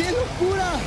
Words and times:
¡Qué 0.00 0.12
locura! 0.12 0.80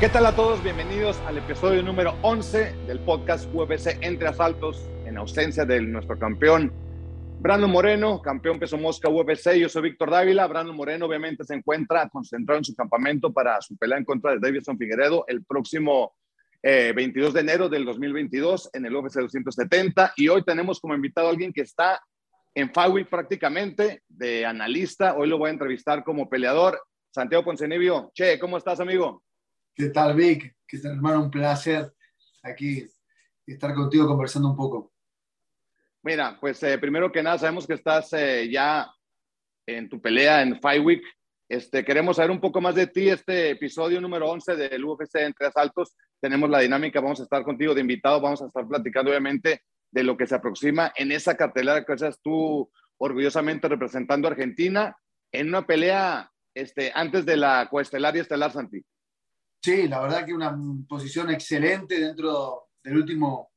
¿Qué 0.00 0.08
tal 0.08 0.24
a 0.24 0.34
todos? 0.34 0.62
Bienvenidos 0.64 1.20
al 1.26 1.36
episodio 1.36 1.82
número 1.82 2.16
11 2.22 2.86
del 2.86 2.98
podcast 3.00 3.46
UFC 3.52 3.98
Entre 4.00 4.26
Asaltos 4.26 4.88
en 5.04 5.18
ausencia 5.18 5.66
de 5.66 5.82
nuestro 5.82 6.18
campeón 6.18 6.72
Brandon 7.40 7.70
Moreno, 7.70 8.22
campeón 8.22 8.58
peso 8.58 8.78
mosca 8.78 9.10
UFC. 9.10 9.56
Yo 9.56 9.68
soy 9.68 9.82
Víctor 9.82 10.10
Dávila. 10.10 10.46
Brandon 10.46 10.74
Moreno 10.74 11.04
obviamente 11.04 11.44
se 11.44 11.52
encuentra 11.52 12.08
concentrado 12.08 12.56
en 12.56 12.64
su 12.64 12.74
campamento 12.74 13.30
para 13.30 13.60
su 13.60 13.76
pelea 13.76 13.98
en 13.98 14.06
contra 14.06 14.30
de 14.30 14.38
Davidson 14.40 14.78
Figueredo 14.78 15.26
el 15.28 15.44
próximo 15.44 16.14
eh, 16.62 16.94
22 16.96 17.34
de 17.34 17.40
enero 17.40 17.68
del 17.68 17.84
2022 17.84 18.70
en 18.72 18.86
el 18.86 18.96
UFC 18.96 19.16
270. 19.16 20.14
Y 20.16 20.28
hoy 20.28 20.42
tenemos 20.42 20.80
como 20.80 20.94
invitado 20.94 21.26
a 21.26 21.30
alguien 21.32 21.52
que 21.52 21.60
está 21.60 22.00
en 22.54 22.72
Fight 22.72 23.10
prácticamente 23.10 24.02
de 24.08 24.46
analista. 24.46 25.16
Hoy 25.16 25.28
lo 25.28 25.36
voy 25.36 25.48
a 25.48 25.52
entrevistar 25.52 26.02
como 26.02 26.30
peleador. 26.30 26.80
Santiago 27.12 27.44
Poncenibio. 27.44 28.10
Che, 28.14 28.38
¿cómo 28.38 28.56
estás, 28.56 28.80
amigo? 28.80 29.22
¿Qué 29.74 29.90
tal, 29.90 30.16
Vic? 30.16 30.56
¿Qué 30.66 30.78
tal, 30.78 30.92
hermano? 30.92 31.24
Un 31.24 31.30
placer 31.30 31.92
aquí 32.42 32.86
estar 33.46 33.74
contigo 33.74 34.06
conversando 34.06 34.48
un 34.48 34.56
poco. 34.56 34.92
Mira, 36.02 36.38
pues 36.40 36.62
eh, 36.62 36.78
primero 36.78 37.12
que 37.12 37.22
nada, 37.22 37.38
sabemos 37.38 37.66
que 37.66 37.74
estás 37.74 38.12
eh, 38.14 38.48
ya 38.50 38.90
en 39.66 39.90
tu 39.90 40.00
pelea 40.00 40.40
en 40.40 40.58
Fight 40.58 40.82
Week. 40.82 41.02
Este, 41.50 41.84
queremos 41.84 42.16
saber 42.16 42.30
un 42.30 42.40
poco 42.40 42.62
más 42.62 42.74
de 42.74 42.86
ti. 42.86 43.10
Este 43.10 43.50
episodio 43.50 44.00
número 44.00 44.30
11 44.30 44.56
del 44.56 44.82
UFC 44.82 45.16
Entre 45.16 45.46
Asaltos, 45.46 45.94
tenemos 46.18 46.48
la 46.48 46.60
dinámica, 46.60 47.00
vamos 47.00 47.20
a 47.20 47.24
estar 47.24 47.44
contigo 47.44 47.74
de 47.74 47.82
invitado, 47.82 48.22
vamos 48.22 48.40
a 48.40 48.46
estar 48.46 48.66
platicando 48.66 49.10
obviamente 49.10 49.62
de 49.90 50.02
lo 50.02 50.16
que 50.16 50.26
se 50.26 50.34
aproxima 50.34 50.92
en 50.96 51.12
esa 51.12 51.36
cartelera 51.36 51.84
que 51.84 51.98
seas 51.98 52.18
tú 52.22 52.70
orgullosamente 52.96 53.68
representando 53.68 54.26
a 54.26 54.30
Argentina 54.30 54.96
en 55.30 55.48
una 55.48 55.66
pelea 55.66 56.31
este, 56.54 56.92
antes 56.94 57.24
de 57.24 57.36
la 57.36 57.68
coestelar 57.70 58.16
y 58.16 58.20
estelar, 58.20 58.52
Santi. 58.52 58.84
Sí, 59.62 59.86
la 59.88 60.00
verdad 60.00 60.26
que 60.26 60.34
una 60.34 60.56
posición 60.88 61.30
excelente 61.30 62.00
dentro 62.00 62.70
del 62.82 62.96
último 62.96 63.52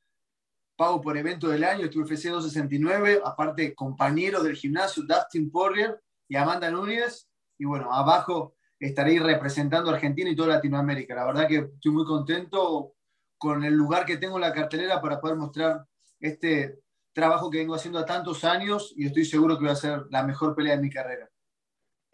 pago 0.76 1.02
por 1.02 1.18
evento 1.18 1.48
del 1.48 1.64
año, 1.64 1.86
este 1.86 2.00
UFC 2.00 2.26
269, 2.26 3.22
aparte 3.24 3.74
compañeros 3.74 4.44
del 4.44 4.56
gimnasio, 4.56 5.04
Dustin 5.04 5.50
Poirier 5.50 6.00
y 6.28 6.36
Amanda 6.36 6.70
Núñez, 6.70 7.28
y 7.58 7.66
bueno, 7.66 7.94
abajo 7.94 8.56
estaré 8.80 9.20
representando 9.20 9.90
a 9.90 9.96
Argentina 9.96 10.30
y 10.30 10.36
toda 10.36 10.56
Latinoamérica. 10.56 11.16
La 11.16 11.26
verdad 11.26 11.48
que 11.48 11.58
estoy 11.58 11.92
muy 11.92 12.06
contento 12.06 12.94
con 13.38 13.64
el 13.64 13.74
lugar 13.74 14.06
que 14.06 14.18
tengo 14.18 14.36
en 14.36 14.42
la 14.42 14.54
cartelera 14.54 15.02
para 15.02 15.20
poder 15.20 15.38
mostrar 15.38 15.86
este 16.20 16.82
trabajo 17.14 17.50
que 17.50 17.60
vengo 17.60 17.76
haciendo 17.76 18.00
a 18.00 18.06
tantos 18.06 18.44
años 18.44 18.94
y 18.96 19.06
estoy 19.06 19.26
seguro 19.26 19.58
que 19.58 19.66
va 19.66 19.72
a 19.72 19.78
ser 19.78 20.04
la 20.10 20.24
mejor 20.24 20.56
pelea 20.56 20.76
de 20.76 20.82
mi 20.82 20.90
carrera. 20.90 21.30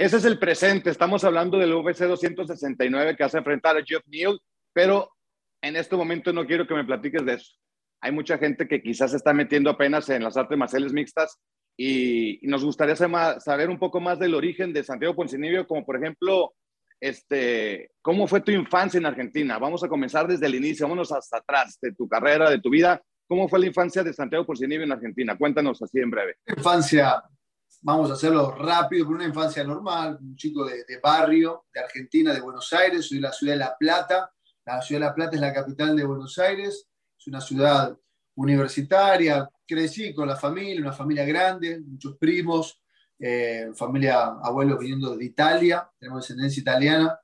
Ese 0.01 0.17
es 0.17 0.25
el 0.25 0.39
presente. 0.39 0.89
Estamos 0.89 1.23
hablando 1.23 1.59
del 1.59 1.73
UFC 1.73 2.00
269 2.06 3.16
que 3.16 3.23
hace 3.23 3.38
enfrentar 3.38 3.78
a 3.78 3.84
Jeff 3.85 4.01
Neal, 4.07 4.39
pero 4.73 5.12
en 5.62 5.75
este 5.75 5.95
momento 5.95 6.34
no 6.34 6.47
quiero 6.47 6.66
que 6.66 6.73
me 6.73 6.84
platiques 6.84 7.23
de 7.23 7.35
eso. 7.35 7.53
Hay 8.01 8.11
mucha 8.11 8.40
gente 8.40 8.67
que 8.67 8.81
quizás 8.81 9.11
se 9.11 9.17
está 9.17 9.31
metiendo 9.31 9.69
apenas 9.69 10.09
en 10.09 10.23
las 10.23 10.38
artes 10.38 10.57
marciales 10.57 10.91
mixtas 10.91 11.38
y, 11.78 12.44
y 12.44 12.50
nos 12.50 12.66
gustaría 12.66 12.95
saber 12.95 13.69
un 13.69 13.78
poco 13.78 14.00
más 14.00 14.17
del 14.17 14.34
origen 14.34 14.73
de 14.73 14.84
Santiago 14.84 15.16
Poncinibio, 15.16 15.67
como 15.67 15.85
por 15.85 15.97
ejemplo, 15.97 16.56
este, 17.00 17.91
¿cómo 18.01 18.25
fue 18.25 18.41
tu 18.41 18.50
infancia 18.50 18.97
en 18.97 19.06
Argentina? 19.06 19.59
Vamos 19.59 19.84
a 19.84 19.88
comenzar 19.88 20.28
desde 20.28 20.47
el 20.47 20.56
inicio, 20.56 20.88
vámonos 20.88 21.11
hasta 21.11 21.38
atrás 21.38 21.78
de 21.79 21.94
tu 21.94 22.09
carrera, 22.09 22.50
de 22.50 22.59
tu 22.59 22.72
vida. 22.72 23.00
¿Cómo 23.28 23.47
fue 23.47 23.59
la 23.59 23.67
infancia 23.67 24.03
de 24.03 24.13
Santiago 24.13 24.47
Poncinibio 24.47 24.84
en 24.84 24.94
Argentina? 24.94 25.38
Cuéntanos 25.38 25.79
así 25.79 26.00
en 26.00 26.09
breve. 26.09 26.38
Infancia, 26.57 27.22
vamos 27.81 28.12
a 28.12 28.14
hacerlo 28.14 28.52
rápido, 28.52 29.06
pero 29.06 29.16
una 29.16 29.25
infancia 29.25 29.64
normal, 29.64 30.18
un 30.22 30.36
chico 30.36 30.66
de, 30.66 30.84
de, 30.88 31.00
barrio, 31.00 31.66
de 31.74 31.80
Argentina, 31.80 32.34
de 32.34 32.42
Buenos 32.42 32.72
Aires, 32.74 33.06
soy 33.06 33.18
de 33.18 33.24
la 33.24 33.34
ciudad 33.34 33.53
de 33.53 33.59
La 33.59 33.78
Plata. 33.78 34.31
La 34.66 34.81
ciudad 34.81 35.02
de 35.02 35.08
La 35.08 35.16
Plata 35.16 35.36
es 35.36 35.42
la 35.42 35.53
capital 35.53 35.96
de 35.96 36.03
Buenos 36.03 36.38
Aires, 36.38 36.88
es 37.18 37.28
una 37.28 37.41
ciudad 37.41 37.97
universitaria. 38.36 39.50
Crecí 39.68 40.14
con 40.14 40.28
la 40.28 40.36
familia, 40.36 40.81
una 40.81 40.94
familia 40.94 41.25
grande, 41.25 41.80
muchos 41.80 42.18
primos, 42.18 42.81
eh, 43.18 43.72
familia, 43.75 44.25
abuelos 44.44 44.80
viniendo 44.80 45.16
de 45.16 45.25
Italia, 45.25 45.90
tenemos 46.00 46.22
descendencia 46.22 46.62
italiana. 46.62 47.20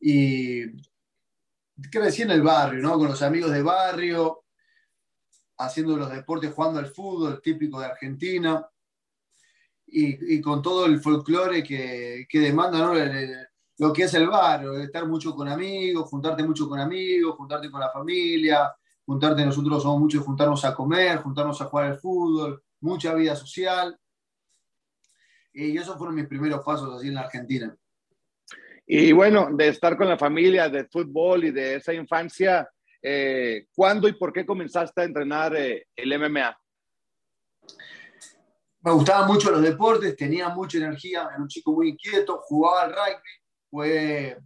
Y 0.00 0.64
crecí 1.90 2.22
en 2.22 2.30
el 2.30 2.42
barrio, 2.42 2.80
¿no? 2.80 2.98
Con 2.98 3.08
los 3.08 3.22
amigos 3.22 3.50
de 3.50 3.62
barrio, 3.62 4.44
haciendo 5.58 5.96
los 5.96 6.10
deportes, 6.10 6.52
jugando 6.52 6.78
al 6.78 6.86
fútbol, 6.86 7.40
típico 7.42 7.78
de 7.78 7.86
Argentina 7.86 8.66
y, 9.92 10.36
y, 10.36 10.40
con 10.40 10.62
todo 10.62 10.86
el 10.86 11.00
folclore 11.00 11.62
que, 11.62 12.26
que 12.28 12.40
demanda 12.40 12.78
¿no? 12.78 12.94
lo 13.78 13.92
que 13.92 14.04
es 14.04 14.14
el 14.14 14.26
barrio, 14.26 14.78
estar 14.78 15.06
mucho 15.06 15.34
con 15.34 15.48
amigos, 15.48 16.08
juntarte 16.08 16.42
mucho 16.42 16.68
con 16.68 16.80
amigos, 16.80 17.36
juntarte 17.36 17.70
con 17.70 17.80
la 17.80 17.90
familia, 17.90 18.74
juntarte, 19.04 19.44
nosotros 19.44 19.82
somos 19.82 20.00
muchos 20.00 20.24
juntarnos 20.24 20.64
a 20.64 20.74
comer, 20.74 21.18
juntarnos 21.18 21.60
a 21.60 21.66
jugar 21.66 21.86
al 21.86 21.98
fútbol, 21.98 22.62
mucha 22.80 23.14
vida 23.14 23.36
social. 23.36 23.98
Y 25.52 25.76
esos 25.76 25.98
fueron 25.98 26.14
mis 26.14 26.26
primeros 26.26 26.64
pasos 26.64 26.94
así 26.94 27.08
en 27.08 27.14
la 27.14 27.22
Argentina. 27.22 27.76
Y 28.86 29.12
bueno, 29.12 29.48
de 29.52 29.68
estar 29.68 29.96
con 29.96 30.08
la 30.08 30.18
familia, 30.18 30.68
de 30.68 30.86
fútbol 30.86 31.44
y 31.44 31.50
de 31.50 31.76
esa 31.76 31.92
infancia, 31.92 32.68
eh, 33.02 33.66
¿cuándo 33.74 34.08
y 34.08 34.14
por 34.14 34.32
qué 34.32 34.46
comenzaste 34.46 35.02
a 35.02 35.04
entrenar 35.04 35.54
eh, 35.56 35.86
el 35.94 36.18
MMA? 36.18 36.56
Me 38.82 38.90
gustaban 38.90 39.28
mucho 39.28 39.50
los 39.50 39.62
deportes, 39.62 40.16
tenía 40.16 40.48
mucha 40.48 40.78
energía, 40.78 41.28
era 41.32 41.40
un 41.40 41.48
chico 41.48 41.72
muy 41.72 41.90
inquieto, 41.90 42.40
jugaba 42.42 42.82
al 42.82 42.90
rugby, 42.90 43.30
fue 43.70 44.36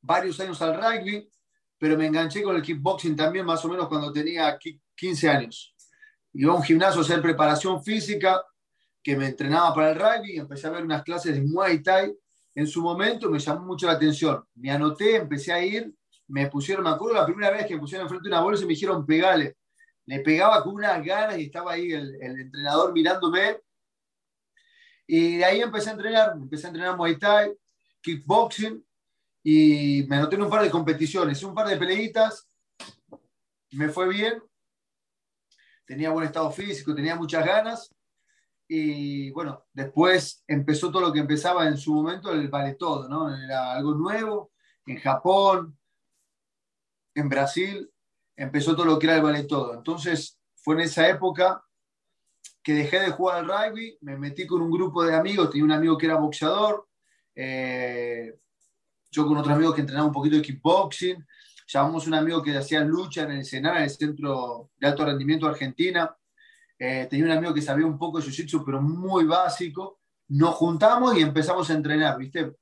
varios 0.00 0.40
años 0.40 0.60
al 0.60 0.74
rugby, 0.74 1.28
pero 1.78 1.96
me 1.96 2.06
enganché 2.06 2.42
con 2.42 2.56
el 2.56 2.62
kickboxing 2.62 3.14
también 3.14 3.46
más 3.46 3.64
o 3.64 3.68
menos 3.68 3.86
cuando 3.88 4.12
tenía 4.12 4.58
15 4.94 5.28
años. 5.28 5.74
Iba 6.32 6.52
a 6.52 6.56
un 6.56 6.62
gimnasio 6.64 7.00
a 7.00 7.04
hacer 7.04 7.22
preparación 7.22 7.82
física, 7.82 8.42
que 9.02 9.16
me 9.16 9.26
entrenaba 9.26 9.72
para 9.72 9.90
el 9.90 9.98
rugby, 9.98 10.32
y 10.32 10.38
empecé 10.38 10.66
a 10.66 10.70
ver 10.70 10.82
unas 10.82 11.04
clases 11.04 11.34
de 11.34 11.42
Muay 11.42 11.80
Thai. 11.80 12.12
En 12.56 12.66
su 12.66 12.82
momento 12.82 13.30
me 13.30 13.38
llamó 13.38 13.66
mucho 13.66 13.86
la 13.86 13.92
atención. 13.92 14.42
Me 14.56 14.70
anoté, 14.70 15.16
empecé 15.16 15.52
a 15.52 15.64
ir, 15.64 15.94
me 16.26 16.48
pusieron, 16.48 16.82
me 16.82 16.90
acuerdo 16.90 17.14
la 17.14 17.26
primera 17.26 17.52
vez 17.52 17.66
que 17.66 17.74
me 17.74 17.80
pusieron 17.80 18.06
enfrente 18.06 18.28
de 18.28 18.34
una 18.34 18.42
bolsa 18.42 18.64
y 18.64 18.66
me 18.66 18.72
dijeron 18.72 19.06
pegale. 19.06 19.58
Le 20.06 20.20
pegaba 20.20 20.62
con 20.64 20.74
unas 20.74 21.04
ganas 21.04 21.38
y 21.38 21.44
estaba 21.44 21.72
ahí 21.72 21.92
el, 21.92 22.16
el 22.20 22.40
entrenador 22.40 22.92
mirándome 22.92 23.60
y 25.06 25.36
de 25.36 25.44
ahí 25.44 25.60
empecé 25.60 25.90
a 25.90 25.92
entrenar, 25.92 26.32
empecé 26.32 26.66
a 26.66 26.70
entrenar 26.70 26.96
Muay 26.96 27.18
Thai, 27.18 27.52
kickboxing, 28.00 28.84
y 29.42 30.04
me 30.08 30.16
anoté 30.16 30.36
en 30.36 30.42
un 30.42 30.50
par 30.50 30.62
de 30.62 30.70
competiciones, 30.70 31.42
un 31.42 31.54
par 31.54 31.68
de 31.68 31.76
peleitas, 31.76 32.48
me 33.72 33.88
fue 33.88 34.08
bien, 34.08 34.42
tenía 35.84 36.10
buen 36.10 36.26
estado 36.26 36.50
físico, 36.50 36.94
tenía 36.94 37.14
muchas 37.14 37.44
ganas, 37.44 37.94
y 38.68 39.30
bueno, 39.30 39.64
después 39.72 40.42
empezó 40.48 40.90
todo 40.90 41.02
lo 41.02 41.12
que 41.12 41.20
empezaba 41.20 41.68
en 41.68 41.76
su 41.76 41.94
momento, 41.94 42.32
el 42.32 42.48
vale 42.48 42.74
todo, 42.74 43.08
¿no? 43.08 43.32
Era 43.32 43.72
algo 43.72 43.94
nuevo, 43.94 44.50
en 44.86 44.98
Japón, 44.98 45.78
en 47.14 47.28
Brasil, 47.28 47.90
empezó 48.36 48.74
todo 48.74 48.86
lo 48.86 48.98
que 48.98 49.06
era 49.06 49.16
el 49.16 49.22
vale 49.22 49.44
todo. 49.44 49.74
Entonces, 49.74 50.38
fue 50.56 50.74
en 50.74 50.82
esa 50.82 51.08
época 51.08 51.64
que 52.66 52.74
dejé 52.74 52.98
de 52.98 53.12
jugar 53.12 53.38
al 53.38 53.46
rugby, 53.46 53.96
me 54.00 54.18
metí 54.18 54.44
con 54.44 54.60
un 54.60 54.72
grupo 54.72 55.04
de 55.04 55.14
amigos, 55.14 55.50
tenía 55.50 55.64
un 55.64 55.70
amigo 55.70 55.96
que 55.96 56.06
era 56.06 56.16
boxeador, 56.16 56.88
eh, 57.32 58.40
yo 59.08 59.24
con 59.24 59.36
otro 59.36 59.54
amigo 59.54 59.72
que 59.72 59.82
entrenaba 59.82 60.08
un 60.08 60.12
poquito 60.12 60.34
de 60.34 60.42
kickboxing, 60.42 61.24
llamamos 61.68 62.08
un 62.08 62.14
amigo 62.14 62.42
que 62.42 62.56
hacía 62.56 62.80
lucha 62.80 63.22
en 63.22 63.30
el 63.30 63.44
Senado, 63.44 63.76
en 63.76 63.84
el 63.84 63.90
Centro 63.90 64.70
de 64.78 64.88
Alto 64.88 65.04
Rendimiento 65.04 65.46
de 65.46 65.52
Argentina, 65.52 66.12
eh, 66.76 67.06
tenía 67.08 67.26
un 67.26 67.30
amigo 67.30 67.54
que 67.54 67.62
sabía 67.62 67.86
un 67.86 67.96
poco 67.96 68.18
de 68.18 68.24
jiu-jitsu, 68.24 68.64
pero 68.66 68.82
muy 68.82 69.22
básico, 69.26 70.00
nos 70.26 70.56
juntamos 70.56 71.16
y 71.16 71.22
empezamos 71.22 71.70
a 71.70 71.74
entrenar, 71.74 72.18
¿viste? 72.18 72.56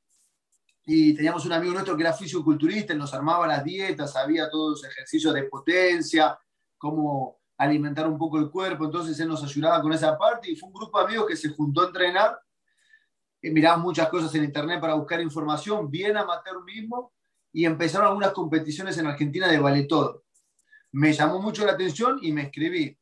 y 0.84 1.14
teníamos 1.14 1.46
un 1.46 1.54
amigo 1.54 1.72
nuestro 1.72 1.96
que 1.96 2.02
era 2.02 2.12
fisiculturista, 2.12 2.92
él 2.92 2.98
nos 2.98 3.14
armaba 3.14 3.46
las 3.46 3.64
dietas, 3.64 4.12
sabía 4.12 4.50
todos 4.50 4.82
los 4.82 4.84
ejercicios 4.84 5.32
de 5.32 5.44
potencia, 5.44 6.38
cómo 6.76 7.38
alimentar 7.56 8.08
un 8.08 8.18
poco 8.18 8.38
el 8.38 8.50
cuerpo, 8.50 8.84
entonces 8.84 9.18
él 9.20 9.28
nos 9.28 9.42
ayudaba 9.44 9.80
con 9.80 9.92
esa 9.92 10.18
parte 10.18 10.50
y 10.50 10.56
fue 10.56 10.68
un 10.68 10.74
grupo 10.74 10.98
de 10.98 11.04
amigos 11.04 11.26
que 11.28 11.36
se 11.36 11.50
juntó 11.50 11.82
a 11.82 11.86
entrenar, 11.86 12.38
y 13.40 13.50
miraba 13.50 13.76
muchas 13.76 14.08
cosas 14.08 14.34
en 14.34 14.44
internet 14.44 14.80
para 14.80 14.94
buscar 14.94 15.20
información, 15.20 15.90
bien 15.90 16.16
amateur 16.16 16.64
mismo, 16.64 17.12
y 17.52 17.66
empezaron 17.66 18.08
algunas 18.08 18.32
competiciones 18.32 18.96
en 18.98 19.06
Argentina 19.06 19.46
de 19.48 19.58
vale 19.58 19.84
todo. 19.84 20.24
Me 20.92 21.12
llamó 21.12 21.40
mucho 21.40 21.64
la 21.66 21.72
atención 21.72 22.18
y 22.22 22.32
me 22.32 22.42
escribí. 22.42 22.96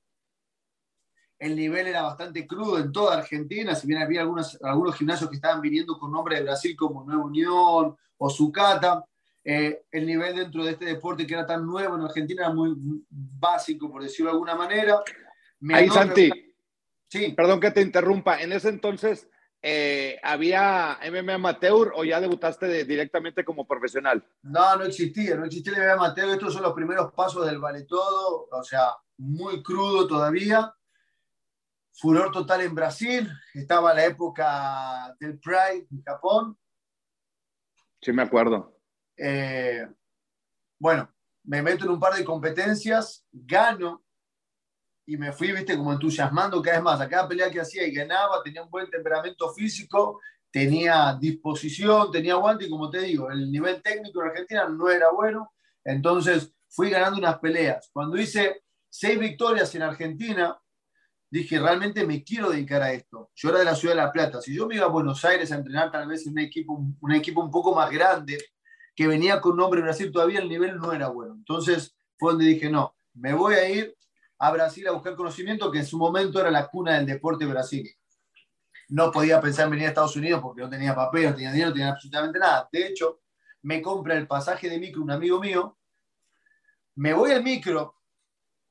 El 1.38 1.56
nivel 1.56 1.86
era 1.86 2.02
bastante 2.02 2.46
crudo 2.46 2.78
en 2.78 2.90
toda 2.90 3.18
Argentina, 3.18 3.74
si 3.74 3.86
bien 3.86 4.02
había 4.02 4.22
algunos, 4.22 4.58
algunos 4.62 4.96
gimnasios 4.96 5.30
que 5.30 5.36
estaban 5.36 5.60
viniendo 5.60 5.98
con 5.98 6.10
nombre 6.10 6.36
de 6.36 6.42
Brasil 6.42 6.76
como 6.76 7.04
Nueva 7.04 7.24
Unión 7.24 7.96
o 8.18 8.30
Sucata. 8.30 9.04
Eh, 9.44 9.86
el 9.90 10.06
nivel 10.06 10.36
dentro 10.36 10.64
de 10.64 10.72
este 10.72 10.84
deporte 10.84 11.26
que 11.26 11.34
era 11.34 11.46
tan 11.46 11.66
nuevo 11.66 11.96
en 11.96 12.02
Argentina 12.02 12.44
era 12.44 12.54
muy 12.54 12.74
básico, 13.10 13.90
por 13.90 14.02
decirlo 14.02 14.30
de 14.30 14.34
alguna 14.34 14.54
manera. 14.54 15.02
Me 15.60 15.74
Ahí, 15.74 15.88
Santi, 15.88 16.30
sí. 17.08 17.32
perdón 17.32 17.60
que 17.60 17.70
te 17.70 17.80
interrumpa. 17.80 18.40
En 18.40 18.52
ese 18.52 18.68
entonces, 18.68 19.28
eh, 19.60 20.18
¿había 20.22 20.98
MMA 21.10 21.34
amateur 21.34 21.92
o 21.94 22.04
ya 22.04 22.20
debutaste 22.20 22.84
directamente 22.84 23.44
como 23.44 23.66
profesional? 23.66 24.24
No, 24.42 24.76
no 24.76 24.84
existía, 24.84 25.36
no 25.36 25.44
existía 25.44 25.72
el 25.72 25.82
MMA 25.82 25.92
amateur. 25.92 26.28
Estos 26.30 26.54
son 26.54 26.62
los 26.62 26.72
primeros 26.72 27.12
pasos 27.12 27.44
del 27.46 27.58
vale 27.58 27.82
todo, 27.84 28.48
o 28.50 28.62
sea, 28.62 28.94
muy 29.16 29.62
crudo 29.62 30.06
todavía 30.06 30.72
furor 31.92 32.32
total 32.32 32.62
en 32.62 32.74
Brasil, 32.74 33.28
estaba 33.54 33.94
la 33.94 34.06
época 34.06 35.14
del 35.20 35.38
Pride 35.38 35.86
en 35.90 36.02
Japón. 36.02 36.58
Sí, 38.00 38.12
me 38.12 38.22
acuerdo. 38.22 38.71
Eh, 39.24 39.86
bueno, 40.80 41.08
me 41.44 41.62
meto 41.62 41.84
en 41.84 41.92
un 41.92 42.00
par 42.00 42.14
de 42.14 42.24
competencias, 42.24 43.24
gano 43.30 44.02
y 45.06 45.16
me 45.16 45.30
fui, 45.32 45.52
viste, 45.52 45.76
como 45.76 45.92
entusiasmando 45.92 46.60
cada 46.60 46.78
vez 46.78 46.84
más. 46.84 47.00
A 47.00 47.08
cada 47.08 47.28
pelea 47.28 47.48
que 47.48 47.60
hacía 47.60 47.86
y 47.86 47.92
ganaba, 47.92 48.42
tenía 48.42 48.64
un 48.64 48.70
buen 48.70 48.90
temperamento 48.90 49.52
físico, 49.52 50.20
tenía 50.50 51.16
disposición, 51.20 52.10
tenía 52.10 52.32
aguante 52.32 52.66
y 52.66 52.70
como 52.70 52.90
te 52.90 53.00
digo, 53.02 53.30
el 53.30 53.50
nivel 53.52 53.80
técnico 53.80 54.22
en 54.22 54.30
Argentina 54.30 54.68
no 54.68 54.90
era 54.90 55.12
bueno. 55.12 55.52
Entonces 55.84 56.52
fui 56.68 56.90
ganando 56.90 57.18
unas 57.18 57.38
peleas. 57.38 57.90
Cuando 57.92 58.16
hice 58.16 58.64
seis 58.88 59.20
victorias 59.20 59.72
en 59.76 59.82
Argentina, 59.82 60.60
dije, 61.30 61.60
realmente 61.60 62.04
me 62.04 62.24
quiero 62.24 62.50
dedicar 62.50 62.82
a 62.82 62.92
esto. 62.92 63.30
Yo 63.36 63.50
era 63.50 63.60
de 63.60 63.66
la 63.66 63.76
ciudad 63.76 63.94
de 63.94 64.02
La 64.02 64.12
Plata. 64.12 64.42
Si 64.42 64.52
yo 64.52 64.66
me 64.66 64.74
iba 64.74 64.86
a 64.86 64.88
Buenos 64.88 65.24
Aires 65.24 65.52
a 65.52 65.56
entrenar 65.56 65.92
tal 65.92 66.08
vez 66.08 66.26
en 66.26 66.32
un 66.32 66.40
equipo, 66.40 66.84
un 67.00 67.12
equipo 67.12 67.40
un 67.40 67.52
poco 67.52 67.72
más 67.72 67.88
grande, 67.88 68.38
que 68.94 69.06
venía 69.06 69.40
con 69.40 69.56
nombre 69.56 69.80
Brasil, 69.80 70.12
todavía 70.12 70.40
el 70.40 70.48
nivel 70.48 70.76
no 70.76 70.92
era 70.92 71.08
bueno. 71.08 71.34
Entonces 71.34 71.96
fue 72.18 72.32
donde 72.32 72.46
dije, 72.46 72.70
no, 72.70 72.94
me 73.14 73.32
voy 73.34 73.54
a 73.54 73.68
ir 73.68 73.96
a 74.38 74.50
Brasil 74.50 74.86
a 74.88 74.92
buscar 74.92 75.14
conocimiento, 75.14 75.70
que 75.70 75.78
en 75.78 75.86
su 75.86 75.98
momento 75.98 76.40
era 76.40 76.50
la 76.50 76.68
cuna 76.68 76.96
del 76.96 77.06
deporte 77.06 77.46
Brasil. 77.46 77.88
No 78.88 79.10
podía 79.10 79.40
pensar 79.40 79.66
en 79.66 79.70
venir 79.70 79.86
a 79.86 79.88
Estados 79.90 80.16
Unidos 80.16 80.40
porque 80.42 80.62
no 80.62 80.68
tenía 80.68 80.94
papel, 80.94 81.30
no 81.30 81.34
tenía 81.34 81.52
dinero, 81.52 81.70
no 81.70 81.74
tenía 81.74 81.90
absolutamente 81.90 82.38
nada. 82.38 82.68
De 82.70 82.86
hecho, 82.86 83.20
me 83.62 83.80
compra 83.80 84.14
el 84.16 84.26
pasaje 84.26 84.68
de 84.68 84.78
micro 84.78 85.02
un 85.02 85.10
amigo 85.10 85.40
mío, 85.40 85.78
me 86.96 87.14
voy 87.14 87.30
al 87.30 87.42
micro, 87.42 87.94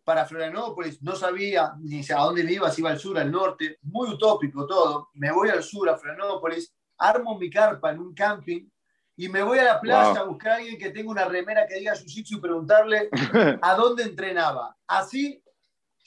para 0.04 0.26
Florianópolis, 0.26 1.02
no 1.02 1.16
sabía 1.16 1.74
ni 1.80 2.02
a 2.02 2.18
dónde 2.18 2.52
iba, 2.52 2.72
si 2.72 2.82
iba 2.82 2.90
al 2.90 3.00
sur, 3.00 3.18
al 3.18 3.32
norte, 3.32 3.78
muy 3.84 4.10
utópico 4.10 4.66
todo. 4.66 5.10
Me 5.14 5.32
voy 5.32 5.50
al 5.50 5.64
sur, 5.64 5.90
a 5.90 5.98
Florianópolis, 5.98 6.74
armo 6.98 7.38
mi 7.38 7.50
carpa 7.50 7.92
en 7.92 8.00
un 8.00 8.14
camping 8.14 8.68
y 9.16 9.30
me 9.30 9.44
voy 9.44 9.60
a 9.60 9.64
la 9.64 9.82
playa 9.82 10.22
a 10.22 10.24
buscar 10.24 10.54
a 10.54 10.56
alguien 10.56 10.78
que 10.78 10.90
tenga 10.90 11.12
una 11.12 11.26
remera 11.26 11.68
que 11.68 11.76
diga 11.76 11.96
jiu 11.96 12.38
y 12.38 12.42
preguntarle 12.42 13.10
a 13.62 13.76
dónde 13.76 14.04
entrenaba. 14.04 14.76
Así 14.88 15.44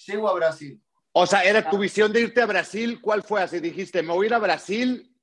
llego 0.06 0.28
a 0.28 0.34
Brasil. 0.34 0.80
O 1.12 1.26
sea, 1.26 1.44
era 1.44 1.68
tu 1.68 1.78
visión 1.78 2.12
de 2.12 2.22
irte 2.22 2.42
a 2.42 2.46
Brasil, 2.46 3.00
¿cuál 3.00 3.22
fue? 3.22 3.40
Así 3.40 3.60
dijiste, 3.60 4.02
me 4.02 4.12
voy 4.12 4.26
a 4.26 4.28
ir 4.28 4.34
a 4.34 4.38
Brasil. 4.38 5.14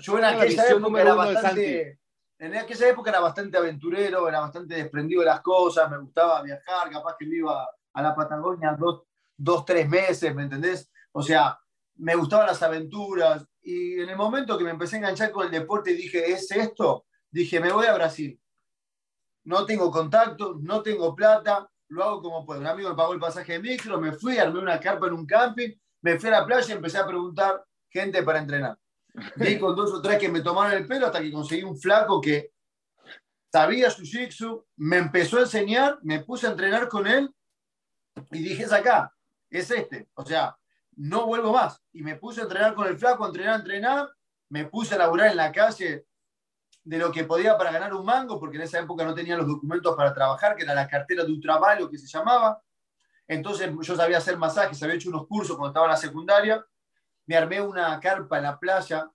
Yo 0.00 0.18
en 0.18 0.24
aquella 0.24 0.68
época 0.68 1.00
era 1.00 1.14
bastante, 1.14 2.00
en 2.38 2.56
aquella 2.56 2.88
época 2.88 3.10
era 3.10 3.20
bastante 3.20 3.58
aventurero, 3.58 4.28
era 4.28 4.40
bastante 4.40 4.74
desprendido 4.74 5.20
de 5.20 5.26
las 5.26 5.40
cosas, 5.40 5.88
me 5.88 5.98
gustaba 5.98 6.42
viajar, 6.42 6.90
capaz 6.90 7.16
que 7.16 7.26
me 7.26 7.36
iba 7.36 7.68
a 7.92 8.02
la 8.02 8.14
Patagonia 8.14 8.74
dos, 8.76 9.02
dos 9.36 9.64
tres 9.64 9.88
meses, 9.88 10.34
¿me 10.34 10.42
entendés? 10.42 10.90
O 11.12 11.22
sea, 11.22 11.56
me 11.96 12.16
gustaban 12.16 12.46
las 12.46 12.62
aventuras 12.62 13.46
y 13.62 14.00
en 14.00 14.08
el 14.08 14.16
momento 14.16 14.58
que 14.58 14.64
me 14.64 14.70
empecé 14.70 14.96
a 14.96 14.98
enganchar 14.98 15.30
con 15.30 15.46
el 15.46 15.52
deporte 15.52 15.92
y 15.92 15.96
dije, 15.96 16.32
¿es 16.32 16.50
esto? 16.50 17.06
Dije, 17.30 17.60
me 17.60 17.72
voy 17.72 17.86
a 17.86 17.94
Brasil. 17.94 18.38
No 19.44 19.64
tengo 19.64 19.90
contacto, 19.90 20.58
no 20.60 20.82
tengo 20.82 21.14
plata, 21.14 21.68
lo 21.88 22.04
hago 22.04 22.22
como 22.22 22.44
puedo. 22.44 22.60
Un 22.60 22.66
amigo 22.66 22.90
me 22.90 22.96
pagó 22.96 23.12
el 23.12 23.20
pasaje 23.20 23.54
de 23.54 23.60
micro, 23.60 24.00
me 24.00 24.12
fui, 24.12 24.38
armé 24.38 24.58
una 24.58 24.80
carpa 24.80 25.06
en 25.06 25.14
un 25.14 25.26
camping, 25.26 25.70
me 26.02 26.18
fui 26.18 26.28
a 26.28 26.40
la 26.40 26.46
playa 26.46 26.68
y 26.68 26.76
empecé 26.76 26.98
a 26.98 27.06
preguntar 27.06 27.64
gente 27.88 28.22
para 28.22 28.40
entrenar. 28.40 28.78
Vi 29.36 29.58
con 29.60 29.76
dos 29.76 29.92
o 29.92 30.02
tres 30.02 30.18
que 30.18 30.28
me 30.28 30.40
tomaron 30.40 30.72
el 30.72 30.86
pelo 30.86 31.06
hasta 31.06 31.20
que 31.20 31.32
conseguí 31.32 31.62
un 31.62 31.78
flaco 31.78 32.20
que 32.20 32.52
sabía 33.52 33.90
su 33.90 34.02
jitsu, 34.02 34.66
me 34.76 34.96
empezó 34.96 35.38
a 35.38 35.42
enseñar, 35.42 35.98
me 36.02 36.20
puse 36.20 36.46
a 36.46 36.50
entrenar 36.50 36.88
con 36.88 37.06
él 37.06 37.32
y 38.30 38.38
dije, 38.38 38.64
es 38.64 38.72
acá, 38.72 39.12
es 39.50 39.70
este. 39.70 40.08
O 40.14 40.24
sea, 40.24 40.56
no 41.02 41.26
vuelvo 41.26 41.52
más. 41.52 41.82
Y 41.92 42.02
me 42.02 42.16
puse 42.16 42.40
a 42.40 42.44
entrenar 42.44 42.74
con 42.74 42.86
el 42.86 42.96
flaco, 42.96 43.24
a 43.24 43.28
entrenar, 43.28 43.54
a 43.54 43.58
entrenar. 43.58 44.08
Me 44.48 44.66
puse 44.66 44.94
a 44.94 44.98
laburar 44.98 45.30
en 45.30 45.36
la 45.36 45.50
calle 45.50 46.06
de 46.84 46.98
lo 46.98 47.10
que 47.12 47.24
podía 47.24 47.56
para 47.56 47.72
ganar 47.72 47.94
un 47.94 48.04
mango, 48.04 48.38
porque 48.38 48.56
en 48.56 48.64
esa 48.64 48.80
época 48.80 49.04
no 49.04 49.14
tenía 49.14 49.36
los 49.36 49.46
documentos 49.46 49.96
para 49.96 50.12
trabajar, 50.12 50.56
que 50.56 50.64
era 50.64 50.74
la 50.74 50.88
cartera 50.88 51.24
de 51.24 51.32
un 51.32 51.40
trabajo 51.40 51.88
que 51.88 51.98
se 51.98 52.06
llamaba. 52.06 52.62
Entonces 53.26 53.70
yo 53.80 53.96
sabía 53.96 54.18
hacer 54.18 54.36
masajes, 54.36 54.82
había 54.82 54.96
hecho 54.96 55.08
unos 55.08 55.26
cursos 55.26 55.56
cuando 55.56 55.68
estaba 55.68 55.86
en 55.86 55.92
la 55.92 55.96
secundaria 55.96 56.66
me 57.26 57.36
armé 57.36 57.60
una 57.60 57.98
carpa 58.00 58.38
en 58.38 58.44
la 58.44 58.58
playa, 58.58 59.10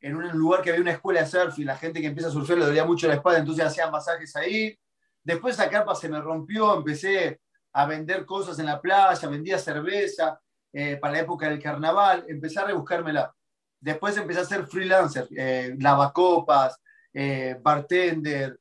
en 0.00 0.16
un 0.16 0.28
lugar 0.30 0.62
que 0.62 0.70
había 0.70 0.82
una 0.82 0.92
escuela 0.92 1.20
de 1.20 1.26
surf 1.26 1.58
y 1.58 1.64
la 1.64 1.76
gente 1.76 2.00
que 2.00 2.06
empieza 2.06 2.28
a 2.28 2.32
surfear 2.32 2.58
le 2.58 2.66
dolía 2.66 2.84
mucho 2.84 3.06
la 3.06 3.14
espalda, 3.14 3.38
entonces 3.38 3.64
hacían 3.64 3.90
masajes 3.90 4.34
ahí. 4.36 4.78
Después 5.22 5.54
esa 5.54 5.68
carpa 5.68 5.94
se 5.94 6.08
me 6.08 6.20
rompió, 6.20 6.74
empecé 6.74 7.40
a 7.72 7.86
vender 7.86 8.24
cosas 8.24 8.58
en 8.58 8.66
la 8.66 8.80
playa, 8.80 9.28
vendía 9.28 9.58
cerveza 9.58 10.40
eh, 10.72 10.96
para 10.96 11.14
la 11.14 11.20
época 11.20 11.48
del 11.48 11.62
carnaval, 11.62 12.24
empecé 12.28 12.60
a 12.60 12.64
rebuscármela. 12.64 13.34
Después 13.80 14.16
empecé 14.16 14.40
a 14.40 14.44
ser 14.44 14.66
freelancer, 14.66 15.26
eh, 15.36 15.74
lavacopas, 15.78 16.78
eh, 17.12 17.56
bartender, 17.60 18.60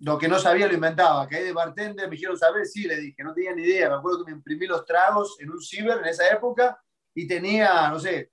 lo 0.00 0.18
que 0.18 0.28
no 0.28 0.38
sabía 0.38 0.66
lo 0.66 0.74
inventaba. 0.74 1.26
Caí 1.26 1.44
de 1.44 1.52
bartender, 1.52 2.08
me 2.08 2.14
dijeron 2.14 2.38
saber, 2.38 2.66
sí, 2.66 2.84
le 2.84 2.96
dije, 2.96 3.22
no 3.22 3.34
tenía 3.34 3.54
ni 3.54 3.62
idea. 3.62 3.88
Me 3.88 3.96
acuerdo 3.96 4.24
que 4.24 4.30
me 4.30 4.36
imprimí 4.36 4.66
los 4.66 4.84
tragos 4.84 5.36
en 5.40 5.50
un 5.50 5.60
ciber 5.60 5.98
en 5.98 6.06
esa 6.06 6.28
época 6.28 6.78
y 7.14 7.26
tenía, 7.26 7.88
no 7.88 7.98
sé, 7.98 8.30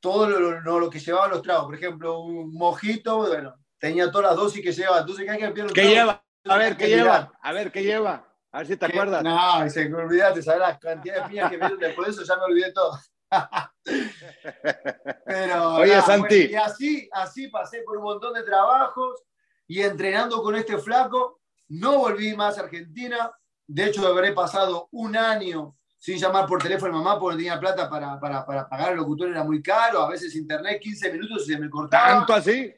todo 0.00 0.28
lo, 0.28 0.60
lo, 0.60 0.90
que 0.90 0.98
llevaba 0.98 1.28
los 1.28 1.42
tragos. 1.42 1.66
Por 1.66 1.74
ejemplo, 1.74 2.20
un 2.20 2.52
mojito, 2.52 3.18
bueno, 3.18 3.54
tenía 3.78 4.10
todas 4.10 4.30
las 4.30 4.36
dosis 4.36 4.62
que 4.62 4.72
llevaba. 4.72 5.00
Entonces, 5.00 5.26
¿qué 5.72 5.88
lleva? 5.88 6.24
A 6.44 6.56
ver, 6.56 6.76
¿qué 6.76 6.88
lleva? 6.88 7.32
A 7.40 7.52
ver, 7.52 7.70
¿qué 7.70 7.82
lleva? 7.82 8.29
A 8.52 8.58
ver 8.58 8.66
si 8.66 8.76
te 8.76 8.86
acuerdas. 8.86 9.22
No, 9.22 9.70
se 9.70 9.88
me 9.88 9.96
olvidaste, 9.96 10.42
¿sabes? 10.42 10.60
La 10.60 10.78
cantidad 10.78 11.22
de 11.22 11.28
piñas 11.28 11.50
que 11.50 11.56
vieron 11.56 11.78
después 11.78 12.08
de 12.08 12.12
eso 12.22 12.24
ya 12.24 12.36
me 12.36 12.44
olvidé 12.44 12.72
todo. 12.72 12.98
Pero, 15.24 15.74
Oye, 15.74 16.02
Santi. 16.02 16.46
y 16.50 16.54
así, 16.56 17.08
así 17.12 17.48
pasé 17.48 17.82
por 17.82 17.98
un 17.98 18.04
montón 18.04 18.34
de 18.34 18.42
trabajos 18.42 19.22
y 19.68 19.82
entrenando 19.82 20.42
con 20.42 20.56
este 20.56 20.78
flaco. 20.78 21.40
No 21.68 21.98
volví 21.98 22.34
más 22.34 22.58
a 22.58 22.62
Argentina. 22.62 23.30
De 23.66 23.84
hecho, 23.84 24.04
habré 24.04 24.32
pasado 24.32 24.88
un 24.90 25.16
año 25.16 25.76
sin 25.96 26.18
llamar 26.18 26.46
por 26.46 26.60
teléfono 26.60 26.94
a 26.94 27.02
mamá 27.02 27.20
porque 27.20 27.34
no 27.34 27.38
tenía 27.38 27.60
plata 27.60 27.88
para, 27.88 28.18
para, 28.18 28.44
para, 28.44 28.68
pagar 28.68 28.92
el 28.92 28.96
locutor, 28.96 29.28
era 29.28 29.44
muy 29.44 29.62
caro, 29.62 30.00
a 30.00 30.08
veces 30.08 30.34
internet 30.34 30.80
15 30.80 31.12
minutos 31.12 31.42
y 31.42 31.52
se 31.52 31.60
me 31.60 31.68
cortaba. 31.68 32.08
¿Tanto 32.08 32.32
así? 32.32 32.72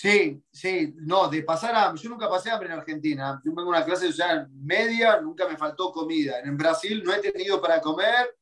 Sí, 0.00 0.40
sí, 0.52 0.94
no, 0.98 1.26
de 1.26 1.42
pasar 1.42 1.74
a... 1.74 1.92
Yo 1.96 2.08
nunca 2.08 2.30
pasé 2.30 2.52
hambre 2.52 2.68
en 2.68 2.78
Argentina, 2.78 3.42
yo 3.44 3.52
vengo 3.52 3.72
a 3.72 3.78
una 3.78 3.84
clase 3.84 4.06
de 4.06 4.12
social 4.12 4.48
media, 4.52 5.20
nunca 5.20 5.48
me 5.48 5.56
faltó 5.56 5.90
comida. 5.90 6.38
En 6.38 6.56
Brasil 6.56 7.02
no 7.04 7.12
he 7.12 7.18
tenido 7.18 7.60
para 7.60 7.80
comer 7.80 8.32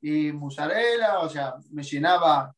y 0.00 0.32
mozzarella, 0.32 1.20
o 1.20 1.28
sea, 1.28 1.54
me 1.70 1.84
llenaba 1.84 2.52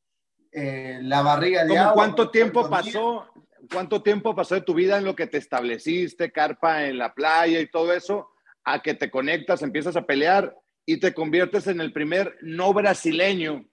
eh, 0.51 1.01
la 1.03 1.21
barriga 1.21 1.67
de 1.67 1.77
agua. 1.77 1.93
¿Cuánto 1.93 2.31
tiempo 2.31 2.67
pasó? 2.71 3.27
¿Cuánto 3.71 4.03
tiempo 4.03 4.35
pasó 4.35 4.55
de 4.55 4.63
tu 4.63 4.73
vida 4.73 4.97
en 4.97 5.05
lo 5.05 5.15
que 5.15 5.27
te 5.27 5.37
estableciste, 5.37 6.33
carpa 6.33 6.87
en 6.87 6.97
la 6.97 7.13
playa 7.13 7.61
y 7.61 7.71
todo 7.71 7.93
eso, 7.93 8.31
a 8.65 8.81
que 8.81 8.95
te 8.95 9.11
conectas, 9.11 9.61
empiezas 9.61 9.97
a 9.97 10.07
pelear 10.07 10.57
y 10.87 10.99
te 10.99 11.13
conviertes 11.13 11.67
en 11.67 11.79
el 11.79 11.93
primer 11.93 12.39
no 12.41 12.73
brasileño 12.73 13.67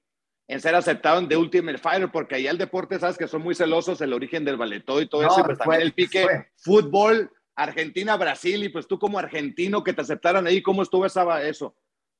en 0.51 0.59
ser 0.59 0.75
aceptado 0.75 1.17
en 1.17 1.29
The 1.29 1.37
Ultimate 1.37 1.77
Fighter, 1.77 2.11
porque 2.11 2.35
ahí 2.35 2.45
el 2.45 2.57
deporte, 2.57 2.99
sabes 2.99 3.17
que 3.17 3.25
son 3.25 3.41
muy 3.41 3.55
celosos, 3.55 4.01
el 4.01 4.11
origen 4.11 4.43
del 4.43 4.57
balletó 4.57 4.99
y 4.99 5.07
todo 5.07 5.25
eso, 5.25 5.39
y 5.39 5.43
pues 5.43 5.57
también 5.57 5.81
el 5.81 5.93
pique 5.93 6.27
fútbol, 6.57 7.31
Argentina, 7.55 8.17
Brasil, 8.17 8.61
y 8.61 8.67
pues 8.67 8.85
tú 8.85 8.99
como 8.99 9.17
argentino 9.17 9.81
que 9.81 9.93
te 9.93 10.01
aceptaran 10.01 10.45
ahí, 10.45 10.61
¿cómo 10.61 10.83
estuvo 10.83 11.05
esa, 11.05 11.41
eso? 11.41 11.73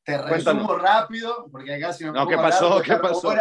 Te 0.05 0.17
resumo 0.17 0.77
rápido, 0.77 1.49
porque 1.51 1.73
acá 1.73 1.91
si 1.91 2.05
No, 2.05 2.25
¿qué 2.25 2.37
pasó? 2.37 2.81
¿Qué 2.81 2.95
pasó? 2.95 3.33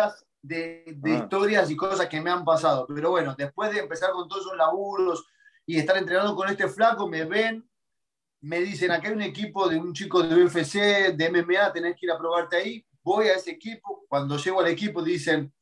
de, 0.43 0.85
de 0.87 1.13
Ah. 1.13 1.19
historias 1.19 1.71
y 1.71 1.77
cosas 1.77 2.09
que 2.09 2.21
me 2.21 2.31
han 2.31 2.45
pasado. 2.45 2.87
Pero 2.93 3.11
bueno, 3.11 3.35
después 3.39 3.71
de 3.73 3.81
empezar 3.81 4.11
con 4.11 4.27
todos 4.27 4.43
esos 4.43 4.57
laburos 4.57 5.25
y 5.67 5.79
estar 5.79 5.97
entrenando 5.99 6.35
con 6.35 6.49
este 6.49 6.67
flaco, 6.67 7.07
me 7.07 7.25
ven, 7.27 7.65
me 8.41 8.59
dicen, 8.61 8.91
acá 8.91 9.09
hay 9.09 9.15
un 9.15 9.23
equipo 9.23 9.69
de 9.69 9.79
un 9.79 9.93
chico 9.93 10.23
de 10.23 10.43
UFC, 10.43 11.15
de 11.15 11.31
MMA, 11.31 11.73
tenés 11.73 11.95
que 11.95 12.07
ir 12.07 12.11
a 12.13 12.19
probarte 12.19 12.57
ahí. 12.57 12.85
Voy 13.11 13.27
a 13.27 13.35
ese 13.35 13.51
equipo. 13.51 14.05
Cuando 14.09 14.37
llego 14.37 14.61
al 14.61 14.69
equipo, 14.69 15.03
dicen, 15.03 15.53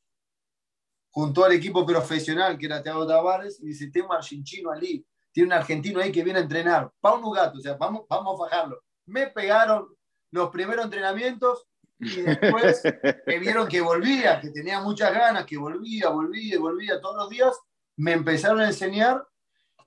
junto 1.09 1.43
al 1.43 1.53
equipo 1.53 1.83
profesional, 1.83 2.55
que 2.59 2.67
era 2.67 2.83
Thiago 2.83 3.07
Tavares, 3.07 3.59
y 3.59 3.69
dice, 3.69 3.89
tengo 3.89 4.09
un 4.09 4.17
argentino 4.17 4.69
allí, 4.69 5.03
tiene 5.31 5.47
un 5.47 5.53
argentino 5.53 5.99
ahí 5.99 6.11
que 6.11 6.23
viene 6.23 6.37
a 6.37 6.43
entrenar. 6.43 6.91
Pauno 7.01 7.31
Gato, 7.31 7.57
o 7.57 7.61
sea, 7.61 7.73
vamos, 7.73 8.05
vamos 8.07 8.35
a 8.39 8.43
fajarlo. 8.43 8.83
Me 9.07 9.25
pegaron 9.25 9.87
los 10.29 10.51
primeros 10.51 10.85
entrenamientos 10.85 11.65
y 11.97 12.21
después 12.21 12.83
que 13.25 13.39
vieron 13.39 13.67
que 13.67 13.81
volvía, 13.81 14.39
que 14.39 14.51
tenía 14.51 14.79
muchas 14.81 15.11
ganas, 15.11 15.47
que 15.47 15.57
volvía, 15.57 16.09
volvía, 16.09 16.59
volvía 16.59 17.01
todos 17.01 17.15
los 17.15 17.29
días, 17.31 17.59
me 17.95 18.11
empezaron 18.11 18.59
a 18.59 18.67
enseñar 18.67 19.25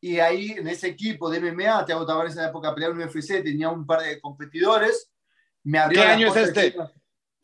y 0.01 0.19
ahí 0.19 0.51
en 0.51 0.67
ese 0.67 0.89
equipo 0.89 1.31
de 1.31 1.39
MMA, 1.41 1.87
Thiago 1.87 2.05
Tavares 2.05 2.35
en 2.35 2.43
la 2.43 2.49
época 2.49 2.75
peleaba 2.75 3.01
en 3.01 3.09
UFC, 3.09 3.41
tenía 3.41 3.69
un 3.69 3.87
par 3.87 4.03
de 4.03 4.21
competidores, 4.21 5.13
me 5.63 5.79
¿Qué 5.91 6.01
año 6.03 6.27
es 6.27 6.49
este? 6.49 6.73
chicas. 6.73 6.93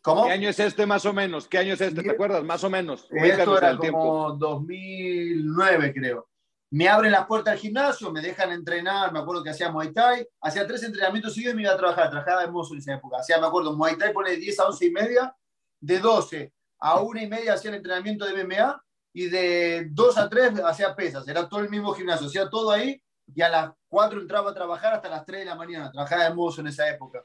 ¿Cómo? 0.02 0.26
¿Qué 0.26 0.32
año 0.32 0.48
es 0.48 0.58
este 0.60 0.86
más 0.86 1.04
o 1.06 1.12
menos? 1.12 1.48
¿Qué 1.48 1.58
año 1.58 1.74
es 1.74 1.80
este? 1.80 2.02
¿Te 2.02 2.10
acuerdas? 2.10 2.44
Más 2.44 2.62
o 2.64 2.70
menos. 2.70 3.06
Esto 3.10 3.58
era 3.58 3.70
al 3.70 3.80
tiempo. 3.80 3.98
como 3.98 4.32
2009, 4.32 5.92
creo. 5.94 6.28
Me 6.70 6.88
abren 6.88 7.12
las 7.12 7.26
puertas 7.26 7.54
del 7.54 7.60
gimnasio, 7.60 8.12
me 8.12 8.20
dejan 8.20 8.52
entrenar, 8.52 9.10
me 9.10 9.20
acuerdo 9.20 9.42
que 9.42 9.50
hacía 9.50 9.70
Muay 9.70 9.90
Thai, 9.90 10.28
hacía 10.42 10.66
tres 10.66 10.82
entrenamientos 10.82 11.32
seguidos 11.32 11.54
y 11.54 11.56
me 11.56 11.62
iba 11.62 11.72
a 11.72 11.78
trabajar, 11.78 12.10
trabajaba 12.10 12.42
de 12.42 12.50
mozo 12.50 12.74
en 12.74 12.80
esa 12.80 12.94
época. 12.94 13.16
Hacía, 13.18 13.38
me 13.38 13.46
acuerdo, 13.46 13.74
Muay 13.74 13.96
Thai 13.96 14.12
pone 14.12 14.32
de 14.32 14.36
10 14.36 14.60
a 14.60 14.66
11 14.66 14.86
y 14.86 14.90
media, 14.90 15.36
de 15.80 15.98
12 15.98 16.52
a 16.80 17.00
1 17.00 17.20
y 17.20 17.26
media 17.26 17.54
hacía 17.54 17.70
el 17.70 17.76
entrenamiento 17.78 18.26
de 18.26 18.44
MMA 18.44 18.84
y 19.14 19.28
de 19.28 19.88
2 19.90 20.18
a 20.18 20.28
3 20.28 20.60
hacía 20.64 20.94
pesas, 20.94 21.26
era 21.26 21.48
todo 21.48 21.60
el 21.60 21.70
mismo 21.70 21.92
gimnasio, 21.94 22.26
hacía 22.26 22.50
todo 22.50 22.70
ahí 22.70 23.02
y 23.34 23.40
a 23.40 23.48
las 23.48 23.72
4 23.88 24.20
entraba 24.20 24.50
a 24.50 24.54
trabajar 24.54 24.94
hasta 24.94 25.08
las 25.08 25.24
3 25.24 25.40
de 25.40 25.46
la 25.46 25.54
mañana, 25.54 25.90
trabajaba 25.90 26.24
de 26.24 26.34
mozo 26.34 26.60
en 26.60 26.68
esa 26.68 26.88
época. 26.88 27.24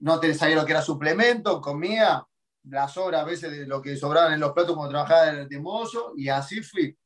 No 0.00 0.18
te 0.20 0.32
sabía 0.34 0.56
lo 0.56 0.64
que 0.64 0.72
era 0.72 0.82
suplemento, 0.82 1.60
comía 1.60 2.24
las 2.64 2.96
horas 2.96 3.22
a 3.22 3.24
veces 3.24 3.50
de 3.52 3.66
lo 3.66 3.80
que 3.80 3.96
sobraban 3.96 4.32
en 4.34 4.40
los 4.40 4.52
platos 4.52 4.74
cuando 4.74 4.90
trabajaba 4.92 5.26
de, 5.32 5.46
de 5.46 5.60
mozo 5.60 6.12
y 6.16 6.28
así 6.28 6.62
fui. 6.62 6.96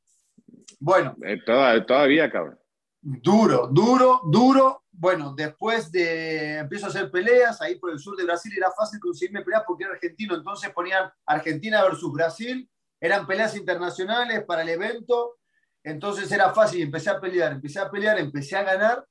Bueno, 0.80 1.16
Eh, 1.24 1.38
toda- 1.44 1.84
todavía, 1.84 2.30
cabrón. 2.30 2.58
duro, 3.00 3.68
duro, 3.70 4.20
duro. 4.30 4.82
Bueno, 4.90 5.34
después 5.36 5.90
de 5.90 6.58
empiezo 6.58 6.86
a 6.86 6.88
hacer 6.88 7.10
peleas, 7.10 7.60
ahí 7.60 7.76
por 7.76 7.90
el 7.90 7.98
sur 7.98 8.16
de 8.16 8.24
Brasil 8.24 8.52
era 8.56 8.70
fácil 8.70 9.00
conseguirme 9.00 9.42
peleas 9.42 9.64
porque 9.66 9.84
era 9.84 9.92
argentino, 9.94 10.34
entonces 10.36 10.70
ponían 10.70 11.10
Argentina 11.26 11.82
versus 11.82 12.12
Brasil, 12.12 12.68
eran 13.00 13.26
peleas 13.26 13.56
internacionales 13.56 14.44
para 14.44 14.62
el 14.62 14.68
evento, 14.68 15.36
entonces 15.82 16.30
era 16.30 16.54
fácil, 16.54 16.80
empecé 16.82 17.10
a 17.10 17.20
pelear, 17.20 17.52
empecé 17.52 17.80
a 17.80 17.90
pelear, 17.90 18.18
empecé 18.18 18.56
a 18.56 18.62
ganar 18.62 19.04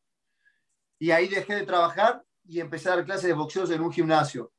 y 1.00 1.12
ahí 1.12 1.28
dejé 1.28 1.56
de 1.56 1.66
trabajar 1.66 2.24
y 2.46 2.60
empecé 2.60 2.90
a 2.90 2.96
dar 2.96 3.06
clases 3.06 3.28
de 3.28 3.34
boxeo 3.34 3.70
en 3.72 3.82
un 3.82 3.92
gimnasio. 3.92 4.52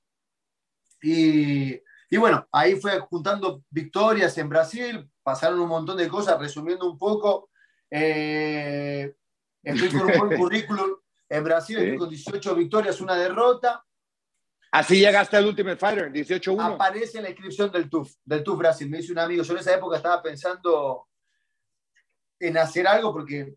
Y, 1.03 1.75
y 2.11 2.17
bueno, 2.17 2.47
ahí 2.51 2.77
fue 2.77 2.99
juntando 3.01 3.63
victorias 3.71 4.37
en 4.39 4.49
Brasil, 4.49 5.11
pasaron 5.23 5.61
un 5.61 5.69
montón 5.69 5.97
de 5.97 6.09
cosas, 6.09 6.39
resumiendo 6.39 6.91
un 6.91 6.99
poco. 6.99 7.51
eh, 7.91 9.15
estoy 9.63 9.89
con 9.89 10.11
un 10.11 10.19
buen 10.19 10.39
currículum 10.41 10.91
en 11.29 11.45
Brasil, 11.45 11.79
estoy 11.79 11.99
con 11.99 12.09
18 12.09 12.55
victorias, 12.55 13.01
una 13.01 13.17
derrota. 13.17 13.85
Así 14.71 14.99
llegaste 14.99 15.37
al 15.37 15.47
Ultimate 15.47 15.77
Fighter, 15.77 16.13
18-1. 16.13 16.75
Aparece 16.75 17.19
en 17.19 17.25
la 17.25 17.31
inscripción 17.31 17.71
del 17.71 17.89
TUF, 17.89 18.15
del 18.25 18.43
TUF 18.43 18.59
Brasil. 18.59 18.91
Me 18.91 18.97
dice 18.97 19.13
un 19.13 19.21
amigo, 19.21 19.43
yo 19.45 19.53
en 19.53 19.61
esa 19.61 19.75
época 19.75 19.97
estaba 19.99 20.21
pensando 20.21 21.07
en 22.41 22.59
hacer 22.59 22.87
algo 22.87 23.13
porque 23.13 23.55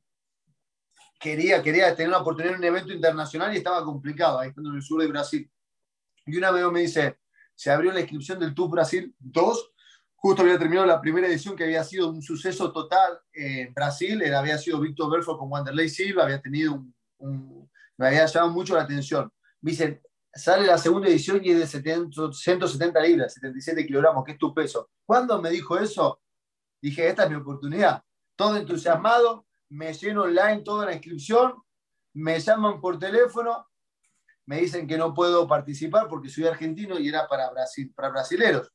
quería, 1.19 1.61
quería 1.63 1.95
tener 1.95 2.09
una 2.09 2.19
oportunidad 2.19 2.53
en 2.53 2.59
un 2.59 2.65
evento 2.65 2.93
internacional 2.93 3.53
y 3.53 3.57
estaba 3.57 3.83
complicado, 3.83 4.39
ahí 4.39 4.49
estando 4.49 4.69
en 4.69 4.77
el 4.77 4.81
sur 4.81 5.01
de 5.01 5.07
Brasil. 5.07 5.51
Y 6.25 6.37
una 6.37 6.51
vez 6.51 6.65
me 6.71 6.81
dice, 6.81 7.17
se 7.55 7.71
abrió 7.71 7.91
la 7.91 8.01
inscripción 8.01 8.39
del 8.39 8.53
TUF 8.53 8.71
Brasil 8.71 9.15
2, 9.19 9.71
justo 10.15 10.41
había 10.41 10.57
terminado 10.59 10.85
la 10.87 10.99
primera 11.01 11.27
edición 11.27 11.55
que 11.55 11.63
había 11.63 11.83
sido 11.83 12.09
un 12.09 12.21
suceso 12.21 12.71
total 12.71 13.19
en 13.33 13.73
Brasil, 13.73 14.21
era- 14.21 14.39
había 14.39 14.57
sido 14.57 14.79
Víctor 14.79 15.11
Belfort 15.11 15.39
con 15.39 15.51
Wanderlei 15.51 15.89
Silva, 15.89 16.23
había 16.23 16.41
tenido 16.41 16.73
un, 16.73 16.93
un- 17.19 17.71
me 17.97 18.07
había 18.07 18.25
llamado 18.25 18.51
mucho 18.51 18.75
la 18.75 18.81
atención. 18.83 19.31
Me 19.61 19.71
dicen, 19.71 19.99
sale 20.33 20.67
la 20.67 20.77
segunda 20.77 21.07
edición 21.07 21.39
y 21.43 21.49
es 21.51 21.59
de 21.59 21.65
70 21.67 22.31
170 22.31 22.99
libras, 23.01 23.33
77 23.33 23.87
kilogramos, 23.87 24.23
que 24.23 24.33
es 24.33 24.37
tu 24.37 24.53
peso. 24.53 24.91
¿Cuándo 25.05 25.41
me 25.41 25.49
dijo 25.49 25.79
eso? 25.79 26.21
Dije, 26.79 27.07
esta 27.07 27.23
es 27.23 27.29
mi 27.31 27.37
oportunidad. 27.37 28.03
Todo 28.35 28.55
entusiasmado, 28.55 29.46
me 29.69 29.93
lleno 29.93 30.23
online 30.23 30.61
toda 30.61 30.85
la 30.85 30.93
inscripción, 30.93 31.61
me 32.13 32.39
llaman 32.39 32.79
por 32.79 32.97
teléfono, 32.97 33.67
me 34.45 34.61
dicen 34.61 34.87
que 34.87 34.97
no 34.97 35.13
puedo 35.13 35.47
participar 35.47 36.07
porque 36.07 36.29
soy 36.29 36.45
argentino 36.45 36.97
y 36.97 37.09
era 37.09 37.27
para, 37.27 37.49
Brasil, 37.51 37.91
para 37.93 38.09
brasileros. 38.09 38.71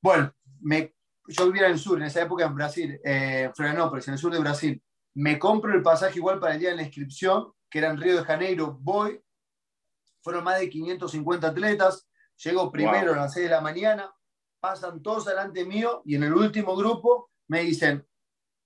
Bueno, 0.00 0.32
me, 0.60 0.94
yo 1.26 1.46
vivía 1.46 1.66
en 1.66 1.72
el 1.72 1.78
sur, 1.78 1.98
en 1.98 2.06
esa 2.06 2.22
época 2.22 2.44
en 2.44 2.54
Brasil, 2.54 3.00
eh, 3.04 3.50
Florianópolis, 3.54 4.06
en 4.08 4.14
el 4.14 4.20
sur 4.20 4.32
de 4.32 4.38
Brasil. 4.38 4.82
Me 5.14 5.38
compro 5.38 5.74
el 5.74 5.82
pasaje 5.82 6.18
igual 6.18 6.38
para 6.38 6.54
el 6.54 6.60
día 6.60 6.70
de 6.70 6.76
la 6.76 6.82
inscripción, 6.82 7.52
que 7.68 7.78
era 7.80 7.90
en 7.90 8.00
Río 8.00 8.16
de 8.16 8.24
Janeiro, 8.24 8.78
voy. 8.80 9.20
Fueron 10.22 10.44
más 10.44 10.60
de 10.60 10.70
550 10.70 11.48
atletas. 11.48 12.08
Llego 12.36 12.70
primero 12.70 13.08
Wow. 13.08 13.14
a 13.14 13.24
las 13.24 13.34
6 13.34 13.44
de 13.46 13.50
la 13.50 13.60
mañana, 13.60 14.14
pasan 14.60 15.02
todos 15.02 15.26
delante 15.26 15.64
mío 15.64 16.02
y 16.04 16.14
en 16.14 16.22
el 16.22 16.32
último 16.32 16.74
grupo 16.76 17.30
me 17.48 17.62
dicen, 17.62 18.06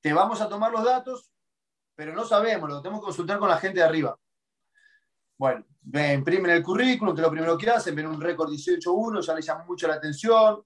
te 0.04 0.12
vamos 0.12 0.38
a 0.42 0.50
tomar 0.50 0.70
los 0.70 0.84
datos, 0.84 1.30
pero 1.94 2.12
no 2.12 2.26
sabemos, 2.26 2.68
lo 2.68 2.82
tenemos 2.82 3.00
que 3.00 3.06
consultar 3.06 3.38
con 3.38 3.48
la 3.48 3.56
gente 3.56 3.78
de 3.80 3.86
arriba. 3.86 4.14
Bueno, 5.38 5.64
me 5.84 6.12
imprimen 6.12 6.50
el 6.50 6.62
currículum, 6.62 7.14
que 7.14 7.22
es 7.22 7.26
lo 7.26 7.30
primero 7.30 7.56
que 7.56 7.70
hacen, 7.70 7.94
ven 7.94 8.08
un 8.08 8.20
récord 8.20 8.50
18-1, 8.50 9.22
ya 9.22 9.34
les 9.34 9.46
llamó 9.46 9.64
mucho 9.64 9.88
la 9.88 9.94
atención. 9.94 10.62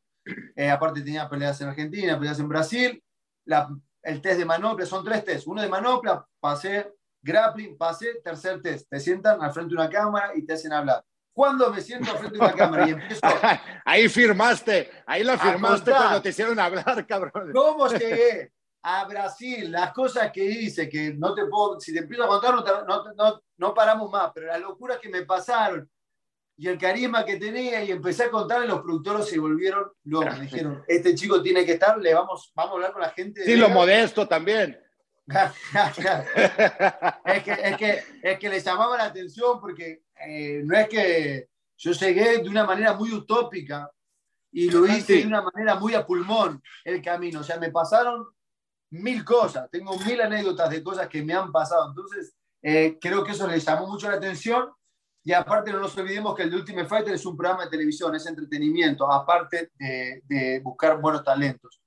Eh, 0.56 0.68
aparte 0.68 1.02
tenía 1.02 1.28
peleas 1.28 1.60
en 1.60 1.68
Argentina, 1.68 2.18
peleas 2.18 2.40
en 2.40 2.48
Brasil. 2.48 3.04
La- 3.44 3.68
el 4.02 4.20
test 4.20 4.40
de 4.40 4.44
manopla, 4.44 4.84
son 4.86 5.04
tres 5.04 5.24
tests. 5.24 5.46
Uno 5.46 5.62
de 5.62 5.68
manopla, 5.68 6.26
pasé, 6.40 6.92
grappling, 7.22 7.78
pasé, 7.78 8.20
tercer 8.24 8.60
test. 8.60 8.88
Te 8.90 8.98
sientan 8.98 9.40
al 9.40 9.52
frente 9.52 9.70
de 9.76 9.80
una 9.80 9.88
cámara 9.88 10.32
y 10.34 10.44
te 10.44 10.54
hacen 10.54 10.72
hablar. 10.72 11.04
Cuando 11.32 11.72
me 11.72 11.80
siento 11.80 12.10
al 12.10 12.18
frente 12.18 12.38
de 12.38 12.44
una 12.44 12.54
cámara 12.54 12.88
y 12.88 12.90
empiezo, 12.90 13.20
ahí 13.84 14.08
firmaste, 14.08 14.90
ahí 15.06 15.22
la 15.22 15.38
firmaste 15.38 15.92
cuando 15.92 16.20
te 16.22 16.30
hicieron 16.30 16.58
hablar, 16.58 17.06
cabrón. 17.06 17.52
¿Cómo 17.52 17.86
llegué 17.86 18.50
a 18.82 19.04
Brasil? 19.06 19.70
Las 19.70 19.92
cosas 19.92 20.30
que 20.32 20.44
hice, 20.44 20.88
que 20.88 21.14
no 21.14 21.34
te 21.34 21.44
puedo, 21.46 21.78
si 21.80 21.92
te 21.92 22.00
empiezo 22.00 22.24
a 22.24 22.28
contar, 22.28 22.54
no, 22.86 23.04
no, 23.14 23.42
no- 23.56 23.74
paramos 23.74 24.10
más, 24.10 24.30
pero 24.34 24.46
las 24.48 24.60
locuras 24.60 24.98
que 24.98 25.08
me 25.08 25.22
pasaron 25.26 25.88
y 26.56 26.66
el 26.68 26.76
carisma 26.78 27.24
que 27.24 27.36
tenía, 27.36 27.84
y 27.84 27.90
empecé 27.92 28.24
a 28.24 28.30
contar, 28.30 28.66
los 28.66 28.80
productores 28.80 29.28
se 29.28 29.38
volvieron 29.38 29.92
locos. 30.04 30.36
Me 30.38 30.44
dijeron, 30.44 30.82
este 30.88 31.14
chico 31.14 31.40
tiene 31.40 31.64
que 31.64 31.72
estar, 31.74 31.98
le 31.98 32.12
vamos, 32.14 32.50
vamos 32.54 32.72
a 32.72 32.74
hablar 32.74 32.92
con 32.92 33.02
la 33.02 33.10
gente. 33.10 33.40
de 33.40 33.46
Sí, 33.46 33.52
lo 33.54 33.66
Vegas". 33.66 33.74
modesto 33.76 34.26
también. 34.26 34.80
es, 37.24 37.42
que, 37.42 37.52
es, 37.52 37.76
que, 37.76 38.02
es 38.22 38.38
que 38.38 38.48
les 38.48 38.64
llamaba 38.64 38.96
la 38.96 39.04
atención 39.04 39.60
porque 39.60 40.02
eh, 40.26 40.62
no 40.64 40.76
es 40.76 40.88
que 40.88 41.48
yo 41.76 41.92
llegué 41.92 42.38
de 42.38 42.48
una 42.48 42.64
manera 42.64 42.94
muy 42.94 43.12
utópica 43.12 43.90
y 44.50 44.70
lo 44.70 44.86
hice 44.86 45.14
Sí. 45.14 45.20
de 45.22 45.26
una 45.26 45.42
manera 45.42 45.74
muy 45.76 45.94
a 45.94 46.04
pulmón 46.06 46.62
el 46.84 47.02
camino. 47.02 47.40
O 47.40 47.44
sea, 47.44 47.58
me 47.58 47.70
pasaron 47.70 48.26
mil 48.90 49.24
cosas, 49.24 49.70
tengo 49.70 49.96
mil 49.98 50.20
anécdotas 50.20 50.70
de 50.70 50.82
cosas 50.82 51.08
que 51.08 51.22
me 51.22 51.34
han 51.34 51.52
pasado. 51.52 51.88
Entonces, 51.88 52.34
eh, 52.62 52.98
creo 53.00 53.22
que 53.24 53.32
eso 53.32 53.46
les 53.46 53.64
llamó 53.64 53.86
mucho 53.86 54.08
la 54.08 54.16
atención. 54.16 54.70
Y 55.24 55.32
aparte, 55.32 55.72
no 55.72 55.80
nos 55.80 55.96
olvidemos 55.98 56.34
que 56.34 56.44
el 56.44 56.50
The 56.50 56.56
Ultimate 56.56 56.88
Fighter 56.88 57.14
es 57.14 57.26
un 57.26 57.36
programa 57.36 57.64
de 57.64 57.70
televisión, 57.70 58.14
es 58.14 58.26
entretenimiento, 58.26 59.10
aparte 59.10 59.72
de, 59.74 60.22
de 60.24 60.60
buscar 60.60 60.98
buenos 61.00 61.22
talentos. 61.22 61.82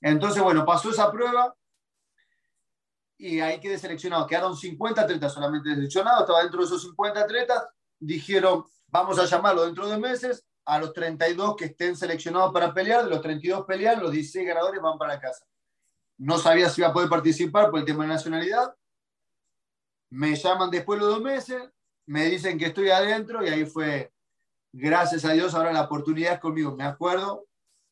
Entonces, 0.00 0.42
bueno, 0.42 0.64
pasó 0.64 0.90
esa 0.90 1.10
prueba 1.12 1.54
y 3.20 3.38
ahí 3.40 3.60
quedé 3.60 3.78
seleccionado. 3.78 4.26
Quedaron 4.26 4.56
50 4.56 5.02
atletas 5.02 5.34
solamente 5.34 5.74
seleccionados, 5.74 6.22
estaba 6.22 6.42
dentro 6.42 6.60
de 6.60 6.66
esos 6.66 6.82
50 6.82 7.20
atletas. 7.20 7.64
Dijeron, 7.98 8.64
vamos 8.88 9.18
a 9.18 9.26
llamarlo 9.26 9.66
dentro 9.66 9.86
de 9.86 9.98
meses 9.98 10.44
a 10.64 10.78
los 10.78 10.92
32 10.92 11.56
que 11.56 11.66
estén 11.66 11.96
seleccionados 11.96 12.52
para 12.52 12.72
pelear. 12.72 13.04
De 13.04 13.10
los 13.10 13.20
32 13.20 13.66
pelean, 13.66 14.00
los 14.00 14.10
16 14.10 14.48
ganadores 14.48 14.80
van 14.80 14.98
para 14.98 15.20
casa. 15.20 15.44
No 16.20 16.36
sabía 16.36 16.68
si 16.68 16.82
iba 16.82 16.88
a 16.88 16.92
poder 16.92 17.08
participar 17.08 17.70
por 17.70 17.80
el 17.80 17.86
tema 17.86 18.04
de 18.04 18.10
nacionalidad. 18.10 18.74
Me 20.10 20.36
llaman 20.36 20.70
después 20.70 21.00
de 21.00 21.06
los 21.06 21.14
dos 21.14 21.22
meses, 21.22 21.62
me 22.04 22.26
dicen 22.26 22.58
que 22.58 22.66
estoy 22.66 22.90
adentro 22.90 23.42
y 23.42 23.48
ahí 23.48 23.64
fue, 23.64 24.12
gracias 24.70 25.24
a 25.24 25.32
Dios, 25.32 25.54
ahora 25.54 25.72
la 25.72 25.82
oportunidad 25.82 26.34
es 26.34 26.40
conmigo. 26.40 26.76
Me 26.76 26.84
acuerdo 26.84 27.46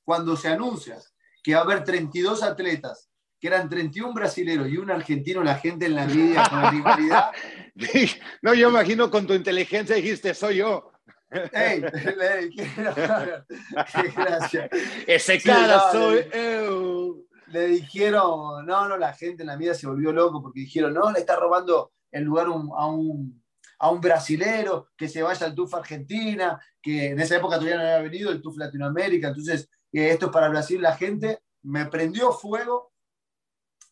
cuando 0.05 0.37
se 0.37 0.49
anuncia 0.49 0.99
que 1.43 1.55
va 1.55 1.61
a 1.61 1.65
haber 1.65 1.85
32 1.85 2.43
atletas, 2.43 3.09
que 3.41 3.47
eran 3.47 3.69
31 3.71 4.13
brasileros 4.13 4.69
y 4.69 4.77
un 4.77 4.91
argentino, 4.91 5.43
la 5.43 5.55
gente 5.55 5.87
en 5.87 5.95
la 5.95 6.05
media 6.07 6.45
con 6.51 6.61
la 6.63 6.71
rivalidad. 6.71 7.31
No, 8.43 8.53
yo 8.53 8.69
imagino 8.69 9.11
con 9.11 9.27
tu 9.27 9.33
inteligencia 9.33 9.97
dijiste, 9.97 10.35
soy 10.35 10.57
yo. 10.57 10.91
Ey, 11.31 11.81
le 11.81 12.49
dijeron, 12.49 12.95
qué 13.49 14.09
gracia. 14.15 14.69
Ese 15.07 15.39
Sí, 15.39 15.49
cara 15.49 15.77
no, 15.77 15.93
soy. 15.93 16.27
eu. 16.33 17.28
Le 17.51 17.67
dijeron, 17.67 18.67
no, 18.67 18.89
no, 18.89 18.97
la 18.97 19.13
gente 19.15 19.43
en 19.43 19.47
la 19.49 19.57
vida 19.57 19.75
se 19.75 19.87
volvió 19.87 20.13
loco 20.13 20.43
porque 20.43 20.61
dijeron, 20.61 20.93
no, 20.95 21.11
le 21.11 21.21
está 21.21 21.37
robando 21.37 21.93
el 22.11 22.25
lugar 22.25 22.49
un- 22.49 22.71
a, 22.77 22.87
un, 22.87 23.43
a 23.79 23.91
un 23.91 24.01
brasilero, 24.01 24.89
que 24.97 25.09
se 25.09 25.23
vaya 25.23 25.47
al 25.47 25.55
TUF 25.55 25.75
Argentina, 25.75 26.61
que 26.83 27.09
en 27.09 27.21
esa 27.21 27.37
época 27.37 27.57
todavía 27.57 27.77
no 27.77 27.83
había 27.83 27.99
venido 28.01 28.31
el 28.31 28.43
TUF 28.43 28.57
Latinoamérica, 28.59 29.29
entonces 29.29 29.69
eh, 29.93 30.11
esto 30.11 30.27
es 30.27 30.33
para 30.33 30.49
Brasil, 30.49 30.81
la 30.83 30.97
gente 30.97 31.41
me 31.63 31.87
prendió 31.87 32.33
fuego 32.33 32.93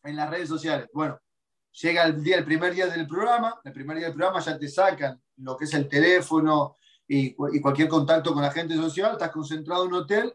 en 0.05 0.17
las 0.17 0.29
redes 0.31 0.49
sociales. 0.49 0.89
Bueno, 0.93 1.19
llega 1.73 2.05
el 2.05 2.23
día, 2.23 2.39
el 2.39 2.45
primer 2.45 2.75
día 2.75 2.87
del 2.87 3.07
programa, 3.07 3.61
el 3.65 3.73
primer 3.73 3.97
día 3.97 4.07
del 4.07 4.15
programa 4.17 4.41
ya 4.41 4.59
te 4.59 4.69
sacan 4.69 5.21
lo 5.39 5.57
que 5.57 5.65
es 5.65 5.75
el 5.75 5.89
teléfono 5.89 6.77
y, 7.09 7.35
y 7.55 7.61
cualquier 7.61 7.89
contacto 7.89 8.33
con 8.33 8.43
la 8.43 8.51
gente 8.51 8.75
social, 8.77 9.13
estás 9.13 9.31
concentrado 9.31 9.85
en 9.85 9.93
un 9.95 10.01
hotel, 10.03 10.35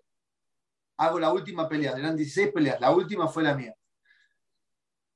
hago 1.01 1.19
la 1.19 1.31
última 1.33 1.67
pelea, 1.67 1.93
eran 1.97 2.15
16 2.15 2.51
peleas, 2.51 2.79
la 2.79 2.91
última 2.91 3.27
fue 3.27 3.41
la 3.43 3.55
mía. 3.55 3.75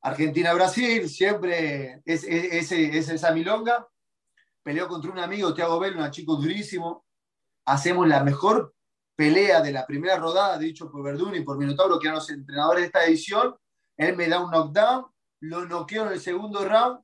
Argentina-Brasil, 0.01 1.10
siempre 1.10 2.01
es, 2.06 2.24
es- 2.24 2.72
es 2.72 3.10
esa 3.10 3.32
milonga. 3.32 3.88
Peleó 4.63 4.88
contra 4.88 5.12
un 5.12 5.20
amigo, 5.20 5.54
Thiago 5.54 5.80
Bell, 5.80 5.98
un 5.98 6.10
chico 6.12 6.36
durísimo. 6.36 7.06
Hacemos 7.65 8.08
la 8.08 8.24
mejor 8.24 8.74
pelea 9.15 9.62
de 9.62 9.72
la 9.72 9.86
primera 9.86 10.18
rodada, 10.18 10.58
dicho 10.58 10.92
por 10.92 11.04
Verdún 11.04 11.36
y 11.36 11.42
por 11.42 11.58
Minotauro, 11.58 12.00
que 12.00 12.08
eran 12.08 12.15
los 12.15 12.30
entrenadores 12.30 12.82
de 12.82 12.86
esta 12.88 13.06
edición. 13.06 13.56
Él 13.98 14.15
me 14.15 14.27
da 14.27 14.39
un 14.44 14.51
knockdown, 14.51 15.06
lo 15.42 15.65
noqueo 15.65 16.06
en 16.08 16.13
el 16.13 16.20
segundo 16.20 16.68
round, 16.68 17.00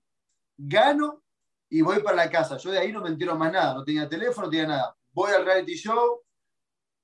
gano 0.57 1.23
y 1.69 1.81
voy 1.81 2.01
para 2.03 2.17
la 2.17 2.29
casa. 2.29 2.57
Yo 2.57 2.71
de 2.71 2.79
ahí 2.79 2.91
no 2.91 3.01
me 3.01 3.09
entero 3.09 3.35
más 3.35 3.51
nada, 3.51 3.73
no 3.75 3.83
tenía 3.83 4.09
teléfono, 4.09 4.47
no 4.47 4.51
tenía 4.51 4.67
nada. 4.67 4.95
Voy 5.11 5.31
al 5.31 5.45
reality 5.45 5.75
show, 5.75 6.21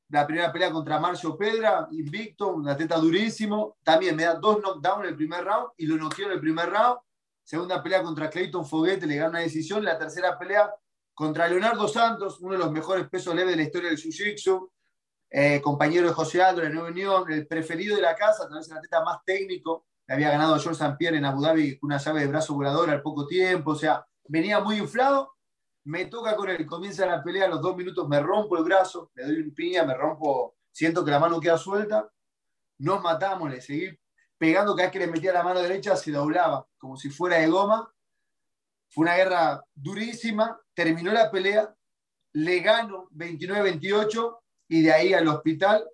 la 0.10 0.26
primera 0.26 0.52
pelea 0.52 0.72
contra 0.72 1.00
Marcio 1.00 1.38
Pedra, 1.38 1.88
invicto, 1.92 2.54
un 2.54 2.68
atleta 2.68 2.98
durísimo. 2.98 3.78
También 3.84 4.16
me 4.16 4.24
da 4.24 4.36
dos 4.36 4.60
knockdowns 4.62 5.04
en 5.04 5.10
el 5.10 5.16
primer 5.16 5.44
round 5.44 5.70
y 5.78 5.86
lo 5.86 5.98
noqueo 5.98 6.28
en 6.28 6.34
el 6.34 6.40
primer 6.40 6.70
round. 6.70 7.00
Segunda 7.44 7.84
pelea 7.84 8.04
contra 8.04 8.30
Clayton 8.30 8.66
Foguete, 8.66 9.06
le 9.06 9.16
gana 9.16 9.30
una 9.32 9.40
decisión. 9.40 9.84
La 9.84 9.98
tercera 9.98 10.38
pelea 10.38 10.74
contra 11.14 11.48
Leonardo 11.48 11.88
Santos, 11.88 12.40
uno 12.40 12.54
de 12.54 12.60
los 12.60 12.72
mejores 12.72 13.10
pesos 13.10 13.36
leves 13.36 13.52
de 13.52 13.58
la 13.58 13.64
historia 13.64 13.90
del 13.90 13.98
Jiu-Jitsu. 13.98 14.70
Eh, 15.30 15.62
compañero 15.62 16.08
de 16.08 16.14
José 16.14 16.42
Aldo, 16.42 16.62
de 16.62 16.70
Nueva 16.70 16.88
Unión, 16.88 17.30
el 17.30 17.46
preferido 17.48 17.98
de 17.98 18.02
la 18.02 18.16
casa, 18.16 18.48
tal 18.48 18.60
vez 18.60 18.70
el 18.70 18.78
atleta 18.78 19.04
más 19.04 19.18
técnico. 19.26 19.88
Le 20.08 20.14
había 20.14 20.32
ganado 20.32 20.56
a 20.56 20.60
George 20.60 20.82
St. 20.82 20.96
Pierre 20.98 21.18
en 21.18 21.26
Abu 21.26 21.42
Dhabi 21.42 21.78
con 21.78 21.90
una 21.90 21.98
llave 21.98 22.22
de 22.22 22.28
brazo 22.28 22.54
volador 22.54 22.90
al 22.90 23.02
poco 23.02 23.28
tiempo. 23.28 23.72
O 23.72 23.76
sea, 23.76 24.06
venía 24.30 24.62
muy 24.62 24.78
inflado. 24.78 25.37
Me 25.88 26.04
toca 26.08 26.36
con 26.36 26.50
él, 26.50 26.66
comienza 26.66 27.06
la 27.06 27.24
pelea, 27.24 27.46
a 27.46 27.48
los 27.48 27.62
dos 27.62 27.78
minutos 27.78 28.06
me 28.10 28.20
rompo 28.20 28.58
el 28.58 28.66
brazo, 28.66 29.10
le 29.16 29.24
doy 29.24 29.40
un 29.40 29.54
piña, 29.54 29.86
me 29.86 29.94
rompo, 29.94 30.58
siento 30.70 31.06
que 31.06 31.12
la 31.12 31.20
mano 31.20 31.40
queda 31.40 31.58
suelta. 31.58 32.12
Nos 32.80 33.02
matamos, 33.02 33.50
le 33.50 33.62
seguí 33.62 33.98
pegando, 34.38 34.76
cada 34.76 34.88
vez 34.88 34.92
que 34.92 35.00
le 35.00 35.08
metía 35.08 35.32
la 35.32 35.44
mano 35.44 35.62
derecha 35.62 35.96
se 35.96 36.12
doblaba, 36.12 36.68
como 36.78 36.98
si 36.98 37.10
fuera 37.10 37.38
de 37.38 37.48
goma. 37.48 37.90
Fue 38.90 39.04
una 39.04 39.16
guerra 39.16 39.64
durísima, 39.74 40.60
terminó 40.74 41.14
la 41.14 41.32
pelea, 41.32 41.74
le 42.34 42.60
gano 42.60 43.08
29-28 43.12 44.40
y 44.68 44.82
de 44.82 44.92
ahí 44.92 45.14
al 45.14 45.30
hospital 45.30 45.90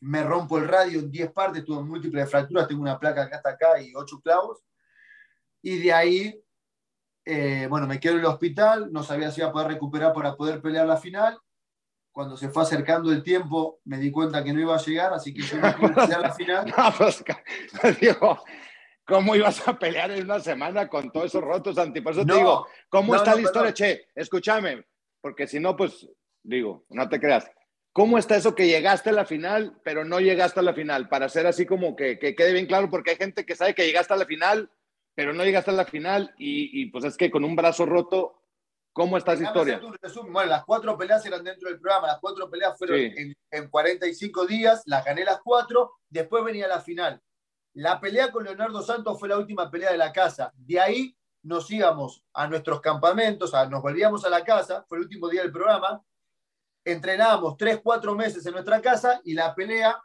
me 0.00 0.24
rompo 0.24 0.58
el 0.58 0.66
radio 0.66 0.98
en 0.98 1.10
10 1.12 1.30
partes, 1.30 1.64
tuve 1.64 1.84
múltiples 1.84 2.28
fracturas, 2.28 2.66
tengo 2.66 2.82
una 2.82 2.98
placa 2.98 3.22
acá 3.22 3.36
hasta 3.36 3.50
acá 3.50 3.80
y 3.80 3.94
8 3.94 4.20
clavos. 4.22 4.58
Y 5.62 5.78
de 5.78 5.92
ahí, 5.92 6.44
eh, 7.30 7.66
bueno, 7.68 7.86
me 7.86 8.00
quedo 8.00 8.14
en 8.14 8.20
el 8.20 8.24
hospital, 8.24 8.90
no 8.90 9.02
sabía 9.02 9.30
si 9.30 9.42
iba 9.42 9.50
a 9.50 9.52
poder 9.52 9.68
recuperar 9.68 10.14
para 10.14 10.34
poder 10.34 10.62
pelear 10.62 10.86
la 10.86 10.96
final. 10.96 11.38
Cuando 12.10 12.38
se 12.38 12.48
fue 12.48 12.62
acercando 12.62 13.12
el 13.12 13.22
tiempo, 13.22 13.80
me 13.84 13.98
di 13.98 14.10
cuenta 14.10 14.42
que 14.42 14.50
no 14.54 14.60
iba 14.62 14.74
a 14.74 14.80
llegar, 14.80 15.12
así 15.12 15.34
que 15.34 15.42
yo 15.42 15.58
no 15.58 15.76
pude 15.76 15.92
pelear 15.92 16.22
la 16.22 16.32
final. 16.32 16.64
No, 16.76 16.94
pues, 16.96 17.22
digo, 18.00 18.42
¿cómo 19.04 19.36
ibas 19.36 19.68
a 19.68 19.78
pelear 19.78 20.10
en 20.12 20.24
una 20.24 20.40
semana 20.40 20.88
con 20.88 21.12
todos 21.12 21.26
esos 21.26 21.44
rotos, 21.44 21.74
Santi? 21.74 22.00
Por 22.00 22.14
eso 22.14 22.22
te 22.22 22.28
No, 22.28 22.34
digo, 22.34 22.66
¿cómo 22.88 23.12
no, 23.12 23.18
está 23.18 23.34
la 23.34 23.42
historia? 23.42 23.74
Che, 23.74 24.08
escúchame, 24.14 24.86
porque 25.20 25.46
si 25.46 25.60
no, 25.60 25.76
pues, 25.76 26.08
digo, 26.42 26.86
no 26.88 27.06
te 27.10 27.20
creas. 27.20 27.50
¿Cómo 27.92 28.16
está 28.16 28.36
eso 28.36 28.54
que 28.54 28.68
llegaste 28.68 29.10
a 29.10 29.12
la 29.12 29.26
final, 29.26 29.78
pero 29.84 30.02
no 30.02 30.18
llegaste 30.18 30.60
a 30.60 30.62
la 30.62 30.72
final? 30.72 31.10
Para 31.10 31.26
hacer 31.26 31.46
así 31.46 31.66
como 31.66 31.94
que, 31.94 32.18
que 32.18 32.34
quede 32.34 32.54
bien 32.54 32.66
claro, 32.66 32.88
porque 32.88 33.10
hay 33.10 33.16
gente 33.16 33.44
que 33.44 33.54
sabe 33.54 33.74
que 33.74 33.84
llegaste 33.84 34.14
a 34.14 34.16
la 34.16 34.24
final, 34.24 34.70
pero 35.18 35.32
no 35.32 35.42
llegaste 35.44 35.72
a 35.72 35.74
la 35.74 35.84
final, 35.84 36.32
y, 36.38 36.80
y, 36.80 36.86
pues 36.92 37.02
es 37.04 37.16
que 37.16 37.28
con 37.28 37.42
un 37.42 37.56
brazo 37.56 37.84
roto, 37.84 38.40
¿cómo 38.92 39.16
está 39.18 39.32
esa 39.32 39.46
historia? 39.46 39.80
Bueno, 40.30 40.48
las 40.48 40.64
cuatro 40.64 40.96
peleas 40.96 41.26
eran 41.26 41.42
dentro 41.42 41.68
del 41.68 41.80
programa. 41.80 42.06
Las 42.06 42.20
cuatro 42.20 42.48
peleas 42.48 42.78
fueron 42.78 42.96
Sí. 43.00 43.12
en, 43.16 43.34
en 43.50 43.68
45 43.68 44.46
días. 44.46 44.82
Las 44.86 45.04
gané 45.04 45.24
las 45.24 45.40
cuatro. 45.42 45.94
Después 46.08 46.44
venía 46.44 46.68
la 46.68 46.78
final. 46.80 47.20
La 47.74 47.98
pelea 48.00 48.30
con 48.30 48.44
Leonardo 48.44 48.80
Santos 48.80 49.18
fue 49.18 49.28
la 49.28 49.36
última 49.38 49.68
pelea 49.68 49.90
de 49.90 49.98
la 49.98 50.12
casa. 50.12 50.52
De 50.54 50.78
ahí 50.78 51.16
nos 51.42 51.68
íbamos 51.68 52.22
a 52.34 52.46
nuestros 52.46 52.80
campamentos, 52.80 53.54
a- 53.54 53.66
nos 53.68 53.82
volvíamos 53.82 54.24
a 54.24 54.28
la 54.30 54.44
casa. 54.44 54.84
Fue 54.88 54.98
el 54.98 55.02
último 55.02 55.28
día 55.28 55.42
del 55.42 55.50
programa. 55.50 56.00
Entrenábamos 56.84 57.56
tres, 57.56 57.80
cuatro 57.82 58.14
meses 58.14 58.46
en 58.46 58.52
nuestra 58.52 58.80
casa 58.80 59.20
y 59.24 59.34
la 59.34 59.52
pelea 59.52 60.00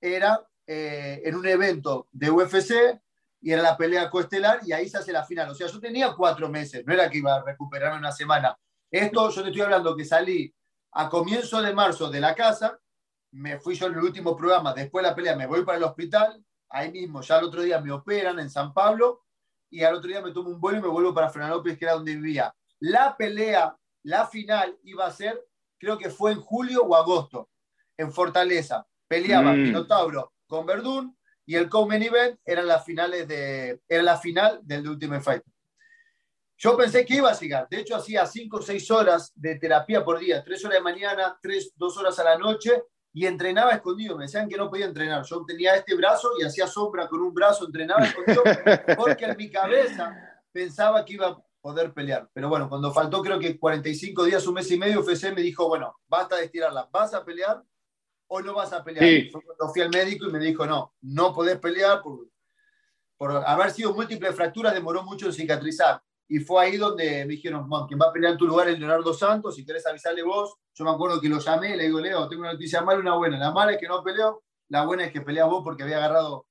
era 0.00 0.44
eh, 0.66 1.22
en 1.24 1.36
un 1.36 1.46
evento 1.46 2.08
de 2.10 2.30
UFC 2.32 3.00
y 3.46 3.52
era 3.52 3.62
la 3.62 3.76
pelea 3.76 4.10
coestelar 4.10 4.58
y 4.66 4.72
ahí 4.72 4.88
se 4.88 4.98
hace 4.98 5.12
la 5.12 5.22
final. 5.22 5.48
O 5.50 5.54
sea, 5.54 5.68
yo 5.68 5.78
tenía 5.78 6.12
cuatro 6.14 6.48
meses, 6.48 6.84
no 6.84 6.92
era 6.92 7.08
que 7.08 7.18
iba 7.18 7.36
a 7.36 7.44
recuperarme 7.44 7.96
una 7.96 8.10
semana. 8.10 8.58
Esto 8.90 9.30
yo 9.30 9.40
te 9.40 9.50
estoy 9.50 9.62
hablando 9.62 9.94
que 9.94 10.04
salí 10.04 10.52
a 10.90 11.08
comienzo 11.08 11.62
de 11.62 11.72
marzo 11.72 12.10
de 12.10 12.18
la 12.18 12.34
casa, 12.34 12.76
me 13.30 13.60
fui 13.60 13.76
yo 13.76 13.86
en 13.86 13.92
el 13.92 14.00
último 14.00 14.36
programa, 14.36 14.74
después 14.74 15.04
de 15.04 15.10
la 15.10 15.14
pelea 15.14 15.36
me 15.36 15.46
voy 15.46 15.64
para 15.64 15.78
el 15.78 15.84
hospital, 15.84 16.44
ahí 16.70 16.90
mismo 16.90 17.20
ya 17.20 17.38
el 17.38 17.44
otro 17.44 17.62
día 17.62 17.80
me 17.80 17.92
operan 17.92 18.40
en 18.40 18.50
San 18.50 18.74
Pablo 18.74 19.22
y 19.70 19.84
al 19.84 19.94
otro 19.94 20.08
día 20.08 20.22
me 20.22 20.32
tomo 20.32 20.50
un 20.50 20.60
vuelo 20.60 20.80
y 20.80 20.82
me 20.82 20.88
vuelvo 20.88 21.14
para 21.14 21.30
Florianópolis, 21.30 21.78
que 21.78 21.84
era 21.84 21.94
donde 21.94 22.16
vivía. 22.16 22.52
La 22.80 23.16
pelea, 23.16 23.76
la 24.02 24.26
final 24.26 24.76
iba 24.82 25.06
a 25.06 25.12
ser, 25.12 25.40
creo 25.78 25.96
que 25.96 26.10
fue 26.10 26.32
en 26.32 26.40
julio 26.40 26.82
o 26.82 26.96
agosto, 26.96 27.48
en 27.96 28.12
Fortaleza. 28.12 28.84
Peleaba 29.06 29.52
Mm. 29.52 29.62
Minotauro 29.62 30.32
con 30.48 30.66
Verdún 30.66 31.16
y 31.46 31.54
el 31.54 31.68
co-main 31.68 32.02
event 32.02 32.38
eran 32.44 32.66
las 32.66 32.84
finales 32.84 33.26
de, 33.28 33.80
era 33.88 34.02
la 34.02 34.18
final 34.18 34.60
del 34.62 34.82
The 34.82 34.88
Ultimate 34.88 35.22
Fight. 35.22 35.42
Yo 36.58 36.76
pensé 36.76 37.04
que 37.04 37.16
iba 37.16 37.30
a 37.30 37.38
llegar. 37.38 37.68
De 37.68 37.78
hecho, 37.78 37.94
hacía 37.94 38.26
5 38.26 38.56
o 38.56 38.62
6 38.62 38.90
horas 38.90 39.32
de 39.34 39.56
terapia 39.56 40.04
por 40.04 40.18
día, 40.18 40.42
3 40.42 40.64
horas 40.64 40.78
de 40.78 40.82
mañana, 40.82 41.38
3, 41.40 41.72
2 41.76 41.96
horas 41.98 42.18
a 42.18 42.24
la 42.24 42.38
noche, 42.38 42.82
y 43.12 43.26
entrenaba 43.26 43.72
escondido. 43.72 44.16
Me 44.16 44.24
decían 44.24 44.48
que 44.48 44.56
no 44.56 44.68
podía 44.68 44.86
entrenar. 44.86 45.24
Yo 45.24 45.44
tenía 45.46 45.74
este 45.76 45.94
brazo 45.94 46.30
y 46.38 46.44
hacía 46.44 46.66
sombra 46.66 47.08
con 47.08 47.20
un 47.20 47.32
brazo, 47.32 47.66
entrenaba 47.66 48.04
escondido, 48.04 48.42
porque 48.96 49.26
en 49.26 49.36
mi 49.36 49.50
cabeza 49.50 50.14
pensaba 50.50 51.04
que 51.04 51.14
iba 51.14 51.28
a 51.28 51.38
poder 51.60 51.92
pelear. 51.92 52.28
Pero 52.32 52.48
bueno, 52.48 52.68
cuando 52.68 52.92
faltó 52.92 53.22
creo 53.22 53.38
que 53.38 53.58
45 53.58 54.24
días, 54.24 54.46
un 54.46 54.54
mes 54.54 54.70
y 54.70 54.78
medio, 54.78 55.00
UFC 55.00 55.32
me 55.34 55.42
dijo, 55.42 55.68
bueno, 55.68 55.94
basta 56.08 56.36
de 56.36 56.44
estirarla, 56.44 56.88
¿vas 56.90 57.14
a 57.14 57.24
pelear 57.24 57.62
o 58.28 58.40
no 58.40 58.54
vas 58.54 58.72
a 58.72 58.82
pelear? 58.82 59.04
Sí. 59.04 59.26
Y 59.26 59.30
fue 59.30 59.42
cuando 59.42 59.72
fui 59.72 59.82
al 59.82 59.90
médico 59.90 60.26
y 60.26 60.32
me 60.32 60.38
dijo, 60.38 60.66
no, 60.66 60.94
no 61.02 61.32
podés 61.34 61.58
pelear 61.58 62.02
por, 62.02 62.26
por 63.16 63.32
haber 63.46 63.70
sido 63.70 63.94
múltiples 63.94 64.34
fracturas, 64.34 64.74
demoró 64.74 65.02
mucho 65.02 65.26
en 65.26 65.32
cicatrizar. 65.32 66.02
Y 66.28 66.40
fue 66.40 66.64
ahí 66.64 66.76
donde 66.76 67.24
me 67.24 67.32
dijeron, 67.34 67.68
"Man, 67.68 67.86
quien 67.86 68.00
va 68.00 68.06
a 68.06 68.12
pelear 68.12 68.32
en 68.32 68.38
tu 68.38 68.46
lugar 68.46 68.68
es 68.68 68.78
Leonardo 68.78 69.14
Santos, 69.14 69.54
si 69.54 69.64
querés 69.64 69.86
avisarle 69.86 70.22
vos. 70.24 70.56
Yo 70.74 70.84
me 70.84 70.90
acuerdo 70.90 71.20
que 71.20 71.28
lo 71.28 71.38
llamé, 71.38 71.76
le 71.76 71.84
digo, 71.84 72.00
Leo, 72.00 72.28
tengo 72.28 72.42
una 72.42 72.52
noticia 72.52 72.82
mala 72.82 72.98
y 72.98 73.02
una 73.02 73.14
buena. 73.14 73.38
La 73.38 73.52
mala 73.52 73.72
es 73.72 73.78
que 73.78 73.86
no 73.86 74.02
peleó, 74.02 74.42
la 74.68 74.84
buena 74.84 75.04
es 75.04 75.12
que 75.12 75.20
peleas 75.20 75.48
vos 75.48 75.62
porque 75.62 75.84
había 75.84 75.98
agarrado 75.98 76.46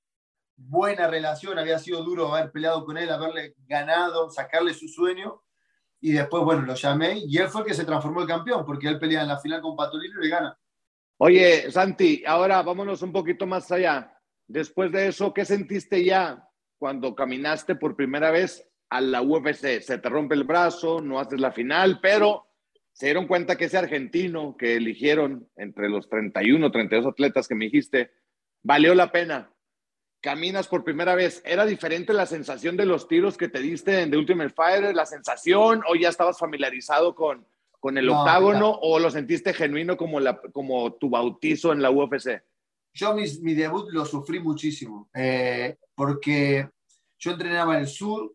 buena 0.55 1.07
relación, 1.07 1.59
había 1.59 1.77
sido 1.79 2.03
duro 2.03 2.33
haber 2.33 2.51
peleado 2.51 2.85
con 2.85 2.97
él, 2.97 3.09
haberle 3.09 3.55
ganado, 3.67 4.29
sacarle 4.29 4.73
su 4.73 4.87
sueño. 4.87 5.41
Y 5.99 6.13
después, 6.13 6.43
bueno, 6.43 6.61
lo 6.61 6.75
llamé 6.75 7.19
y 7.25 7.37
él 7.37 7.49
fue 7.49 7.61
el 7.61 7.67
que 7.67 7.73
se 7.73 7.83
transformó 7.83 8.21
en 8.21 8.27
campeón, 8.27 8.65
porque 8.65 8.87
él 8.87 8.97
pelea 8.99 9.23
en 9.23 9.27
la 9.27 9.39
final 9.39 9.61
con 9.61 9.75
Patolino 9.75 10.19
y 10.21 10.23
le 10.23 10.29
gana. 10.29 10.57
Oye, 11.17 11.71
Santi, 11.71 12.23
ahora 12.25 12.61
vámonos 12.61 13.01
un 13.01 13.13
poquito 13.13 13.45
más 13.45 13.71
allá. 13.71 14.19
Después 14.47 14.91
de 14.91 15.07
eso, 15.07 15.33
¿qué 15.33 15.45
sentiste 15.45 16.03
ya 16.03 16.49
cuando 16.77 17.15
caminaste 17.15 17.75
por 17.75 17.95
primera 17.95 18.31
vez 18.31 18.69
a 18.89 18.99
la 18.99 19.21
UFC? 19.21 19.79
Se 19.81 19.97
te 19.97 20.09
rompe 20.09 20.35
el 20.35 20.43
brazo, 20.43 20.99
no 20.99 21.19
haces 21.19 21.39
la 21.39 21.53
final, 21.53 21.99
pero 22.01 22.47
se 22.91 23.07
dieron 23.07 23.27
cuenta 23.27 23.55
que 23.55 23.65
ese 23.65 23.77
argentino 23.77 24.57
que 24.57 24.75
eligieron 24.75 25.49
entre 25.55 25.89
los 25.89 26.09
31, 26.09 26.69
32 26.69 27.13
atletas 27.13 27.47
que 27.47 27.55
me 27.55 27.65
dijiste, 27.65 28.11
valió 28.61 28.93
la 28.93 29.11
pena. 29.11 29.51
Caminas 30.21 30.67
por 30.67 30.83
primera 30.83 31.15
vez. 31.15 31.41
¿Era 31.45 31.65
diferente 31.65 32.11
la 32.11 32.25
sensación 32.25 32.75
de 32.75 32.85
los 32.85 33.07
tiros 33.07 33.37
que 33.37 33.47
te 33.47 33.59
diste 33.59 34.01
en 34.01 34.11
The 34.11 34.17
Ultimate 34.17 34.49
Fighter? 34.49 34.93
¿La 34.93 35.05
sensación 35.05 35.81
o 35.87 35.95
ya 35.95 36.09
estabas 36.09 36.39
familiarizado 36.39 37.15
con, 37.15 37.45
con 37.85 37.99
el 37.99 38.07
No, 38.07 38.19
octágono 38.19 38.67
mira. 38.67 38.79
o 38.81 38.97
lo 38.97 39.11
sentiste 39.11 39.53
genuino 39.53 39.95
como, 39.95 40.19
la, 40.19 40.41
como 40.41 40.93
tu 40.95 41.07
bautizo 41.07 41.71
en 41.71 41.83
la 41.83 41.91
UFC? 41.91 42.41
Yo 42.91 43.13
mi, 43.13 43.25
mi 43.43 43.53
debut 43.53 43.91
lo 43.91 44.03
sufrí 44.05 44.39
muchísimo, 44.39 45.07
eh, 45.13 45.77
porque 45.93 46.67
yo 47.19 47.31
entrenaba 47.31 47.75
en 47.75 47.81
el 47.81 47.87
sur, 47.87 48.33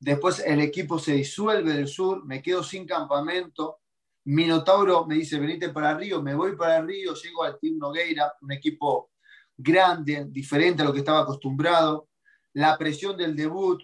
después 0.00 0.42
el 0.46 0.62
equipo 0.62 0.98
se 0.98 1.12
disuelve 1.12 1.74
del 1.74 1.86
sur, 1.86 2.24
me 2.24 2.40
quedo 2.40 2.62
sin 2.62 2.86
campamento, 2.86 3.80
Minotauro 4.24 5.04
me 5.04 5.16
dice, 5.16 5.38
venite 5.38 5.68
para 5.68 5.94
Río, 5.94 6.22
me 6.22 6.34
voy 6.34 6.56
para 6.56 6.80
Río, 6.80 7.12
llego 7.12 7.44
al 7.44 7.58
Team 7.58 7.76
Nogueira, 7.76 8.32
un 8.40 8.52
equipo 8.52 9.10
grande, 9.54 10.24
diferente 10.30 10.80
a 10.80 10.86
lo 10.86 10.94
que 10.94 11.00
estaba 11.00 11.20
acostumbrado. 11.20 12.08
La 12.54 12.78
presión 12.78 13.18
del 13.18 13.36
debut, 13.36 13.82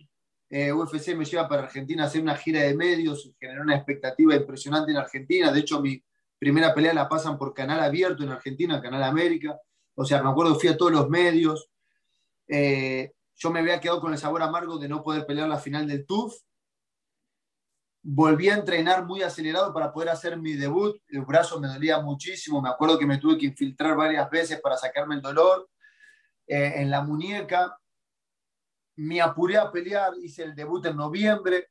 eh, 0.50 0.72
UFC 0.72 1.14
me 1.14 1.24
lleva 1.24 1.48
para 1.48 1.64
Argentina 1.64 2.04
a 2.04 2.06
hacer 2.06 2.22
una 2.22 2.37
gira 2.37 2.62
de 2.62 2.74
medios, 2.74 3.30
generó 3.38 3.62
una 3.62 3.76
expectativa 3.76 4.34
impresionante 4.34 4.90
en 4.90 4.96
Argentina. 4.96 5.52
De 5.52 5.61
hecho, 5.61 5.80
mi 5.80 6.02
primera 6.38 6.74
pelea 6.74 6.94
la 6.94 7.08
pasan 7.08 7.37
por 7.37 7.52
canal 7.52 7.80
abierto 7.80 8.22
en 8.22 8.30
Argentina, 8.30 8.80
Canal 8.80 9.02
América. 9.02 9.58
O 9.94 10.04
sea, 10.04 10.22
me 10.22 10.30
acuerdo, 10.30 10.58
fui 10.58 10.68
a 10.68 10.76
todos 10.76 10.92
los 10.92 11.08
medios. 11.11 11.68
Eh, 12.46 13.12
yo 13.34 13.50
me 13.50 13.61
había 13.61 13.80
quedado 13.80 14.00
con 14.00 14.12
el 14.12 14.18
sabor 14.18 14.42
amargo 14.42 14.78
de 14.78 14.88
no 14.88 15.02
poder 15.02 15.26
pelear 15.26 15.48
la 15.48 15.58
final 15.58 15.87
del 15.87 16.06
TUF. 16.06 16.34
Volví 18.02 18.48
a 18.48 18.54
entrenar 18.54 19.04
muy 19.04 19.22
acelerado 19.22 19.74
para 19.74 19.92
poder 19.92 20.08
hacer 20.08 20.38
mi 20.38 20.54
debut. 20.54 20.96
El 21.08 21.22
brazo 21.22 21.61
me 21.61 21.68
dolía 21.68 22.00
muchísimo. 22.00 22.62
Me 22.62 22.70
acuerdo 22.70 22.98
que 22.98 23.06
me 23.06 23.18
tuve 23.18 23.37
que 23.37 23.46
infiltrar 23.46 23.96
varias 23.96 24.30
veces 24.30 24.61
para 24.61 24.76
sacarme 24.76 25.16
el 25.16 25.20
dolor 25.20 25.68
eh, 26.46 26.74
en 26.76 26.90
la 26.90 27.02
muñeca. 27.02 27.78
Me 28.98 29.20
apuré 29.20 29.56
a 29.56 29.70
pelear, 29.70 30.12
hice 30.20 30.42
el 30.42 30.56
debut 30.56 30.84
en 30.87 30.96
noviembre. 30.96 31.68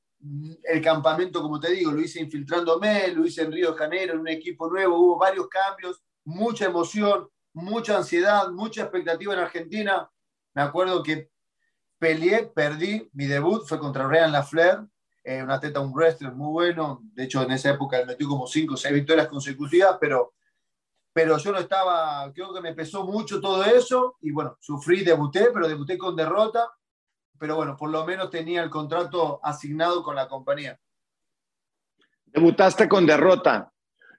El 0.63 0.81
campamento, 0.81 1.41
como 1.41 1.59
te 1.59 1.71
digo, 1.71 1.91
lo 1.91 1.99
hice 1.99 2.21
infiltrándome, 2.21 3.09
lo 3.09 3.25
hice 3.25 3.41
en 3.41 3.51
Río 3.51 3.73
de 3.73 3.77
Janeiro, 3.77 4.13
en 4.13 4.19
un 4.21 4.29
equipo 4.29 4.69
nuevo. 4.69 4.97
Hubo 4.97 5.17
varios 5.17 5.49
cambios, 5.49 6.01
mucha 6.23 6.65
emoción, 6.65 7.27
mucha 7.51 7.97
ansiedad, 7.97 8.49
mucha 8.51 8.83
expectativa 8.83 9.33
en 9.33 9.39
Argentina. 9.39 10.09
Me 10.53 10.61
acuerdo 10.61 11.03
que 11.03 11.29
peleé, 11.99 12.45
perdí. 12.45 13.09
Mi 13.11 13.25
debut 13.25 13.67
fue 13.67 13.77
contra 13.77 14.07
Ryan 14.07 14.31
Lafleur, 14.31 14.87
eh, 15.25 15.43
un 15.43 15.51
atleta, 15.51 15.81
un 15.81 15.93
wrestler 15.93 16.31
muy 16.33 16.51
bueno. 16.53 17.01
De 17.13 17.25
hecho, 17.25 17.43
en 17.43 17.51
esa 17.51 17.71
época 17.71 18.05
metió 18.05 18.29
como 18.29 18.47
5 18.47 18.73
o 18.73 18.77
6 18.77 18.93
victorias 18.93 19.27
consecutivas, 19.27 19.97
pero, 19.99 20.33
pero 21.11 21.37
yo 21.37 21.51
no 21.51 21.59
estaba, 21.59 22.31
creo 22.33 22.53
que 22.53 22.61
me 22.61 22.73
pesó 22.73 23.03
mucho 23.03 23.41
todo 23.41 23.65
eso. 23.65 24.15
Y 24.21 24.31
bueno, 24.31 24.55
sufrí, 24.61 25.03
debuté, 25.03 25.49
pero 25.51 25.67
debuté 25.67 25.97
con 25.97 26.15
derrota. 26.15 26.71
Pero 27.39 27.55
bueno, 27.55 27.75
por 27.77 27.89
lo 27.89 28.05
menos 28.05 28.29
tenía 28.29 28.63
el 28.63 28.69
contrato 28.69 29.39
asignado 29.43 30.03
con 30.03 30.15
la 30.15 30.27
compañía. 30.27 30.79
Debutaste 32.25 32.87
con 32.87 33.05
derrota. 33.05 33.71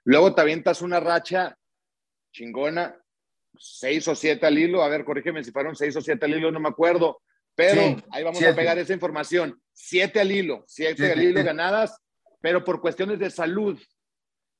Luego 0.04 0.35
te 0.35 0.40
avientas 0.40 0.81
una 0.83 1.00
racha 1.00 1.57
chingona, 2.33 2.96
seis 3.59 4.07
o 4.09 4.14
siete 4.14 4.46
al 4.46 4.59
hilo. 4.59 4.83
A 4.83 4.88
ver, 4.88 5.04
corrígeme 5.04 5.44
si 5.44 5.50
fueron 5.52 5.76
seis 5.76 5.94
o 5.96 6.00
siete 6.00 6.26
al 6.26 6.35
hilo, 6.35 6.50
no 6.50 6.61
me 6.61 6.68
acuerdo. 6.68 7.20
Pero 7.54 7.81
Sí, 7.83 7.96
ahí 8.12 8.22
vamos 8.22 8.38
siete. 8.38 8.52
a 8.52 8.57
pegar 8.57 8.78
esa 8.78 8.92
información. 8.94 9.61
Siete 9.72 10.20
al 10.20 10.31
hilo, 10.33 10.64
siete 10.66 10.96
Siete. 10.96 11.12
al 11.12 11.22
hilo 11.22 11.44
ganadas, 11.44 12.00
pero 12.40 12.64
por 12.64 12.81
cuestiones 12.81 13.18
de 13.18 13.31
salud 13.31 13.78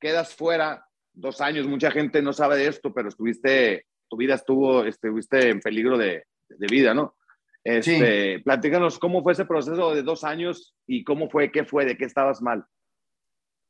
quedas 0.01 0.35
fuera 0.35 0.85
dos 1.13 1.41
años. 1.41 1.67
Mucha 1.67 1.91
gente 1.91 2.21
no 2.23 2.33
sabe 2.33 2.57
de 2.57 2.67
esto, 2.69 2.93
pero 2.93 3.09
estuviste, 3.09 3.87
tu 4.09 4.17
vida 4.17 4.35
estuvo, 4.35 4.85
estuviste 4.85 5.49
en 5.51 5.61
peligro 5.61 5.97
de, 5.97 6.25
de 6.49 6.67
vida, 6.67 6.93
¿no? 6.93 7.17
Este, 7.65 8.41
Platícanos 8.41 8.99
cómo 8.99 9.23
fue 9.23 9.33
ese 9.33 9.45
proceso 9.45 9.95
de 9.95 10.03
dos 10.03 10.25
años 10.25 10.75
y 10.87 11.05
cómo 11.05 11.29
fue, 11.29 11.51
qué 11.53 11.65
fue, 11.65 11.85
de 11.85 11.97
qué 11.97 12.05
estabas 12.05 12.41
mal. 12.41 12.65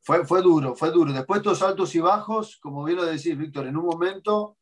Fue, 0.00 0.24
fue 0.24 0.42
duro, 0.42 0.76
fue 0.76 0.90
duro. 0.90 1.12
Después 1.12 1.42
de 1.42 1.50
estos 1.50 1.68
altos 1.68 1.94
y 1.94 2.00
bajos, 2.00 2.58
como 2.60 2.84
bien 2.84 2.96
lo 2.96 3.04
decís, 3.04 3.36
Víctor, 3.36 3.66
en 3.66 3.76
un 3.76 3.86
momento 3.86 4.58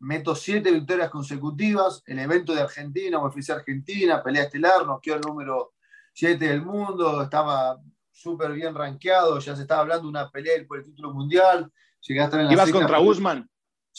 meto 0.00 0.34
siete 0.34 0.70
victorias 0.70 1.10
consecutivas, 1.10 2.02
el 2.06 2.18
evento 2.18 2.54
de 2.54 2.62
Argentina, 2.62 3.18
UFC 3.18 3.50
Argentina, 3.50 4.22
pelea 4.22 4.44
estelar, 4.44 4.86
nos 4.86 5.00
quedó 5.00 5.16
el 5.16 5.22
número 5.22 5.74
7 6.12 6.48
del 6.48 6.62
mundo, 6.62 7.22
estaba 7.22 7.80
súper 8.10 8.52
bien 8.52 8.74
rankeado, 8.74 9.38
ya 9.38 9.54
se 9.54 9.62
estaba 9.62 9.82
hablando 9.82 10.04
de 10.04 10.08
una 10.08 10.30
pelea 10.30 10.54
por 10.66 10.78
el 10.78 10.84
título 10.84 11.12
mundial, 11.12 11.70
llegué 12.00 12.20
a 12.20 12.24
estar 12.24 12.40
en 12.40 12.46
la 12.46 12.52
Ibas 12.52 12.70
contra 12.70 13.00
Usman. 13.00 13.48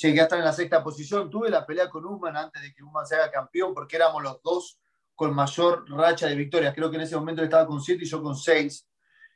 Llegué 0.01 0.21
a 0.21 0.23
estar 0.23 0.39
en 0.39 0.45
la 0.45 0.53
sexta 0.53 0.83
posición, 0.83 1.29
tuve 1.29 1.49
la 1.49 1.65
pelea 1.65 1.89
con 1.89 2.05
Usman 2.05 2.35
antes 2.35 2.61
de 2.61 2.73
que 2.73 2.83
Usman 2.83 3.05
se 3.05 3.15
haga 3.15 3.31
campeón, 3.31 3.73
porque 3.73 3.95
éramos 3.95 4.23
los 4.23 4.41
dos 4.41 4.79
con 5.15 5.35
mayor 5.35 5.89
racha 5.89 6.27
de 6.27 6.35
victorias, 6.35 6.73
creo 6.73 6.89
que 6.89 6.95
en 6.95 7.01
ese 7.03 7.17
momento 7.17 7.41
él 7.41 7.47
estaba 7.47 7.67
con 7.67 7.81
7 7.81 8.03
y 8.03 8.07
yo 8.07 8.23
con 8.23 8.37
6. 8.37 8.87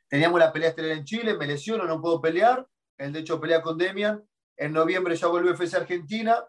Teníamos 0.08 0.38
la 0.38 0.52
pelea 0.52 0.70
estelar 0.70 0.92
en 0.92 1.04
Chile, 1.04 1.34
me 1.34 1.46
lesiono, 1.46 1.84
no 1.84 2.00
puedo 2.00 2.20
pelear. 2.20 2.66
Él, 2.96 3.12
de 3.12 3.20
hecho, 3.20 3.40
pelea 3.40 3.60
con 3.60 3.76
Demian. 3.76 4.22
En 4.56 4.72
noviembre 4.72 5.16
ya 5.16 5.26
vuelve 5.26 5.50
a 5.50 5.52
UFC 5.52 5.74
Argentina. 5.74 6.42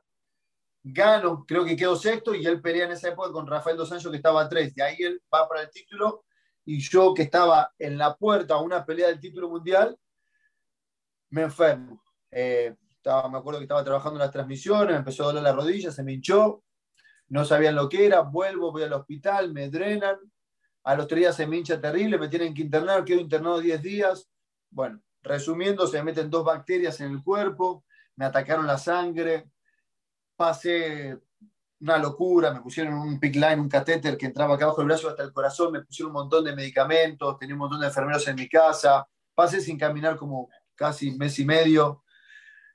Gano, 0.84 1.46
creo 1.48 1.66
que 1.66 1.76
quedo 1.76 1.96
sexto. 1.96 2.36
Y 2.36 2.46
él 2.46 2.62
pelea 2.62 2.86
en 2.86 2.92
esa 2.92 3.10
época 3.10 3.32
con 3.32 3.48
Rafael 3.48 3.76
Dos 3.76 3.92
Anjos, 3.92 4.12
que 4.12 4.18
estaba 4.18 4.42
a 4.42 4.50
tres. 4.50 4.76
De 4.76 4.84
ahí 4.84 4.98
él 5.00 5.22
va 5.34 5.48
para 5.48 5.64
el 5.64 5.70
título. 5.70 6.26
Y 6.64 6.80
yo, 6.80 7.14
que 7.14 7.24
estaba 7.24 7.74
en 7.78 7.98
la 7.98 8.16
puerta 8.16 8.56
a 8.56 8.62
una 8.62 8.86
pelea 8.86 9.08
del 9.08 9.20
título 9.20 9.50
mundial, 9.50 9.98
me 11.30 11.44
enfermo. 11.44 12.02
Eh, 12.32 12.76
me 13.06 13.38
acuerdo 13.38 13.60
que 13.60 13.66
estaba 13.66 13.84
trabajando 13.84 14.20
en 14.20 14.26
las 14.26 14.32
transmisiones, 14.32 14.92
me 14.92 14.98
empezó 14.98 15.24
a 15.24 15.28
doler 15.28 15.44
la 15.44 15.54
rodilla, 15.54 15.92
se 15.92 16.04
me 16.04 16.14
hinchó. 16.14 16.64
No 17.28 17.44
sabían 17.46 17.76
lo 17.76 17.90
que 17.90 18.06
era. 18.06 18.22
Vuelvo, 18.22 18.72
voy 18.72 18.84
al 18.84 18.94
hospital, 18.94 19.52
me 19.52 19.70
drenan 19.70 20.18
a 20.86 20.96
los 20.96 21.08
tres 21.08 21.20
días 21.20 21.36
se 21.36 21.48
me 21.48 21.58
hincha 21.58 21.82
terrible, 21.82 22.20
me 22.20 22.28
tienen 22.28 22.54
que 22.54 22.62
internar, 22.62 23.04
quedo 23.04 23.20
internado 23.20 23.60
10 23.60 23.82
días. 23.82 24.30
Bueno, 24.70 25.02
resumiendo, 25.24 25.88
se 25.88 25.98
me 25.98 26.06
meten 26.06 26.30
dos 26.30 26.46
bacterias 26.46 27.02
en 27.02 27.12
el 27.12 27.24
cuerpo, 27.24 27.84
me 28.16 28.26
atacaron 28.26 28.68
la 28.68 28.78
sangre, 28.78 29.50
pasé 30.36 31.18
una 31.80 31.98
locura, 31.98 32.54
me 32.54 32.62
pusieron 32.62 32.94
un 32.94 33.20
pick 33.20 33.34
line, 33.34 33.60
un 33.60 33.68
catéter 33.68 34.16
que 34.16 34.28
entraba 34.28 34.54
acá 34.54 34.66
abajo 34.66 34.82
del 34.82 34.90
brazo 34.90 35.10
hasta 35.10 35.24
el 35.24 35.34
corazón, 35.34 35.72
me 35.72 35.82
pusieron 35.82 36.12
un 36.12 36.22
montón 36.22 36.46
de 36.46 36.56
medicamentos, 36.56 37.40
tenía 37.40 37.56
un 37.56 37.60
montón 37.60 37.80
de 37.80 37.88
enfermeros 37.88 38.28
en 38.28 38.36
mi 38.36 38.48
casa, 38.48 39.08
pasé 39.34 39.62
sin 39.62 39.80
caminar 39.80 40.16
como 40.18 40.50
casi 40.76 41.12
mes 41.18 41.40
y 41.40 41.46
medio. 41.46 42.04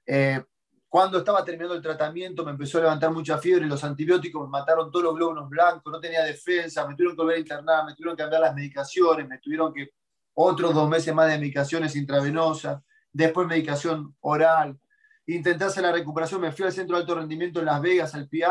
Eh, 0.07 0.43
cuando 0.89 1.19
estaba 1.19 1.45
terminando 1.45 1.77
el 1.77 1.83
tratamiento 1.83 2.45
me 2.45 2.51
empezó 2.51 2.79
a 2.79 2.81
levantar 2.81 3.13
mucha 3.13 3.39
fiebre, 3.39 3.67
los 3.67 3.85
antibióticos 3.85 4.43
me 4.43 4.51
mataron 4.51 4.91
todos 4.91 5.05
los 5.05 5.15
glóbulos 5.15 5.49
blancos, 5.49 5.93
no 5.93 6.01
tenía 6.01 6.25
defensa, 6.25 6.87
me 6.87 6.95
tuvieron 6.95 7.15
que 7.15 7.23
volver 7.23 7.37
a 7.37 7.41
internar, 7.41 7.87
me 7.87 7.95
tuvieron 7.95 8.17
que 8.17 8.23
cambiar 8.25 8.43
las 8.43 8.55
medicaciones, 8.57 9.29
me 9.29 9.39
tuvieron 9.39 9.73
que 9.73 9.91
otros 10.35 10.75
dos 10.75 10.89
meses 10.89 11.15
más 11.15 11.29
de 11.29 11.39
medicaciones 11.39 11.95
intravenosas, 11.95 12.83
después 13.13 13.47
medicación 13.47 14.17
oral. 14.21 14.81
Intenté 15.27 15.65
hacer 15.65 15.85
la 15.85 15.93
recuperación, 15.93 16.41
me 16.41 16.51
fui 16.51 16.65
al 16.67 16.73
centro 16.73 16.97
de 16.97 17.03
alto 17.03 17.15
rendimiento 17.15 17.61
en 17.61 17.67
Las 17.67 17.81
Vegas, 17.81 18.15
al 18.17 18.29
PI, 18.29 18.45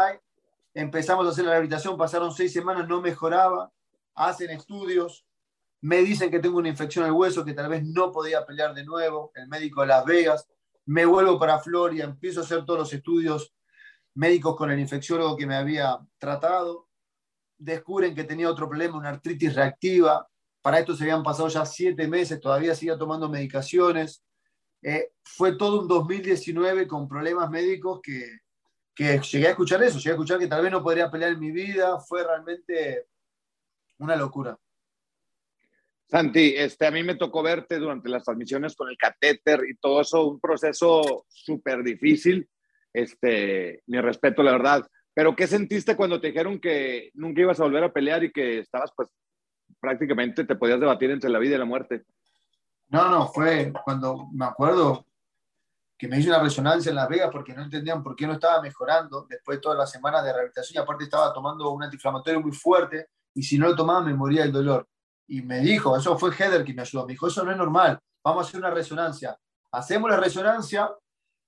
empezamos 0.74 1.26
a 1.26 1.32
hacer 1.32 1.44
la 1.44 1.52
rehabilitación, 1.52 1.98
pasaron 1.98 2.32
seis 2.34 2.54
semanas, 2.54 2.88
no 2.88 3.02
mejoraba, 3.02 3.70
hacen 4.16 4.50
estudios, 4.52 5.26
me 5.82 5.98
dicen 5.98 6.32
que 6.32 6.40
tengo 6.40 6.58
una 6.58 6.70
infección 6.70 7.06
al 7.06 7.12
hueso, 7.12 7.44
que 7.44 7.54
tal 7.54 7.70
vez 7.70 7.84
no 7.84 8.12
podía 8.12 8.46
pelear 8.46 8.74
de 8.74 8.86
nuevo, 8.86 9.32
el 9.36 9.48
médico 9.48 9.82
de 9.82 9.88
Las 9.88 10.06
Vegas, 10.06 10.48
me 10.90 11.06
vuelvo 11.06 11.38
para 11.38 11.60
Florida, 11.60 12.04
empiezo 12.04 12.40
a 12.40 12.44
hacer 12.44 12.66
todos 12.66 12.80
los 12.80 12.94
estudios 12.94 13.54
médicos 14.16 14.56
con 14.56 14.72
el 14.72 14.80
infecciólogo 14.80 15.38
que 15.38 15.46
me 15.46 15.56
había 15.56 16.00
tratado, 16.18 16.88
descubren 17.60 18.16
que 18.16 18.24
tenía 18.24 18.50
otro 18.50 18.68
problema, 18.68 18.98
una 18.98 19.10
artritis 19.10 19.54
reactiva, 19.54 20.28
para 20.64 20.80
esto 20.80 20.96
se 20.96 21.04
habían 21.04 21.22
pasado 21.22 21.48
ya 21.48 21.64
siete 21.64 22.08
meses, 22.08 22.40
todavía 22.40 22.74
seguía 22.74 22.98
tomando 22.98 23.30
medicaciones, 23.30 24.24
eh, 24.82 25.12
fue 25.24 25.56
todo 25.58 25.82
un 25.82 25.88
2019 25.88 26.88
con 26.88 27.08
problemas 27.08 27.52
médicos 27.52 28.00
que, 28.02 28.40
que 28.96 29.20
llegué 29.20 29.46
a 29.46 29.52
escuchar 29.52 29.84
eso, 29.84 30.00
llegué 30.00 30.10
a 30.10 30.14
escuchar 30.14 30.40
que 30.40 30.48
tal 30.48 30.64
vez 30.64 30.72
no 30.72 30.82
podría 30.82 31.12
pelear 31.12 31.38
mi 31.38 31.52
vida, 31.52 32.00
fue 32.00 32.24
realmente 32.24 33.06
una 34.00 34.16
locura. 34.16 34.58
Santi, 36.10 36.56
este, 36.56 36.88
a 36.88 36.92
mí 36.92 37.04
me 37.04 37.16
tocó 37.16 37.44
verte 37.44 37.78
durante 37.78 38.10
las 38.10 38.24
transmisiones 38.24 38.76
con 38.76 38.90
el 38.90 38.98
catéter 38.98 39.62
y 39.70 39.76
todo 39.76 40.02
eso, 40.02 40.26
un 40.26 40.40
proceso 40.40 41.26
súper 41.28 41.84
difícil. 41.84 42.50
Este, 42.92 43.84
mi 43.86 44.02
respeto, 44.02 44.42
la 44.42 44.54
verdad. 44.54 44.88
Pero, 45.14 45.36
¿qué 45.36 45.46
sentiste 45.46 45.96
cuando 45.96 46.20
te 46.20 46.28
dijeron 46.28 46.60
que 46.60 47.12
nunca 47.14 47.42
ibas 47.42 47.60
a 47.60 47.64
volver 47.64 47.84
a 47.84 47.94
pelear 47.94 48.24
y 48.24 48.32
que 48.32 48.58
estabas, 48.58 48.92
pues, 48.96 49.10
prácticamente 49.80 50.46
te 50.46 50.56
podías 50.56 50.80
debatir 50.80 51.12
entre 51.12 51.30
la 51.30 51.38
vida 51.38 51.56
y 51.56 51.60
la 51.60 51.66
muerte? 51.66 52.04
No, 52.88 53.08
no, 53.12 53.28
fue 53.28 53.72
cuando 53.86 54.30
me 54.34 54.46
acuerdo 54.46 55.06
que 55.96 56.08
me 56.08 56.18
hice 56.18 56.30
una 56.30 56.42
resonancia 56.42 56.90
en 56.90 56.96
Las 56.96 57.10
Vegas 57.10 57.30
porque 57.32 57.54
no 57.54 57.62
entendían 57.62 58.02
por 58.02 58.16
qué 58.16 58.26
no 58.26 58.34
estaba 58.34 58.62
mejorando 58.64 59.28
después 59.30 59.58
de 59.58 59.62
todas 59.62 59.78
las 59.78 59.92
semanas 59.92 60.24
de 60.24 60.32
rehabilitación 60.32 60.82
y 60.82 60.84
aparte 60.84 61.04
estaba 61.04 61.32
tomando 61.34 61.70
un 61.70 61.84
antiinflamatorio 61.84 62.42
muy 62.42 62.54
fuerte 62.54 63.10
y 63.36 63.44
si 63.44 63.60
no 63.60 63.68
lo 63.68 63.76
tomaba 63.76 64.02
me 64.02 64.16
moría 64.16 64.44
el 64.44 64.52
dolor. 64.52 64.88
Y 65.30 65.44
me 65.44 65.60
dijo, 65.60 65.96
eso 65.96 66.18
fue 66.18 66.32
Heather 66.32 66.64
que 66.64 66.74
me 66.74 66.82
ayudó, 66.82 67.06
me 67.06 67.14
dijo, 67.14 67.28
eso 67.28 67.44
no 67.44 67.52
es 67.52 67.58
normal, 67.58 68.00
vamos 68.24 68.46
a 68.46 68.50
hacer 68.50 68.60
una 68.60 68.72
resonancia. 68.72 69.38
Hacemos 69.72 70.10
la 70.10 70.18
resonancia, 70.18 70.92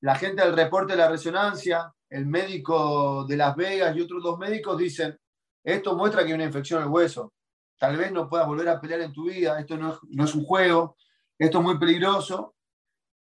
la 0.01 0.15
gente 0.15 0.43
del 0.43 0.55
reporte 0.55 0.93
de 0.93 0.99
la 0.99 1.09
resonancia, 1.09 1.91
el 2.09 2.27
médico 2.27 3.25
de 3.25 3.37
Las 3.37 3.55
Vegas 3.55 3.95
y 3.95 4.01
otros 4.01 4.21
dos 4.21 4.37
médicos 4.37 4.77
dicen, 4.77 5.17
esto 5.63 5.95
muestra 5.95 6.21
que 6.21 6.27
hay 6.27 6.33
una 6.33 6.45
infección 6.45 6.81
en 6.81 6.87
el 6.87 6.93
hueso, 6.93 7.33
tal 7.79 7.97
vez 7.97 8.11
no 8.11 8.29
puedas 8.29 8.45
volver 8.45 8.69
a 8.69 8.79
pelear 8.79 9.01
en 9.01 9.11
tu 9.11 9.25
vida, 9.25 9.59
esto 9.59 9.75
no 9.77 9.93
es, 9.93 9.99
no 10.09 10.25
es 10.25 10.35
un 10.35 10.45
juego, 10.45 10.95
esto 11.39 11.57
es 11.57 11.63
muy 11.63 11.79
peligroso. 11.79 12.53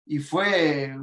Y 0.06 0.20
fue 0.20 0.96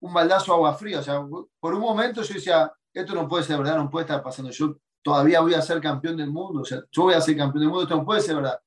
un 0.00 0.12
baldazo 0.12 0.46
de 0.46 0.56
agua 0.56 0.74
fría. 0.74 0.98
O 0.98 1.02
sea, 1.02 1.24
por 1.60 1.74
un 1.74 1.80
momento 1.80 2.22
yo 2.22 2.34
decía, 2.34 2.72
esto 2.92 3.14
no 3.14 3.28
puede 3.28 3.44
ser 3.44 3.58
verdad, 3.58 3.76
no 3.76 3.88
puede 3.88 4.04
estar 4.04 4.20
pasando. 4.20 4.50
Yo 4.50 4.76
todavía 5.04 5.40
voy 5.40 5.52
a 5.52 5.60
ser 5.60 5.80
campeón 5.80 6.16
del 6.16 6.30
mundo. 6.30 6.62
O 6.62 6.64
sea, 6.64 6.82
yo 6.90 7.02
voy 7.02 7.14
a 7.14 7.20
ser 7.20 7.36
campeón 7.36 7.60
del 7.60 7.68
mundo, 7.68 7.82
esto 7.82 7.96
no 7.96 8.06
puede 8.06 8.22
ser 8.22 8.36
verdad. 8.36 8.58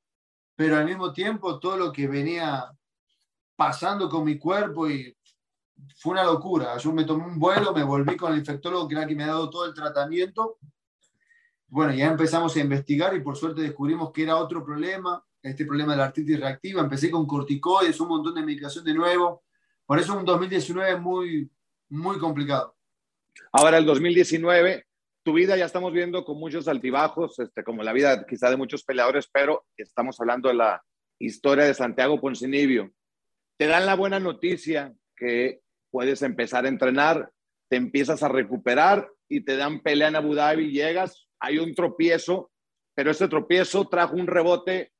Pero 0.55 0.77
al 0.77 0.85
mismo 0.85 1.11
tiempo, 1.11 1.59
todo 1.59 1.75
lo 1.75 1.91
que 1.91 2.07
venía 2.07 2.71
pasando 3.55 4.07
con 4.07 4.23
mi 4.23 4.37
cuerpo 4.37 4.87
y 4.87 5.17
fue 5.97 6.13
una 6.13 6.23
locura. 6.23 6.77
Yo 6.77 6.93
me 6.93 7.05
tomé 7.05 7.25
un 7.25 7.39
vuelo, 7.39 7.73
me 7.73 7.83
volví 7.83 8.15
con 8.15 8.31
el 8.31 8.39
infectólogo 8.39 8.87
que 8.87 8.95
era 8.95 9.05
quien 9.05 9.17
me 9.17 9.23
ha 9.23 9.27
dado 9.27 9.49
todo 9.49 9.65
el 9.65 9.73
tratamiento. 9.73 10.59
Bueno, 11.67 11.93
ya 11.93 12.05
empezamos 12.05 12.55
a 12.55 12.59
investigar 12.59 13.15
y 13.15 13.21
por 13.21 13.35
suerte 13.35 13.61
descubrimos 13.61 14.11
que 14.11 14.23
era 14.23 14.37
otro 14.37 14.63
problema, 14.63 15.23
este 15.41 15.65
problema 15.65 15.93
de 15.93 15.97
la 15.97 16.05
artritis 16.05 16.39
reactiva. 16.39 16.81
Empecé 16.81 17.09
con 17.09 17.25
corticoides, 17.25 17.99
un 17.99 18.09
montón 18.09 18.35
de 18.35 18.43
medicación 18.43 18.85
de 18.85 18.93
nuevo. 18.93 19.43
Por 19.87 19.97
eso 19.97 20.15
un 20.15 20.23
2019 20.23 20.97
muy, 20.97 21.49
muy 21.89 22.19
complicado. 22.19 22.75
Ahora 23.51 23.79
el 23.79 23.85
2019, 23.85 24.86
tu 25.27 25.33
vida 25.33 25.57
ya 25.57 25.65
estamos 25.65 25.91
viendo 25.91 26.23
con 26.23 26.39
muchos 26.39 26.69
altibajos, 26.69 27.37
este, 27.39 27.61
como 27.61 27.83
la 27.83 27.91
vida 27.91 28.25
quizá 28.25 28.49
de 28.49 28.55
muchos 28.55 28.85
peleadores, 28.85 29.27
pero 29.29 29.65
estamos 29.75 30.17
hablando 30.21 30.47
de 30.47 30.55
la 30.55 30.81
historia 31.19 31.65
de 31.65 31.73
Santiago 31.73 32.21
Poncinibio. 32.21 32.93
Te 33.57 33.67
dan 33.67 33.85
la 33.85 33.95
buena 33.95 34.21
noticia 34.21 34.93
que 35.17 35.59
puedes 35.91 36.21
empezar 36.21 36.63
a 36.63 36.69
entrenar, 36.69 37.29
te 37.69 37.75
empiezas 37.75 38.23
a 38.23 38.29
recuperar 38.29 39.09
y 39.27 39.43
te 39.43 39.57
dan 39.57 39.81
pelea 39.81 40.07
en 40.07 40.15
Abu 40.15 40.33
Dhabi, 40.33 40.71
llegas, 40.71 41.27
hay 41.41 41.57
un 41.57 41.75
tropiezo, 41.75 42.49
pero 42.95 43.11
ese 43.11 43.27
tropiezo 43.27 43.89
trajo 43.89 44.15
un 44.15 44.27
rebote 44.27 44.93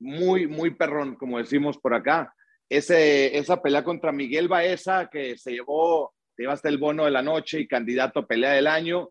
muy, 0.00 0.48
muy 0.48 0.70
perrón, 0.70 1.14
como 1.14 1.38
decimos 1.38 1.78
por 1.78 1.94
acá. 1.94 2.34
Ese, 2.68 3.38
esa 3.38 3.62
pelea 3.62 3.84
contra 3.84 4.10
Miguel 4.10 4.48
Baeza, 4.48 5.08
que 5.08 5.38
se 5.38 5.52
llevó, 5.52 6.12
te 6.34 6.42
llevaste 6.42 6.68
el 6.68 6.78
bono 6.78 7.04
de 7.04 7.12
la 7.12 7.22
noche 7.22 7.60
y 7.60 7.68
candidato 7.68 8.18
a 8.18 8.26
pelea 8.26 8.50
del 8.50 8.66
año, 8.66 9.10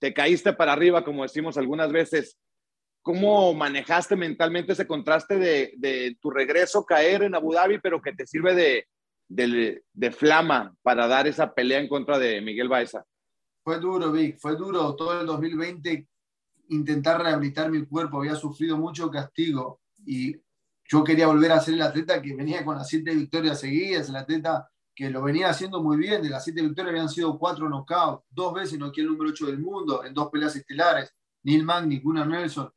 te 0.00 0.14
caíste 0.14 0.52
para 0.52 0.72
arriba, 0.72 1.04
como 1.04 1.22
decimos 1.22 1.56
algunas 1.56 1.92
veces. 1.92 2.36
¿Cómo 3.02 3.54
manejaste 3.54 4.16
mentalmente 4.16 4.72
ese 4.72 4.86
contraste 4.86 5.38
de, 5.38 6.16
tu 6.20 6.30
regreso, 6.30 6.84
caer 6.84 7.22
en 7.22 7.34
Abu 7.34 7.52
Dhabi, 7.52 7.78
pero 7.78 8.00
que 8.00 8.12
te 8.12 8.26
sirve 8.26 8.54
de, 8.54 8.88
de, 9.28 9.82
de, 9.92 10.10
flama 10.10 10.74
para 10.82 11.06
dar 11.06 11.26
esa 11.26 11.54
pelea 11.54 11.80
en 11.80 11.88
contra 11.88 12.18
de 12.18 12.40
Miguel 12.40 12.68
Baeza? 12.68 13.04
Fue 13.62 13.78
duro, 13.78 14.10
Vic, 14.10 14.38
fue 14.38 14.56
duro 14.56 14.94
todo 14.96 15.20
el 15.20 15.26
2020 15.26 16.06
intentar 16.70 17.22
rehabilitar 17.22 17.70
mi 17.70 17.84
cuerpo, 17.84 18.18
había 18.18 18.36
sufrido 18.36 18.76
mucho 18.76 19.10
castigo 19.10 19.80
y 20.06 20.36
yo 20.84 21.04
quería 21.04 21.26
volver 21.26 21.52
a 21.52 21.60
ser 21.60 21.74
el 21.74 21.82
atleta 21.82 22.20
que 22.20 22.34
venía 22.34 22.64
con 22.64 22.76
las 22.76 22.88
siete 22.88 23.14
victorias 23.14 23.60
seguidas, 23.60 24.08
el 24.08 24.16
atleta 24.16 24.68
que 25.00 25.10
lo 25.10 25.22
venía 25.22 25.48
haciendo 25.48 25.82
muy 25.82 25.96
bien, 25.96 26.22
de 26.22 26.30
las 26.30 26.44
siete 26.44 26.62
victorias 26.62 26.90
habían 26.90 27.08
sido 27.08 27.38
cuatro 27.38 27.68
knockouts, 27.68 28.24
dos 28.30 28.52
veces 28.52 28.78
noqueé 28.78 29.02
el 29.04 29.10
número 29.10 29.30
8 29.30 29.46
del 29.46 29.58
mundo, 29.58 30.04
en 30.04 30.12
dos 30.12 30.30
peleas 30.30 30.54
estelares, 30.56 31.14
Neil 31.42 31.64
Magny, 31.64 32.00
Gunnar 32.00 32.26
Nelson, 32.26 32.70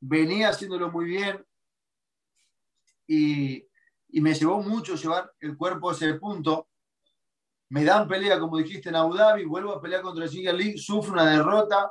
venía 0.00 0.50
haciéndolo 0.50 0.90
muy 0.90 1.06
bien 1.06 1.42
y 3.06 3.66
y 4.12 4.20
me 4.20 4.34
llevó 4.34 4.62
mucho 4.62 4.94
llevar 4.94 5.32
el 5.40 5.56
cuerpo 5.56 5.90
a 5.90 5.94
ese 5.94 6.14
punto. 6.14 6.68
Me 7.70 7.82
dan 7.82 8.06
pelea, 8.06 8.38
como 8.38 8.58
dijiste, 8.58 8.90
en 8.90 8.96
Abu 8.96 9.14
Dhabi, 9.14 9.46
vuelvo 9.46 9.72
a 9.72 9.80
pelear 9.80 10.02
contra 10.02 10.28
Jigger 10.28 10.54
Lee, 10.54 10.76
sufro 10.76 11.14
una 11.14 11.30
derrota, 11.30 11.90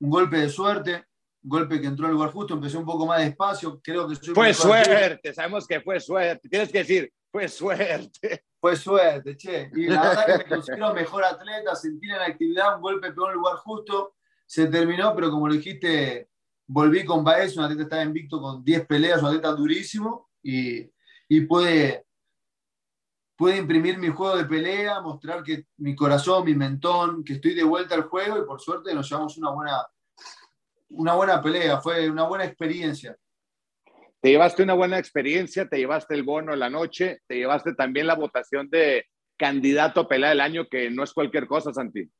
un 0.00 0.10
golpe 0.10 0.38
de 0.38 0.48
suerte, 0.48 1.06
un 1.44 1.50
golpe 1.50 1.80
que 1.80 1.86
entró 1.86 2.06
al 2.06 2.12
lugar 2.12 2.32
justo, 2.32 2.54
empecé 2.54 2.76
un 2.76 2.84
poco 2.84 3.06
más 3.06 3.20
despacio, 3.20 3.80
creo 3.80 4.08
que 4.08 4.16
Fue 4.34 4.52
suerte, 4.52 5.32
sabemos 5.32 5.66
que 5.68 5.80
fue 5.80 6.00
suerte, 6.00 6.48
tienes 6.48 6.72
que 6.72 6.78
decir, 6.78 7.12
fue 7.30 7.48
suerte. 7.48 8.44
Fue 8.60 8.76
suerte, 8.76 9.36
che. 9.36 9.70
Y 9.74 9.86
la 9.86 10.02
verdad 10.02 10.26
que 10.26 10.38
me 10.38 10.44
considero 10.44 10.92
mejor 10.92 11.24
atleta, 11.24 11.74
sentí 11.74 12.06
la 12.06 12.26
actividad, 12.26 12.76
un 12.76 12.82
golpe 12.82 13.10
pegó 13.10 13.26
en 13.26 13.30
el 13.32 13.38
lugar 13.38 13.56
justo, 13.56 14.16
se 14.44 14.66
terminó, 14.66 15.14
pero 15.14 15.30
como 15.30 15.48
lo 15.48 15.54
dijiste, 15.54 16.28
volví 16.66 17.04
con 17.04 17.24
Baez, 17.24 17.56
un 17.56 17.64
atleta 17.64 17.84
estaba 17.84 18.02
invicto 18.02 18.40
con 18.40 18.62
10 18.62 18.86
peleas, 18.86 19.22
un 19.22 19.28
atleta 19.28 19.52
durísimo, 19.52 20.30
y 20.42 20.90
y 21.32 21.42
puede, 21.42 22.06
puede 23.36 23.58
imprimir 23.58 23.98
mi 23.98 24.08
juego 24.08 24.36
de 24.36 24.46
pelea, 24.46 25.00
mostrar 25.00 25.44
que 25.44 25.68
mi 25.76 25.94
corazón, 25.94 26.44
mi 26.44 26.56
mentón, 26.56 27.22
que 27.22 27.34
estoy 27.34 27.54
de 27.54 27.62
vuelta 27.62 27.94
al 27.94 28.02
juego 28.02 28.36
y 28.36 28.44
por 28.44 28.60
suerte 28.60 28.92
nos 28.92 29.08
llevamos 29.08 29.38
una 29.38 29.50
buena, 29.52 29.86
una 30.88 31.14
buena 31.14 31.40
pelea, 31.40 31.80
fue 31.80 32.10
una 32.10 32.24
buena 32.24 32.44
experiencia. 32.44 33.16
Te 34.20 34.30
llevaste 34.30 34.62
una 34.62 34.74
buena 34.74 34.98
experiencia, 34.98 35.68
te 35.68 35.78
llevaste 35.78 36.14
el 36.14 36.22
bono 36.22 36.54
la 36.54 36.68
noche, 36.68 37.22
te 37.26 37.36
llevaste 37.36 37.74
también 37.74 38.06
la 38.06 38.14
votación 38.14 38.68
de 38.68 39.06
candidato 39.38 40.00
a 40.00 40.08
pelea 40.08 40.30
del 40.30 40.42
año, 40.42 40.68
que 40.68 40.90
no 40.90 41.02
es 41.02 41.14
cualquier 41.14 41.46
cosa, 41.46 41.72
Santi. 41.72 42.10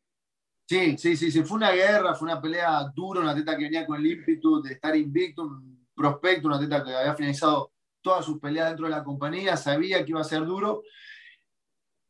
Sí, 0.67 0.97
sí, 0.97 1.17
sí, 1.17 1.31
sí, 1.31 1.43
fue 1.43 1.59
una 1.59 1.73
guerra, 1.73 2.15
fue 2.15 2.31
una 2.31 2.41
pelea 2.41 2.91
dura, 2.95 3.21
una 3.21 3.35
teta 3.35 3.57
que 3.57 3.65
venía 3.65 3.87
con 3.87 3.99
el 3.99 4.07
ímpetu 4.07 4.63
de 4.63 4.73
estar 4.73 4.97
invicto, 4.97 5.43
un 5.43 5.87
prospecto, 5.95 6.49
una 6.49 6.61
teta 6.61 6.83
que 6.83 6.95
había 6.95 7.15
finalizado 7.15 7.73
todas 8.01 8.25
sus 8.25 8.41
peleas 8.41 8.69
dentro 8.69 8.87
de 8.87 8.93
la 8.93 9.05
compañía, 9.05 9.57
sabía 9.57 10.03
que 10.03 10.13
iba 10.13 10.21
a 10.21 10.25
ser 10.25 10.47
duro. 10.47 10.83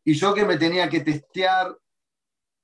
Y 0.05 0.15
yo 0.15 0.33
que 0.35 0.45
me 0.45 0.57
tenía 0.57 0.89
que 0.89 1.01
testear 1.01 1.77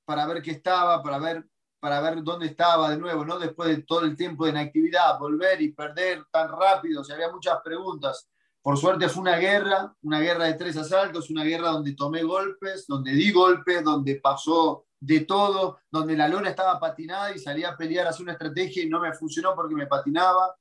para 0.05 0.25
ver 0.27 0.41
qué 0.41 0.51
estaba, 0.51 1.03
para 1.03 1.19
ver, 1.19 1.43
para 1.79 2.01
ver 2.01 2.23
dónde 2.23 2.47
estaba 2.47 2.89
de 2.89 2.97
nuevo, 2.97 3.25
¿no? 3.25 3.37
Después 3.39 3.69
de 3.69 3.83
todo 3.83 4.01
el 4.01 4.15
tiempo 4.15 4.45
de 4.45 4.51
inactividad, 4.51 5.17
volver 5.19 5.61
y 5.61 5.73
perder 5.73 6.23
tan 6.31 6.49
rápido, 6.49 7.01
o 7.01 7.03
sea, 7.03 7.15
había 7.15 7.31
muchas 7.31 7.59
preguntas. 7.63 8.29
Por 8.61 8.77
suerte 8.77 9.07
fue 9.07 9.21
una 9.21 9.37
guerra, 9.37 9.93
una 10.01 10.19
guerra 10.19 10.45
de 10.45 10.55
tres 10.55 10.75
asaltos, 10.75 11.29
una 11.29 11.43
guerra 11.43 11.69
donde 11.69 11.93
tomé 11.93 12.23
golpes, 12.23 12.85
donde 12.87 13.11
di 13.11 13.31
golpes, 13.31 13.83
donde 13.83 14.15
pasó 14.15 14.85
de 14.99 15.21
todo, 15.21 15.79
donde 15.89 16.17
la 16.17 16.27
lona 16.27 16.49
estaba 16.49 16.79
patinada 16.79 17.33
y 17.33 17.39
salía 17.39 17.69
a 17.69 17.77
pelear, 17.77 18.07
hacer 18.07 18.23
una 18.23 18.33
estrategia 18.33 18.83
y 18.83 18.89
no 18.89 18.99
me 18.99 19.13
funcionó 19.13 19.55
porque 19.55 19.75
me 19.75 19.87
patinaba 19.87 20.55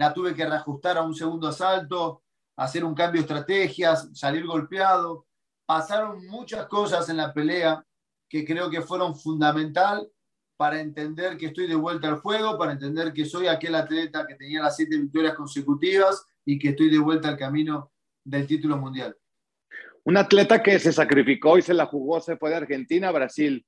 la 0.00 0.14
tuve 0.14 0.34
que 0.34 0.46
reajustar 0.46 0.96
a 0.96 1.02
un 1.02 1.14
segundo 1.14 1.48
asalto, 1.48 2.22
hacer 2.56 2.86
un 2.86 2.94
cambio 2.94 3.20
de 3.20 3.26
estrategias, 3.26 4.08
salir 4.14 4.46
golpeado. 4.46 5.26
Pasaron 5.66 6.26
muchas 6.26 6.64
cosas 6.68 7.06
en 7.10 7.18
la 7.18 7.34
pelea 7.34 7.84
que 8.26 8.46
creo 8.46 8.70
que 8.70 8.80
fueron 8.80 9.14
fundamental 9.14 10.10
para 10.60 10.78
entender 10.78 11.38
que 11.38 11.46
estoy 11.46 11.66
de 11.66 11.74
vuelta 11.74 12.06
al 12.06 12.18
juego, 12.18 12.58
para 12.58 12.72
entender 12.72 13.14
que 13.14 13.24
soy 13.24 13.46
aquel 13.46 13.74
atleta 13.74 14.26
que 14.26 14.34
tenía 14.34 14.60
las 14.60 14.76
siete 14.76 14.98
victorias 14.98 15.32
consecutivas 15.32 16.26
y 16.44 16.58
que 16.58 16.68
estoy 16.68 16.90
de 16.90 16.98
vuelta 16.98 17.30
al 17.30 17.38
camino 17.38 17.90
del 18.22 18.46
título 18.46 18.76
mundial. 18.76 19.16
Un 20.04 20.18
atleta 20.18 20.62
que 20.62 20.78
se 20.78 20.92
sacrificó 20.92 21.56
y 21.56 21.62
se 21.62 21.72
la 21.72 21.86
jugó, 21.86 22.20
se 22.20 22.36
fue 22.36 22.50
de 22.50 22.56
Argentina 22.56 23.08
a 23.08 23.12
Brasil. 23.12 23.64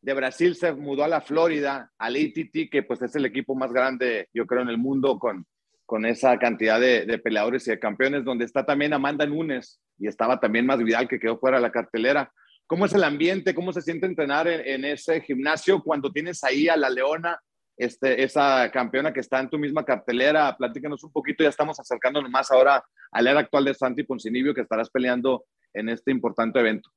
De 0.00 0.14
Brasil 0.14 0.54
se 0.54 0.72
mudó 0.72 1.02
a 1.02 1.08
la 1.08 1.20
Florida, 1.20 1.90
al 1.98 2.14
ATT, 2.14 2.70
que 2.70 2.84
pues 2.86 3.02
es 3.02 3.16
el 3.16 3.24
equipo 3.24 3.56
más 3.56 3.72
grande, 3.72 4.28
yo 4.32 4.46
creo, 4.46 4.62
en 4.62 4.68
el 4.68 4.78
mundo 4.78 5.18
con 5.18 5.44
con 5.86 6.04
esa 6.04 6.36
cantidad 6.36 6.80
de, 6.80 7.18
peleadores 7.18 7.66
y 7.66 7.70
de 7.70 7.78
campeones, 7.78 8.24
donde 8.24 8.44
está 8.44 8.66
también 8.66 8.92
Amanda 8.92 9.24
Nunes 9.24 9.80
y 9.98 10.08
estaba 10.08 10.38
también 10.40 10.66
más 10.66 10.82
Vidal 10.82 11.08
que 11.08 11.20
quedó 11.20 11.38
fuera 11.38 11.58
de 11.58 11.62
la 11.62 11.70
cartelera. 11.70 12.32
¿Cómo 12.66 12.86
es 12.86 12.92
el 12.94 13.04
ambiente? 13.04 13.54
¿Cómo 13.54 13.72
se 13.72 13.80
siente 13.80 14.06
entrenar 14.06 14.48
en, 14.48 14.84
ese 14.84 15.20
gimnasio 15.20 15.82
cuando 15.82 16.10
tienes 16.10 16.42
ahí 16.42 16.68
a 16.68 16.76
la 16.76 16.90
Leona, 16.90 17.40
este, 17.76 18.24
esa 18.24 18.70
campeona 18.72 19.12
que 19.12 19.20
está 19.20 19.38
en 19.38 19.48
tu 19.48 19.56
misma 19.56 19.84
cartelera? 19.84 20.56
Platícanos 20.56 21.04
un 21.04 21.12
poquito, 21.12 21.44
ya 21.44 21.50
estamos 21.50 21.78
acercándonos 21.78 22.28
más 22.28 22.50
ahora 22.50 22.84
a 23.12 23.22
la 23.22 23.30
era 23.30 23.40
actual 23.40 23.66
de 23.66 23.74
Santi 23.74 24.02
Poncinibio 24.02 24.52
que 24.52 24.62
estarás 24.62 24.90
peleando 24.90 25.44
en 25.72 25.88
este 25.90 26.10
importante 26.10 26.58
evento. 26.58 26.90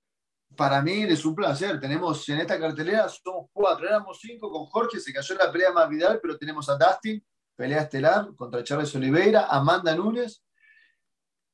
Para 0.55 0.81
mí 0.81 1.03
es 1.03 1.23
un 1.23 1.35
placer. 1.35 1.79
Tenemos 1.79 2.27
en 2.29 2.39
esta 2.39 2.59
cartelera, 2.59 3.07
somos 3.07 3.51
cuatro, 3.53 3.87
éramos 3.87 4.17
cinco 4.19 4.51
con 4.51 4.65
Jorge, 4.65 4.99
se 4.99 5.13
cayó 5.13 5.35
la 5.35 5.51
pelea 5.51 5.71
más 5.71 5.87
Vidal, 5.87 6.19
pero 6.19 6.35
tenemos 6.35 6.67
a 6.69 6.77
Dustin, 6.77 7.23
pelea 7.55 7.83
estelar 7.83 8.33
contra 8.35 8.63
Charles 8.63 8.95
Oliveira, 8.95 9.45
Amanda 9.45 9.95
Nunes 9.95 10.43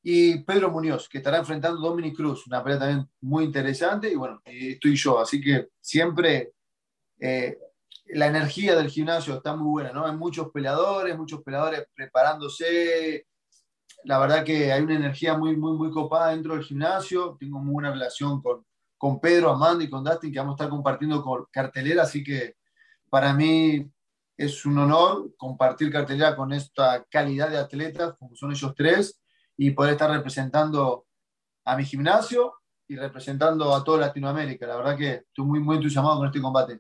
y 0.08 0.44
Pedro 0.44 0.70
Muñoz, 0.70 1.10
que 1.10 1.18
estará 1.18 1.40
enfrentando 1.40 1.80
a 1.80 1.90
Dominic 1.90 2.16
Cruz, 2.16 2.46
una 2.46 2.64
pelea 2.64 2.78
también 2.78 3.10
muy 3.22 3.44
interesante, 3.44 4.12
y 4.12 4.14
bueno, 4.14 4.40
estoy 4.46 4.96
yo, 4.96 5.20
así 5.20 5.42
que 5.42 5.70
siempre 5.82 6.54
eh, 7.20 7.58
la 8.10 8.28
energía 8.28 8.76
del 8.76 8.92
gimnasio 8.92 9.34
está 9.34 9.56
muy 9.56 9.68
buena, 9.68 9.92
¿no? 9.92 10.06
Hay 10.06 10.16
muchos 10.16 10.52
peleadores, 10.52 11.18
muchos 11.18 11.42
peleadores 11.42 11.88
preparándose, 11.96 13.26
la 14.04 14.20
verdad 14.20 14.44
que 14.44 14.72
hay 14.72 14.84
una 14.84 14.96
energía 14.96 15.36
muy, 15.40 15.58
muy, 15.58 15.76
muy 15.76 15.90
copada 15.90 16.30
dentro 16.30 16.54
del 16.54 16.64
gimnasio, 16.64 17.36
tengo 17.40 17.58
muy 17.58 17.74
buena 17.74 17.92
relación 17.92 18.44
con, 18.44 18.64
con 19.00 19.20
Pedro, 19.20 19.50
Amanda 19.50 19.84
y 19.84 19.90
con 19.90 20.04
Dustin, 20.04 20.32
que 20.32 20.38
vamos 20.38 20.54
a 20.54 20.58
estar 20.58 20.70
compartiendo 20.70 21.48
cartelera, 21.52 22.04
así 22.04 22.24
que 22.24 22.58
para 23.10 23.34
mí 23.34 23.92
es 24.38 24.68
un 24.68 24.78
honor 24.78 25.36
compartir 25.36 25.92
cartelera 25.92 26.36
con 26.36 26.54
esta 26.54 27.04
calidad 27.10 27.50
de 27.50 27.58
atletas, 27.58 28.14
como 28.20 28.36
son 28.36 28.52
ellos 28.52 28.72
tres, 28.78 29.20
y 29.58 29.72
poder 29.72 29.94
estar 29.94 30.10
representando 30.10 31.06
a 31.66 31.76
mi 31.76 31.86
gimnasio 31.86 32.56
y 32.88 32.96
representando 32.96 33.74
a 33.74 33.84
toda 33.84 34.08
Latinoamérica. 34.08 34.68
La 34.68 34.78
verdad 34.78 34.98
que 34.98 35.12
estoy 35.14 35.46
muy, 35.46 35.60
muy 35.60 35.78
entusiasmado 35.78 36.18
con 36.18 36.28
este 36.28 36.42
combate. 36.42 36.80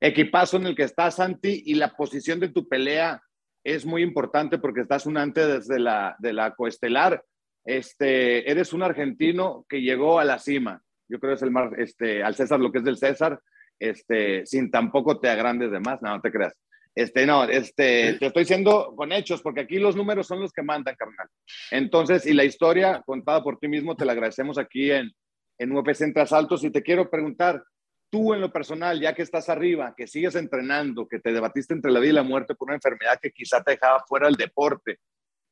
Equipazo 0.00 0.58
en 0.58 0.66
el 0.66 0.76
que 0.76 0.84
estás, 0.84 1.16
Santi, 1.16 1.62
y 1.66 1.74
la 1.74 1.96
posición 1.96 2.38
de 2.38 2.50
tu 2.50 2.68
pelea 2.68 3.22
es 3.64 3.84
muy 3.84 4.02
importante 4.02 4.58
porque 4.58 4.82
estás 4.82 5.06
un 5.06 5.16
antes 5.16 5.46
desde 5.46 5.80
la, 5.80 6.14
de 6.18 6.32
la 6.32 6.54
coestelar. 6.54 7.24
Este, 7.64 8.48
eres 8.48 8.72
un 8.72 8.82
argentino 8.82 9.66
que 9.68 9.80
llegó 9.80 10.20
a 10.20 10.24
la 10.24 10.38
cima. 10.38 10.82
Yo 11.08 11.18
creo 11.18 11.32
que 11.32 11.36
es 11.36 11.42
el 11.42 11.50
más, 11.50 11.72
este, 11.78 12.22
al 12.22 12.34
César 12.34 12.60
lo 12.60 12.70
que 12.70 12.78
es 12.78 12.84
del 12.84 12.98
César, 12.98 13.40
este, 13.78 14.46
sin 14.46 14.70
tampoco 14.70 15.18
te 15.18 15.28
agrandes 15.28 15.70
de 15.70 15.80
más, 15.80 16.00
no, 16.00 16.10
no 16.10 16.20
te 16.20 16.30
creas. 16.30 16.54
Este, 16.96 17.26
no, 17.26 17.44
este, 17.44 18.14
te 18.14 18.26
estoy 18.26 18.44
diciendo 18.44 18.94
con 18.96 19.12
hechos, 19.12 19.42
porque 19.42 19.60
aquí 19.60 19.78
los 19.78 19.94
números 19.94 20.26
son 20.26 20.40
los 20.40 20.50
que 20.50 20.62
mandan, 20.62 20.96
carnal. 20.96 21.28
Entonces, 21.70 22.24
y 22.24 22.32
la 22.32 22.44
historia 22.44 23.02
contada 23.04 23.42
por 23.42 23.58
ti 23.58 23.68
mismo, 23.68 23.94
te 23.94 24.06
la 24.06 24.12
agradecemos 24.12 24.56
aquí 24.56 24.90
en, 24.90 25.12
en 25.58 25.76
UFC 25.76 26.00
Entre 26.00 26.22
Asaltos. 26.22 26.64
Y 26.64 26.70
te 26.70 26.82
quiero 26.82 27.10
preguntar, 27.10 27.62
tú 28.08 28.32
en 28.32 28.40
lo 28.40 28.50
personal, 28.50 28.98
ya 28.98 29.14
que 29.14 29.20
estás 29.20 29.50
arriba, 29.50 29.92
que 29.94 30.06
sigues 30.06 30.36
entrenando, 30.36 31.06
que 31.06 31.18
te 31.18 31.34
debatiste 31.34 31.74
entre 31.74 31.92
la 31.92 32.00
vida 32.00 32.12
y 32.12 32.14
la 32.14 32.22
muerte 32.22 32.54
por 32.54 32.68
una 32.68 32.76
enfermedad 32.76 33.18
que 33.20 33.30
quizá 33.30 33.62
te 33.62 33.72
dejaba 33.72 34.02
fuera 34.08 34.26
del 34.28 34.36
deporte, 34.36 34.98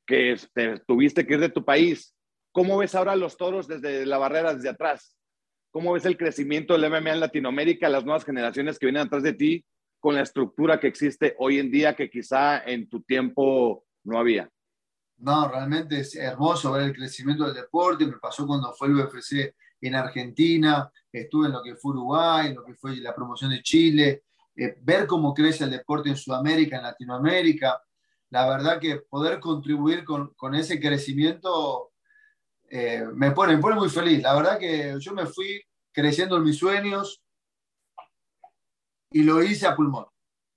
que 0.06 0.32
este, 0.32 0.80
tuviste 0.86 1.26
que 1.26 1.34
ir 1.34 1.40
de 1.40 1.50
tu 1.50 1.62
país, 1.62 2.14
¿cómo 2.52 2.78
ves 2.78 2.94
ahora 2.94 3.16
los 3.16 3.36
toros 3.36 3.68
desde 3.68 4.06
la 4.06 4.16
barrera, 4.16 4.54
desde 4.54 4.70
atrás? 4.70 5.14
¿Cómo 5.70 5.92
ves 5.92 6.06
el 6.06 6.16
crecimiento 6.16 6.72
del 6.72 6.90
MMA 6.90 7.12
en 7.12 7.20
Latinoamérica, 7.20 7.90
las 7.90 8.06
nuevas 8.06 8.24
generaciones 8.24 8.78
que 8.78 8.86
vienen 8.86 9.02
atrás 9.02 9.22
de 9.22 9.34
ti, 9.34 9.64
con 10.04 10.16
la 10.16 10.20
estructura 10.20 10.78
que 10.78 10.88
existe 10.88 11.34
hoy 11.38 11.58
en 11.58 11.70
día 11.70 11.96
que 11.96 12.10
quizá 12.10 12.62
en 12.62 12.90
tu 12.90 13.00
tiempo 13.00 13.86
no 14.02 14.18
había? 14.18 14.50
No, 15.16 15.48
realmente 15.48 16.00
es 16.00 16.14
hermoso 16.14 16.72
ver 16.72 16.82
el 16.82 16.94
crecimiento 16.94 17.46
del 17.46 17.54
deporte. 17.54 18.04
Me 18.04 18.18
pasó 18.18 18.46
cuando 18.46 18.74
fue 18.74 18.88
el 18.88 18.96
UFC 18.96 19.54
en 19.80 19.94
Argentina, 19.94 20.92
estuve 21.10 21.46
en 21.46 21.52
lo 21.52 21.62
que 21.62 21.76
fue 21.76 21.92
Uruguay, 21.92 22.48
en 22.48 22.56
lo 22.56 22.64
que 22.66 22.74
fue 22.74 22.96
la 22.96 23.14
promoción 23.14 23.50
de 23.50 23.62
Chile, 23.62 24.24
eh, 24.54 24.76
ver 24.82 25.06
cómo 25.06 25.32
crece 25.32 25.64
el 25.64 25.70
deporte 25.70 26.10
en 26.10 26.16
Sudamérica, 26.16 26.76
en 26.76 26.82
Latinoamérica. 26.82 27.82
La 28.28 28.46
verdad 28.46 28.78
que 28.78 28.96
poder 29.08 29.40
contribuir 29.40 30.04
con, 30.04 30.34
con 30.34 30.54
ese 30.54 30.78
crecimiento 30.78 31.92
eh, 32.68 33.06
me, 33.14 33.30
pone, 33.30 33.56
me 33.56 33.62
pone 33.62 33.76
muy 33.76 33.88
feliz. 33.88 34.22
La 34.22 34.34
verdad 34.34 34.58
que 34.58 34.96
yo 34.98 35.14
me 35.14 35.24
fui 35.24 35.62
creciendo 35.92 36.36
en 36.36 36.44
mis 36.44 36.58
sueños 36.58 37.23
y 39.14 39.22
lo 39.22 39.42
hice 39.42 39.66
a 39.66 39.76
pulmón. 39.76 40.06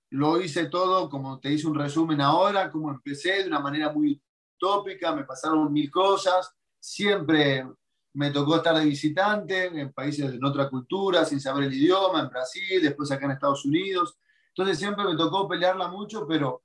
Lo 0.10 0.42
hice 0.42 0.66
todo, 0.66 1.10
como 1.10 1.40
te 1.40 1.52
hice 1.52 1.68
un 1.68 1.76
resumen 1.76 2.20
ahora, 2.22 2.72
como 2.72 2.90
empecé 2.90 3.44
de 3.44 3.48
una 3.48 3.60
manera 3.60 3.94
muy 3.94 4.20
tópica, 4.58 5.14
me 5.14 5.26
pasaron 5.26 5.72
mil 5.72 5.92
cosas, 5.92 6.52
siempre 6.80 7.68
me 8.14 8.32
tocó 8.32 8.56
estar 8.56 8.76
de 8.76 8.86
visitante 8.86 9.66
en 9.66 9.94
países 9.94 10.32
de 10.32 10.40
otra 10.44 10.70
cultura, 10.72 11.24
sin 11.24 11.40
saber 11.40 11.66
el 11.66 11.74
idioma, 11.76 12.22
en 12.22 12.30
Brasil, 12.30 12.82
después 12.82 13.12
acá 13.12 13.26
en 13.26 13.34
Estados 13.34 13.64
Unidos. 13.64 14.18
Entonces 14.48 14.80
siempre 14.80 15.06
me 15.06 15.16
tocó 15.16 15.48
pelearla 15.48 15.90
mucho, 15.90 16.26
pero 16.28 16.64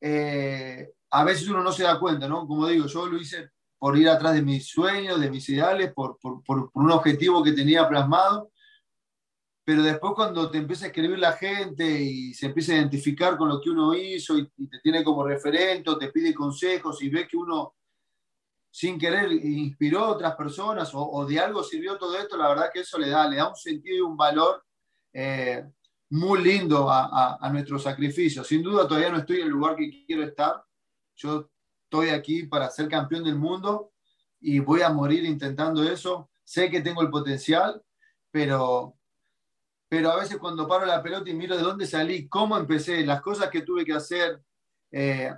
eh, 0.00 0.94
a 1.10 1.24
veces 1.24 1.46
uno 1.46 1.62
no 1.62 1.72
se 1.72 1.82
da 1.82 2.00
cuenta, 2.00 2.26
¿no? 2.26 2.46
Como 2.46 2.66
digo, 2.66 2.86
yo 2.86 3.04
lo 3.04 3.18
hice 3.18 3.50
por 3.78 3.98
ir 3.98 4.08
atrás 4.08 4.32
de 4.32 4.40
mis 4.40 4.66
sueños, 4.66 5.20
de 5.20 5.30
mis 5.30 5.46
ideales, 5.50 5.92
por, 5.92 6.18
por, 6.18 6.42
por, 6.42 6.70
un 6.72 6.90
objetivo 6.90 7.42
que 7.42 7.52
tenía 7.52 7.86
plasmado. 7.86 8.50
Pero 9.70 9.84
después 9.84 10.14
cuando 10.16 10.50
te 10.50 10.58
empieza 10.58 10.86
a 10.86 10.88
escribir 10.88 11.16
la 11.20 11.34
gente 11.34 11.88
y 11.88 12.34
se 12.34 12.46
empieza 12.46 12.72
a 12.72 12.78
identificar 12.78 13.36
con 13.36 13.48
lo 13.48 13.60
que 13.60 13.70
uno 13.70 13.94
hizo 13.94 14.36
y, 14.36 14.50
y 14.56 14.68
te 14.68 14.80
tiene 14.80 15.04
como 15.04 15.22
referente 15.22 15.88
o 15.88 15.96
te 15.96 16.08
pide 16.08 16.34
consejos 16.34 17.00
y 17.04 17.08
ve 17.08 17.28
que 17.28 17.36
uno 17.36 17.76
sin 18.68 18.98
querer 18.98 19.30
inspiró 19.30 20.00
a 20.00 20.10
otras 20.10 20.34
personas 20.34 20.90
o, 20.92 21.24
de 21.24 21.38
algo 21.38 21.62
sirvió 21.62 21.96
todo 21.98 22.18
esto, 22.18 22.36
la 22.36 22.48
verdad 22.48 22.70
que 22.74 22.80
eso 22.80 22.98
le 22.98 23.10
da, 23.10 23.28
le 23.28 23.36
da 23.36 23.48
un 23.48 23.54
sentido 23.54 23.96
y 23.96 24.00
un 24.00 24.16
valor 24.16 24.60
eh, 25.12 25.64
muy 26.08 26.42
lindo 26.42 26.90
a, 26.90 27.38
a, 27.40 27.52
nuestro 27.52 27.78
sacrificio. 27.78 28.42
Sin 28.42 28.64
duda 28.64 28.88
todavía 28.88 29.12
no 29.12 29.18
estoy 29.18 29.36
en 29.36 29.46
el 29.46 29.52
lugar 29.52 29.76
que 29.76 30.04
quiero 30.04 30.24
estar. 30.24 30.64
Yo 31.14 31.48
estoy 31.84 32.08
aquí 32.08 32.42
para 32.42 32.68
ser 32.70 32.88
campeón 32.88 33.22
del 33.22 33.36
mundo 33.36 33.92
y 34.40 34.58
voy 34.58 34.82
a 34.82 34.90
morir 34.90 35.24
intentando 35.24 35.84
eso. 35.84 36.28
Sé 36.42 36.68
que 36.68 36.80
tengo 36.80 37.02
el 37.02 37.10
potencial, 37.10 37.80
pero, 38.32 38.96
pero 39.90 40.12
a 40.12 40.20
veces 40.20 40.38
cuando 40.38 40.68
paro 40.68 40.86
la 40.86 41.02
pelota 41.02 41.28
y 41.28 41.34
miro 41.34 41.56
de 41.56 41.62
dónde 41.62 41.84
salí, 41.84 42.28
cómo 42.28 42.56
empecé, 42.56 43.04
las 43.04 43.20
cosas 43.20 43.50
que 43.50 43.62
tuve 43.62 43.84
que 43.84 43.92
hacer, 43.92 44.40
eh, 44.92 45.34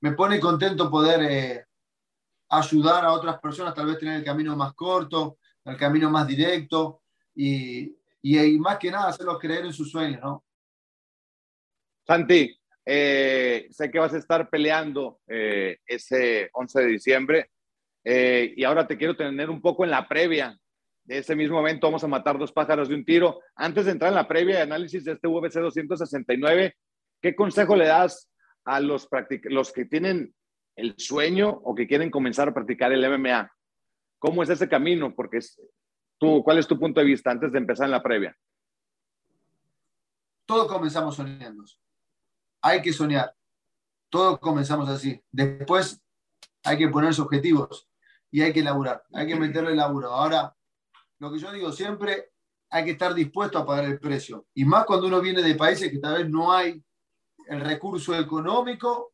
me 0.00 0.12
pone 0.12 0.40
contento 0.40 0.90
poder... 0.90 1.22
Eh, 1.22 1.64
ayudar 2.52 3.04
a 3.04 3.12
otras 3.12 3.40
personas, 3.40 3.74
tal 3.74 3.86
vez 3.86 3.98
tener 3.98 4.16
el 4.16 4.24
camino 4.24 4.54
más 4.54 4.74
corto, 4.74 5.38
el 5.64 5.76
camino 5.76 6.10
más 6.10 6.26
directo 6.26 7.02
y, 7.34 7.96
y, 8.20 8.58
más 8.58 8.76
que 8.78 8.90
nada 8.90 9.08
hacerlos 9.08 9.38
creer 9.38 9.64
en 9.64 9.72
sus 9.72 9.90
sueños, 9.90 10.20
¿no? 10.20 10.44
Santi, 12.06 12.54
eh, 12.84 13.68
sé 13.70 13.90
que 13.90 13.98
vas 13.98 14.12
a 14.12 14.18
estar 14.18 14.50
peleando 14.50 15.20
eh, 15.26 15.78
ese 15.86 16.50
11 16.52 16.80
de 16.80 16.86
diciembre 16.86 17.50
y 18.04 18.64
ahora 18.64 18.86
te 18.86 18.98
quiero 18.98 19.16
tener 19.16 19.48
un 19.48 19.62
poco 19.62 19.84
en 19.84 19.90
la 19.90 20.06
previa 20.06 20.58
de 21.04 21.18
ese 21.18 21.34
mismo 21.34 21.60
evento. 21.60 21.86
Vamos 21.86 22.04
a 22.04 22.08
matar 22.08 22.38
dos 22.38 22.52
pájaros 22.52 22.88
de 22.88 22.94
un 22.94 23.04
tiro. 23.04 23.40
Antes 23.56 23.86
de 23.86 23.92
entrar 23.92 24.10
en 24.10 24.16
la 24.16 24.28
previa 24.28 24.58
y 24.58 24.62
análisis 24.62 25.04
de 25.04 25.12
este 25.12 25.28
UFC 25.28 25.54
269, 25.54 26.76
¿qué 27.20 27.34
consejo 27.34 27.76
le 27.76 27.86
das 27.86 28.28
a 28.64 28.80
los, 28.80 29.08
los 29.44 29.72
que 29.72 29.84
tienen 29.84 30.34
el 30.76 30.94
sueño 30.98 31.50
o 31.50 31.74
que 31.74 31.86
quieren 31.86 32.10
comenzar 32.10 32.48
a 32.48 32.54
practicar 32.54 32.92
el 32.92 33.08
MMA. 33.08 33.50
¿Cómo 34.18 34.42
es 34.42 34.48
ese 34.48 34.68
camino? 34.68 35.14
Porque 35.14 35.40
tú, 36.18 36.42
¿cuál 36.42 36.58
es 36.58 36.66
tu 36.66 36.78
punto 36.78 37.00
de 37.00 37.06
vista 37.06 37.30
antes 37.30 37.52
de 37.52 37.58
empezar 37.58 37.86
en 37.86 37.92
la 37.92 38.02
previa? 38.02 38.36
Todos 40.46 40.68
comenzamos 40.68 41.16
soñando. 41.16 41.64
Hay 42.60 42.80
que 42.82 42.92
soñar. 42.92 43.34
Todos 44.08 44.38
comenzamos 44.38 44.88
así. 44.88 45.20
Después 45.30 46.00
hay 46.64 46.78
que 46.78 46.88
ponerse 46.88 47.22
objetivos 47.22 47.88
y 48.30 48.42
hay 48.42 48.52
que 48.52 48.62
laburar. 48.62 49.02
Hay 49.12 49.26
que 49.26 49.36
meterle 49.36 49.74
laburo. 49.74 50.10
Ahora, 50.10 50.54
lo 51.22 51.30
que 51.30 51.38
yo 51.38 51.52
digo 51.52 51.70
siempre, 51.70 52.32
hay 52.68 52.84
que 52.84 52.90
estar 52.90 53.14
dispuesto 53.14 53.56
a 53.56 53.64
pagar 53.64 53.84
el 53.84 54.00
precio. 54.00 54.46
Y 54.54 54.64
más 54.64 54.84
cuando 54.84 55.06
uno 55.06 55.20
viene 55.20 55.40
de 55.40 55.54
países 55.54 55.88
que 55.88 55.98
tal 55.98 56.18
vez 56.18 56.28
no 56.28 56.50
hay 56.50 56.82
el 57.46 57.60
recurso 57.60 58.12
económico 58.18 59.12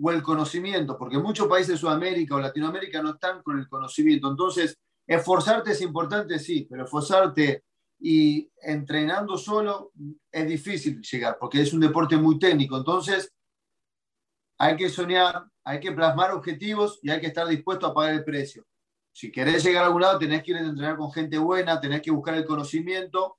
o 0.00 0.10
el 0.10 0.22
conocimiento, 0.22 0.96
porque 0.96 1.18
muchos 1.18 1.46
países 1.48 1.74
de 1.74 1.76
Sudamérica 1.76 2.34
o 2.34 2.40
Latinoamérica 2.40 3.02
no 3.02 3.10
están 3.10 3.42
con 3.42 3.58
el 3.58 3.68
conocimiento. 3.68 4.30
Entonces, 4.30 4.78
esforzarte 5.06 5.72
es 5.72 5.82
importante, 5.82 6.38
sí, 6.38 6.66
pero 6.68 6.84
esforzarte 6.84 7.64
y 7.98 8.50
entrenando 8.62 9.36
solo 9.36 9.92
es 10.32 10.48
difícil 10.48 11.02
llegar, 11.02 11.36
porque 11.38 11.60
es 11.60 11.74
un 11.74 11.80
deporte 11.80 12.16
muy 12.16 12.38
técnico. 12.38 12.78
Entonces, 12.78 13.30
hay 14.56 14.76
que 14.76 14.88
soñar, 14.88 15.44
hay 15.62 15.78
que 15.78 15.92
plasmar 15.92 16.30
objetivos 16.30 16.98
y 17.02 17.10
hay 17.10 17.20
que 17.20 17.26
estar 17.26 17.46
dispuesto 17.46 17.86
a 17.86 17.92
pagar 17.92 18.14
el 18.14 18.24
precio. 18.24 18.64
Si 19.12 19.32
querés 19.32 19.64
llegar 19.64 19.84
a 19.84 19.86
algún 19.86 20.02
lado, 20.02 20.18
tenés 20.18 20.42
que 20.42 20.52
ir 20.52 20.56
a 20.56 20.60
entrenar 20.60 20.96
con 20.96 21.12
gente 21.12 21.38
buena, 21.38 21.80
tenés 21.80 22.00
que 22.00 22.10
buscar 22.10 22.34
el 22.34 22.44
conocimiento, 22.44 23.38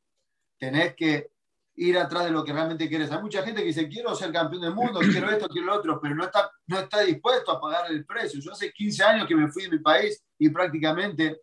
tenés 0.57 0.95
que 0.95 1.31
ir 1.75 1.97
atrás 1.97 2.25
de 2.25 2.31
lo 2.31 2.43
que 2.43 2.53
realmente 2.53 2.87
quieres. 2.87 3.11
Hay 3.11 3.21
mucha 3.21 3.43
gente 3.43 3.61
que 3.61 3.67
dice, 3.67 3.87
quiero 3.87 4.13
ser 4.15 4.31
campeón 4.31 4.61
del 4.61 4.75
mundo, 4.75 4.99
quiero 4.99 5.29
esto, 5.31 5.47
quiero 5.47 5.67
lo 5.67 5.75
otro, 5.75 5.99
pero 6.01 6.15
no 6.15 6.25
está, 6.25 6.51
no 6.67 6.79
está 6.79 7.01
dispuesto 7.01 7.51
a 7.51 7.59
pagar 7.59 7.91
el 7.91 8.05
precio. 8.05 8.39
Yo 8.39 8.51
hace 8.51 8.71
15 8.71 9.03
años 9.03 9.27
que 9.27 9.35
me 9.35 9.51
fui 9.51 9.63
de 9.63 9.69
mi 9.69 9.79
país 9.79 10.23
y 10.37 10.49
prácticamente 10.49 11.41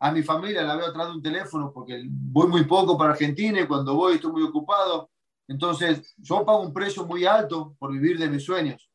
a 0.00 0.12
mi 0.12 0.22
familia 0.22 0.62
la 0.62 0.76
veo 0.76 0.86
atrás 0.86 1.08
de 1.08 1.12
un 1.12 1.22
teléfono 1.22 1.72
porque 1.72 2.02
voy 2.06 2.46
muy 2.48 2.64
poco 2.64 2.96
para 2.96 3.12
Argentina 3.12 3.60
y 3.60 3.66
cuando 3.66 3.94
voy 3.94 4.14
estoy 4.14 4.32
muy 4.32 4.42
ocupado. 4.42 5.10
Entonces, 5.46 6.14
yo 6.18 6.44
pago 6.44 6.60
un 6.60 6.72
precio 6.72 7.06
muy 7.06 7.24
alto 7.24 7.74
por 7.78 7.92
vivir 7.92 8.18
de 8.18 8.28
mis 8.28 8.44
sueños. 8.44 8.90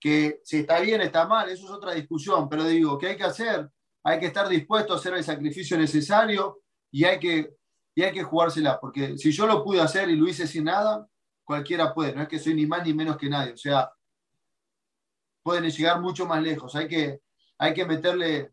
Que 0.00 0.40
si 0.42 0.58
está 0.58 0.80
bien, 0.80 1.00
está 1.00 1.26
mal, 1.26 1.48
eso 1.48 1.64
es 1.66 1.70
otra 1.70 1.92
discusión, 1.92 2.48
pero 2.48 2.64
digo, 2.64 2.98
¿qué 2.98 3.08
hay 3.08 3.16
que 3.16 3.24
hacer? 3.24 3.70
Hay 4.04 4.20
que 4.20 4.26
estar 4.26 4.48
dispuesto 4.48 4.92
a 4.92 4.96
hacer 4.96 5.14
el 5.14 5.24
sacrificio 5.24 5.76
necesario 5.78 6.60
y 6.90 7.04
hay 7.04 7.18
que 7.18 7.54
y 7.94 8.02
hay 8.02 8.12
que 8.12 8.22
jugársela, 8.22 8.80
porque 8.80 9.16
si 9.18 9.30
yo 9.30 9.46
lo 9.46 9.62
pude 9.62 9.80
hacer 9.80 10.08
y 10.10 10.16
lo 10.16 10.28
hice 10.28 10.46
sin 10.46 10.64
nada, 10.64 11.06
cualquiera 11.44 11.94
puede, 11.94 12.14
no 12.14 12.22
es 12.22 12.28
que 12.28 12.38
soy 12.38 12.54
ni 12.54 12.66
más 12.66 12.84
ni 12.84 12.92
menos 12.92 13.16
que 13.16 13.28
nadie, 13.28 13.52
o 13.52 13.56
sea, 13.56 13.90
pueden 15.42 15.70
llegar 15.70 16.00
mucho 16.00 16.26
más 16.26 16.42
lejos, 16.42 16.74
hay 16.74 16.88
que, 16.88 17.20
hay 17.58 17.72
que 17.72 17.84
meterle 17.84 18.52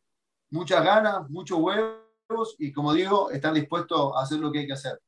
muchas 0.52 0.84
ganas, 0.84 1.28
muchos 1.30 1.58
huevos 1.58 2.56
y 2.60 2.72
como 2.72 2.94
digo, 2.94 3.32
estar 3.32 3.54
dispuesto 3.54 4.16
a 4.16 4.24
hacer 4.24 4.40
lo 4.40 4.52
que 4.52 4.60
hay 4.60 4.68
que 4.68 4.74
hacer. 4.74 5.00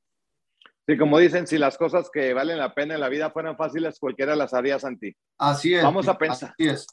Sí, 0.86 0.98
como 0.98 1.18
dicen, 1.18 1.48
si 1.48 1.58
las 1.58 1.78
cosas 1.78 2.10
que 2.12 2.34
valen 2.34 2.58
la 2.58 2.74
pena 2.74 2.96
en 2.96 3.00
la 3.00 3.08
vida 3.08 3.30
fueran 3.30 3.56
fáciles, 3.56 4.00
cualquiera 4.00 4.36
las 4.36 4.54
haría, 4.54 4.80
Santi. 4.80 5.16
Así 5.38 5.74
es. 5.74 5.84
Vamos 5.84 6.10
a 6.10 6.18
pensar. 6.18 6.50
Así 6.52 6.68
es. 6.68 6.86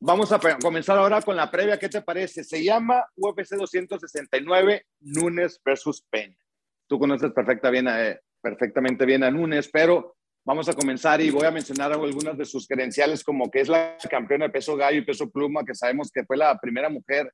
Vamos 0.00 0.30
a 0.30 0.38
comenzar 0.62 0.96
ahora 0.96 1.20
con 1.22 1.34
la 1.34 1.50
previa. 1.50 1.76
¿Qué 1.76 1.88
te 1.88 2.00
parece? 2.02 2.44
Se 2.44 2.62
llama 2.62 3.04
UFC 3.16 3.56
269 3.56 4.86
Nunes 5.00 5.60
versus 5.64 6.02
Peña. 6.08 6.38
Tú 6.86 7.00
conoces 7.00 7.32
eh, 7.32 8.20
perfectamente 8.40 9.04
bien 9.04 9.24
a 9.24 9.30
Núñez, 9.32 9.68
pero 9.72 10.14
vamos 10.44 10.68
a 10.68 10.72
comenzar 10.72 11.20
y 11.20 11.30
voy 11.30 11.46
a 11.46 11.50
mencionar 11.50 11.92
algunas 11.92 12.38
de 12.38 12.44
sus 12.44 12.68
credenciales, 12.68 13.24
como 13.24 13.50
que 13.50 13.60
es 13.60 13.68
la 13.68 13.96
campeona 14.08 14.46
de 14.46 14.52
peso 14.52 14.76
gallo 14.76 14.98
y 14.98 15.04
peso 15.04 15.28
pluma, 15.30 15.64
que 15.64 15.74
sabemos 15.74 16.12
que 16.12 16.24
fue 16.24 16.36
la 16.36 16.56
primera 16.58 16.88
mujer 16.88 17.32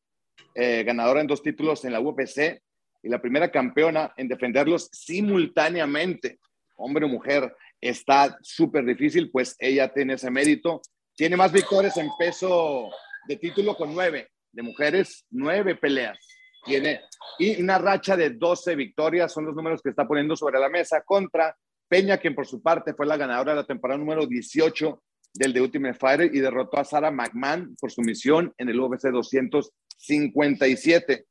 eh, 0.55 0.85
ganadora 0.85 1.21
en 1.21 1.27
dos 1.27 1.43
títulos 1.43 1.85
en 1.85 1.93
la 1.93 2.01
UFC 2.01 2.63
y 3.03 3.09
la 3.11 3.21
primera 3.21 3.51
campeona 3.51 4.15
en 4.17 4.27
defenderlos 4.27 4.89
simultáneamente, 4.91 6.39
hombre 6.77 7.05
o 7.05 7.09
mujer. 7.09 7.55
Está 7.79 8.39
súper 8.41 8.87
difícil, 8.87 9.31
pues 9.31 9.55
ella 9.59 9.93
tiene 9.93 10.15
ese 10.15 10.31
mérito. 10.31 10.81
Tiene 11.17 11.37
más 11.37 11.53
victorias 11.53 11.97
en 11.97 12.11
peso 12.19 12.91
de 13.27 13.37
título 13.37 13.77
con 13.77 13.95
nueve, 13.95 14.31
de 14.53 14.63
mujeres, 14.63 15.25
nueve 15.31 15.77
peleas 15.77 16.19
tiene 16.65 17.03
y 17.39 17.63
una 17.63 17.79
racha 17.79 18.17
de 18.17 18.31
12 18.31 18.75
victorias, 18.75 19.33
son 19.33 19.45
los 19.45 19.55
números 19.55 19.81
que 19.83 19.91
está 19.91 20.09
poniendo 20.09 20.35
sobre 20.37 20.59
la 20.59 20.69
mesa 20.69 21.03
contra 21.03 21.57
Peña, 21.89 22.19
quien 22.19 22.35
por 22.35 22.47
su 22.47 22.63
parte 22.63 22.95
fue 22.95 23.07
la 23.07 23.17
ganadora 23.17 23.53
de 23.53 23.59
la 23.59 23.67
temporada 23.67 23.99
número 23.99 24.27
18 24.27 25.03
del 25.35 25.53
The 25.53 25.61
Ultimate 25.61 25.95
Fighter 25.95 26.35
y 26.35 26.41
derrotó 26.41 26.79
a 26.79 26.85
Sarah 26.85 27.11
McMahon 27.11 27.77
por 27.79 27.93
su 27.93 28.01
misión 28.01 28.55
en 28.57 28.69
el 28.69 28.81
UFC 28.81 29.09
257. 29.09 31.27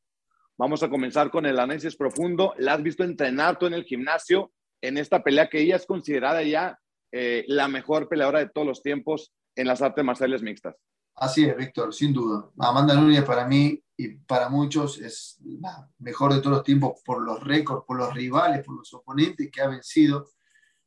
Vamos 0.57 0.83
a 0.83 0.89
comenzar 0.89 1.31
con 1.31 1.45
el 1.45 1.59
análisis 1.59 1.95
profundo. 1.95 2.53
La 2.57 2.73
has 2.73 2.83
visto 2.83 3.03
entrenar 3.03 3.57
tú 3.57 3.65
en 3.65 3.73
el 3.73 3.85
gimnasio 3.85 4.51
en 4.81 4.97
esta 4.97 5.23
pelea 5.23 5.49
que 5.49 5.61
ella 5.61 5.77
es 5.77 5.85
considerada 5.85 6.43
ya 6.43 6.77
eh, 7.11 7.45
la 7.47 7.67
mejor 7.67 8.07
peleadora 8.07 8.39
de 8.39 8.49
todos 8.49 8.67
los 8.67 8.83
tiempos 8.83 9.33
en 9.55 9.67
las 9.67 9.81
artes 9.81 10.03
marciales 10.03 10.41
mixtas. 10.41 10.75
Así 11.15 11.45
es, 11.45 11.55
Víctor, 11.55 11.93
sin 11.93 12.11
duda. 12.11 12.49
Amanda 12.57 12.95
Núñez 12.95 13.23
para 13.23 13.45
mí 13.45 13.81
y 13.95 14.09
para 14.15 14.49
muchos 14.49 14.99
es 14.99 15.37
la 15.43 15.87
mejor 15.99 16.33
de 16.33 16.39
todos 16.39 16.57
los 16.57 16.63
tiempos 16.63 17.01
por 17.05 17.21
los 17.21 17.43
récords, 17.43 17.83
por 17.85 17.97
los 17.97 18.13
rivales, 18.13 18.65
por 18.65 18.77
los 18.77 18.93
oponentes 18.93 19.51
que 19.51 19.61
ha 19.61 19.67
vencido. 19.67 20.27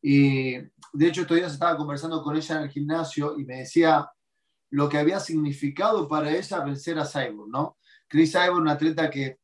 Y 0.02 0.56
de 0.56 1.06
hecho, 1.06 1.22
estos 1.22 1.36
días 1.36 1.52
estaba 1.52 1.76
conversando 1.76 2.22
con 2.22 2.36
ella 2.36 2.56
en 2.56 2.62
el 2.62 2.70
gimnasio 2.70 3.38
y 3.38 3.44
me 3.44 3.58
decía 3.58 4.10
lo 4.70 4.88
que 4.88 4.98
había 4.98 5.20
significado 5.20 6.08
para 6.08 6.34
ella 6.34 6.60
vencer 6.60 6.98
a 6.98 7.04
Cyborg, 7.04 7.48
¿no? 7.48 7.78
Chris 8.08 8.32
Cyborg, 8.32 8.60
un 8.60 8.68
atleta 8.68 9.08
que 9.10 9.38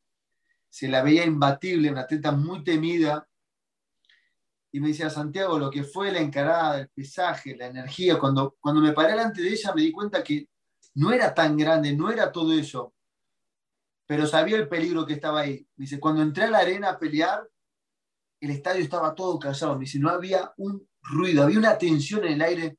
se 0.69 0.89
la 0.89 1.03
veía 1.03 1.25
imbatible, 1.25 1.91
una 1.91 2.03
atleta 2.03 2.33
muy 2.33 2.65
temida. 2.65 3.29
Y 4.73 4.81
me 4.81 4.89
decía, 4.89 5.11
Santiago, 5.11 5.59
lo 5.59 5.71
que 5.71 5.85
fue 5.85 6.11
la 6.11 6.21
encarada, 6.21 6.81
el 6.81 6.89
pesaje, 6.89 7.55
la 7.57 7.67
energía, 7.67 8.19
cuando, 8.19 8.57
cuando 8.59 8.81
me 8.81 8.93
paré 8.93 9.11
delante 9.13 9.43
de 9.43 9.51
ella 9.51 9.73
me 9.75 9.83
di 9.83 9.93
cuenta 9.93 10.25
que 10.25 10.49
no 10.95 11.13
era 11.13 11.35
tan 11.35 11.57
grande, 11.57 11.95
no 11.95 12.11
era 12.11 12.33
todo 12.33 12.53
eso, 12.53 12.95
pero 14.07 14.27
sabía 14.27 14.57
el 14.57 14.69
peligro 14.69 15.07
que 15.07 15.15
estaba 15.15 15.41
ahí. 15.41 15.67
Me 15.77 15.85
dice, 15.85 16.01
cuando 16.01 16.23
entré 16.23 16.45
a 16.45 16.51
la 16.51 16.59
arena 16.59 16.91
a 16.91 16.99
pelear, 16.99 17.49
el 18.41 18.51
estadio 18.51 18.83
estaba 18.83 19.15
todo 19.15 19.39
callado. 19.39 19.75
Me 19.75 19.85
dice, 19.85 19.99
no 19.99 20.11
había 20.11 20.53
un 20.57 20.87
ruido, 21.03 21.45
había 21.45 21.59
una 21.59 21.79
tensión 21.79 22.25
en 22.25 22.33
el 22.33 22.43
aire. 22.43 22.79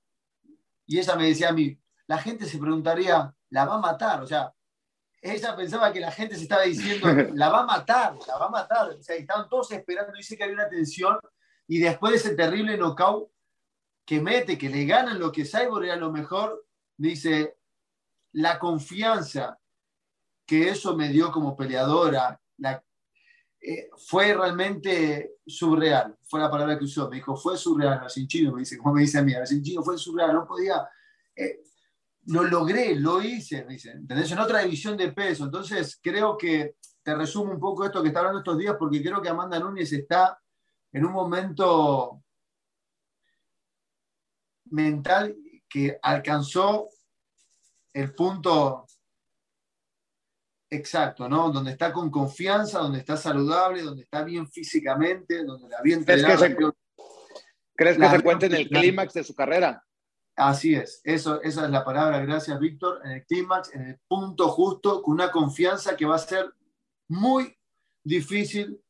Y 0.86 1.00
ella 1.00 1.16
me 1.16 1.28
decía 1.28 1.50
a 1.50 1.54
mí, 1.54 1.78
la 2.08 2.18
gente 2.18 2.46
se 2.46 2.58
preguntaría, 2.58 3.34
¿la 3.50 3.66
va 3.66 3.76
a 3.76 3.80
matar? 3.80 4.22
O 4.22 4.28
sea, 4.28 4.54
ella 5.22 5.56
pensaba 5.56 5.94
que 5.94 6.02
la 6.02 6.12
gente 6.12 6.36
se 6.36 6.44
estaba 6.44 6.64
diciendo, 6.64 7.08
la 7.34 7.50
va 7.50 7.62
a 7.62 7.66
matar, 7.66 8.16
la 8.28 8.38
va 8.38 8.48
a 8.48 8.50
matar. 8.50 8.90
O 8.90 9.02
sea, 9.02 9.16
estaban 9.16 9.48
todos 9.48 9.72
esperando, 9.72 10.12
dice 10.14 10.36
que 10.36 10.44
había 10.44 10.56
una 10.56 10.70
tensión. 10.70 11.18
Y 11.68 11.80
después 11.80 12.12
de 12.12 12.18
ese 12.18 12.36
terrible 12.36 12.78
knockout 12.78 13.30
que 14.06 14.22
mete, 14.22 14.58
que 14.58 14.70
le 14.70 14.86
ganan 14.86 15.20
lo 15.20 15.32
que 15.32 15.46
Cyborg 15.46 15.86
era 15.86 15.96
lo 15.96 16.12
mejor, 16.12 16.66
dice, 16.98 17.58
la 18.34 18.60
confianza 18.60 19.60
que 20.46 20.70
eso 20.70 20.96
me 20.96 21.10
dio 21.10 21.32
como 21.32 21.56
peleadora 21.56 22.40
eh, 23.62 23.90
fue 24.08 24.34
realmente 24.34 25.38
surreal. 25.46 26.18
Fue 26.24 26.40
la 26.40 26.52
palabra 26.52 26.78
que 26.78 26.84
usó. 26.84 27.10
Me 27.10 27.18
dijo, 27.18 27.36
fue 27.36 27.58
surreal, 27.58 28.06
chino 28.28 28.52
me 28.52 28.60
dice, 28.60 28.78
como 28.78 28.96
me 28.96 29.02
dice 29.02 29.20
a 29.20 29.24
mí, 29.24 29.34
chino 29.62 29.82
fue 29.82 29.98
surreal, 29.98 30.34
no 30.34 30.46
podía. 30.46 30.88
Eh, 31.36 31.62
lo 32.26 32.44
logré, 32.44 32.96
lo 32.96 33.22
hice, 33.22 33.66
dice, 33.68 33.92
¿entendés? 33.92 34.32
En 34.32 34.40
otra 34.40 34.60
división 34.60 34.98
de 34.98 35.12
peso. 35.12 35.46
Entonces, 35.46 36.00
creo 36.02 36.38
que 36.38 36.76
te 37.02 37.16
resumo 37.16 37.52
un 37.52 37.60
poco 37.60 37.86
esto 37.86 38.02
que 38.02 38.10
está 38.10 38.20
hablando 38.20 38.40
estos 38.40 38.58
días, 38.58 38.76
porque 38.78 39.02
creo 39.02 39.22
que 39.22 39.30
Amanda 39.30 39.60
Núñez 39.60 39.92
está 39.92 40.40
en 40.94 41.06
un 41.06 41.12
momento 41.12 42.24
mental 44.66 45.36
que 45.68 46.00
alcanzó 46.02 46.88
el 47.94 48.14
punto 48.14 48.86
exacto, 50.70 51.28
¿no? 51.28 51.52
Donde 51.52 51.72
está 51.72 51.92
con 51.92 52.10
confianza, 52.10 52.80
donde 52.80 53.00
está 53.00 53.18
saludable, 53.18 53.82
donde 53.82 54.04
está 54.04 54.24
bien 54.24 54.48
físicamente, 54.48 55.44
donde 55.44 55.70
la 55.70 55.82
bien 55.82 56.04
¿Crees 56.04 56.26
que 56.26 56.38
se, 56.38 56.56
¿crees 57.76 57.98
que 57.98 58.10
se 58.10 58.22
cuente 58.22 58.46
en 58.48 58.56
el 58.56 58.70
clímax 58.70 59.14
de 59.14 59.24
su 59.24 59.36
carrera? 59.36 59.84
Así 60.36 60.74
es, 60.74 61.00
eso, 61.04 61.42
esa 61.44 61.66
es 61.66 61.72
la 61.72 61.86
palabra, 61.86 62.20
gracias 62.26 62.60
Víctor, 62.60 63.02
en 63.04 63.12
el 63.12 63.26
clímax, 63.26 63.74
en 63.76 63.82
el 63.84 64.00
punto 64.08 64.50
justo, 64.50 65.04
con 65.04 65.14
una 65.14 65.32
confianza 65.32 65.96
que 65.96 66.06
va 66.06 66.16
a 66.16 66.20
ser 66.20 66.52
muy 67.08 67.56
difícil 68.04 68.83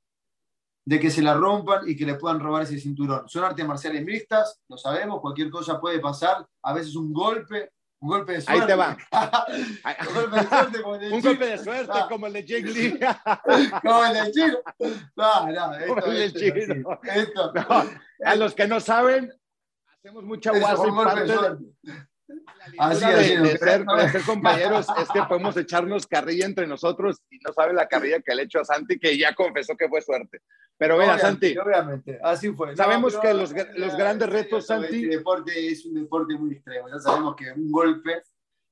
de 0.86 0.99
que 0.99 1.09
se 1.09 1.21
la 1.21 1.34
rompan 1.34 1.88
y 1.88 1.95
que 1.95 2.05
le 2.05 2.15
puedan 2.15 2.39
robar 2.39 2.63
ese 2.63 2.79
cinturón. 2.79 3.27
Son 3.29 3.43
artes 3.43 3.65
marciales 3.65 4.03
mixtas, 4.03 4.59
lo 4.67 4.77
sabemos, 4.77 5.21
cualquier 5.21 5.49
cosa 5.49 5.79
puede 5.79 5.99
pasar, 5.99 6.45
a 6.61 6.73
veces 6.73 6.95
un 6.95 7.13
golpe, 7.13 7.71
un 8.01 8.09
golpe 8.09 8.34
de 8.34 8.41
suerte. 8.41 8.61
Ahí 8.61 8.67
te 8.67 8.75
va. 8.75 8.97
un 10.09 10.13
golpe 10.13 10.36
de 10.36 10.47
suerte 10.47 10.81
como 10.81 10.95
el 10.95 11.01
de 11.01 11.11
Un 11.15 11.21
golpe 11.21 11.45
de 11.45 11.57
suerte 11.57 11.91
ah. 11.93 12.07
como 12.09 12.27
el 12.27 12.34
de 12.34 12.45
Jake 12.45 12.69
Lee. 12.69 12.99
como 13.81 14.05
el 14.05 14.13
de 14.13 14.31
Chino. 14.31 14.57
No, 15.15 15.51
no, 15.51 15.73
esto, 15.75 15.95
como 15.95 16.05
el 16.07 16.17
de 16.17 16.25
esto, 16.25 16.39
Chino. 16.39 16.99
esto. 17.03 17.53
No, 17.53 17.84
a 18.25 18.36
los 18.36 18.53
que 18.53 18.67
no 18.67 18.79
saben, 18.81 19.31
hacemos 19.88 20.23
mucha 20.25 20.51
guasa 20.51 20.84
y 20.86 20.91
parte 20.91 21.23
de, 21.23 22.07
Así 22.80 23.05
de, 23.05 23.34
es, 23.34 23.43
de 23.43 23.57
ser, 23.57 23.86
de 23.86 24.09
ser 24.09 24.21
compañeros 24.24 24.88
es 24.97 25.09
que 25.09 25.21
podemos 25.24 25.55
echarnos 25.57 26.07
carrilla 26.07 26.45
entre 26.45 26.65
nosotros 26.67 27.21
y 27.30 27.38
no 27.39 27.51
sabe 27.53 27.74
la 27.74 27.88
carrilla 27.88 28.21
que 28.21 28.34
le 28.34 28.43
hecho 28.43 28.61
a 28.61 28.65
Santi, 28.65 28.97
que 28.97 29.17
ya 29.17 29.36
confesó 29.36 29.76
que 29.76 29.89
fue 29.89 30.01
suerte. 30.01 30.41
Pero 30.78 30.97
vea, 30.97 31.17
Santi. 31.19 31.57
Obviamente, 31.57 32.19
así 32.24 32.51
fue. 32.53 32.76
Sabemos 32.76 33.13
No, 33.13 33.21
que 33.21 33.28
pero- 33.28 33.39
los, 33.39 33.53
los 33.76 33.95
grandes 33.97 34.30
retos, 34.30 34.65
Santi, 34.65 35.03
Este 35.03 35.17
deporte 35.17 35.67
es 35.71 35.86
un 35.86 35.95
deporte 35.95 36.36
muy 36.38 36.53
extremo. 36.53 36.88
Ya 36.89 36.99
sabemos 36.99 37.36
que 37.36 37.51
un 37.51 37.71
golpe 37.71 38.24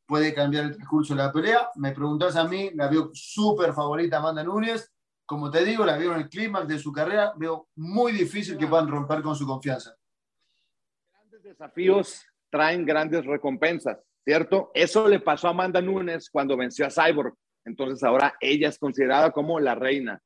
puede 0.05 0.33
cambiar 0.33 0.65
el 0.65 0.75
transcurso 0.75 1.13
de 1.15 1.21
la 1.23 1.31
pelea. 1.31 1.69
Me 1.75 1.91
preguntás 1.91 2.35
a 2.37 2.45
mí, 2.45 2.71
la 2.73 2.87
veo 2.87 3.11
súper 3.13 3.73
favorita 3.73 4.17
Amanda 4.17 4.43
Núñez. 4.43 4.91
Como 5.25 5.49
te 5.51 5.63
digo, 5.63 5.85
la 5.85 5.97
veo 5.97 6.13
en 6.13 6.21
el 6.21 6.29
clímax 6.29 6.67
de 6.67 6.79
su 6.79 6.91
carrera. 6.91 7.33
Veo 7.37 7.67
muy 7.75 8.11
difícil 8.13 8.57
que 8.57 8.67
puedan 8.67 8.87
romper 8.87 9.21
con 9.21 9.35
su 9.35 9.45
confianza. 9.45 9.95
grandes 11.13 11.43
desafíos 11.43 12.25
traen 12.51 12.85
grandes 12.85 13.25
recompensas, 13.25 13.97
¿cierto? 14.23 14.71
Eso 14.73 15.07
le 15.07 15.19
pasó 15.19 15.47
a 15.47 15.51
Amanda 15.51 15.81
Nunes 15.81 16.29
cuando 16.29 16.57
venció 16.57 16.85
a 16.85 16.91
Cyborg. 16.91 17.33
Entonces 17.65 18.03
ahora 18.03 18.35
ella 18.39 18.69
es 18.69 18.77
considerada 18.77 19.31
como 19.31 19.59
la 19.59 19.75
reina. 19.75 20.21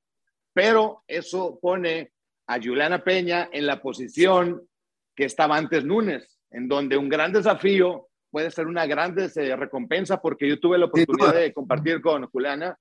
Pero 0.53 1.03
eso 1.07 1.59
pone 1.61 2.11
a 2.47 2.61
Juliana 2.61 3.03
Peña 3.03 3.49
en 3.51 3.65
la 3.65 3.81
posición 3.81 4.67
que 5.15 5.25
estaba 5.25 5.57
antes 5.57 5.85
Nunes, 5.85 6.39
en 6.51 6.67
donde 6.67 6.97
un 6.97 7.09
gran 7.09 7.31
desafío 7.31 8.07
puede 8.31 8.51
ser 8.51 8.67
una 8.67 8.85
gran 8.85 9.15
eh, 9.17 9.55
recompensa, 9.55 10.21
porque 10.21 10.47
yo 10.47 10.59
tuve 10.59 10.77
la 10.77 10.85
oportunidad 10.85 11.33
de 11.33 11.53
compartir 11.53 12.01
con 12.01 12.25
Juliana 12.27 12.77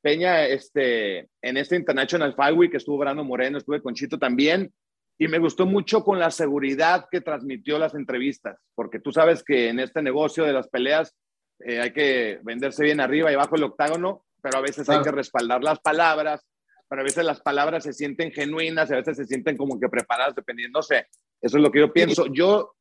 Peña 0.00 0.44
este, 0.46 1.28
en 1.42 1.56
este 1.56 1.76
International 1.76 2.34
Fight 2.34 2.56
Week, 2.56 2.74
estuvo 2.74 2.98
Brando 2.98 3.24
Moreno, 3.24 3.58
estuve 3.58 3.82
con 3.82 3.94
Chito 3.94 4.18
también, 4.18 4.72
y 5.18 5.28
me 5.28 5.38
gustó 5.38 5.66
mucho 5.66 6.04
con 6.04 6.18
la 6.18 6.30
seguridad 6.30 7.06
que 7.10 7.20
transmitió 7.20 7.78
las 7.78 7.94
entrevistas, 7.94 8.58
porque 8.74 9.00
tú 9.00 9.10
sabes 9.12 9.42
que 9.42 9.68
en 9.68 9.80
este 9.80 10.00
negocio 10.00 10.44
de 10.44 10.52
las 10.52 10.68
peleas 10.68 11.16
eh, 11.60 11.80
hay 11.80 11.92
que 11.92 12.38
venderse 12.44 12.84
bien 12.84 13.00
arriba 13.00 13.30
y 13.30 13.34
abajo 13.34 13.56
el 13.56 13.64
octágono, 13.64 14.24
pero 14.40 14.58
a 14.58 14.60
veces 14.60 14.86
Claro. 14.86 15.00
hay 15.00 15.04
que 15.04 15.10
respaldar 15.10 15.64
las 15.64 15.80
palabras, 15.80 16.46
pero 16.88 17.02
a 17.02 17.04
veces 17.04 17.24
las 17.24 17.40
palabras 17.40 17.82
se 17.82 17.92
sienten 17.92 18.30
genuinas, 18.30 18.88
y 18.88 18.92
a 18.94 18.98
veces 18.98 19.16
se 19.16 19.26
sienten 19.26 19.56
como 19.56 19.78
que 19.80 19.88
preparadas, 19.88 20.36
dependiendo, 20.36 20.78
no 20.78 20.82
sé, 20.82 21.08
eso 21.42 21.56
es 21.56 21.62
lo 21.62 21.72
que 21.72 21.80
yo 21.80 21.92
pienso. 21.92 22.26
Yo 22.32 22.76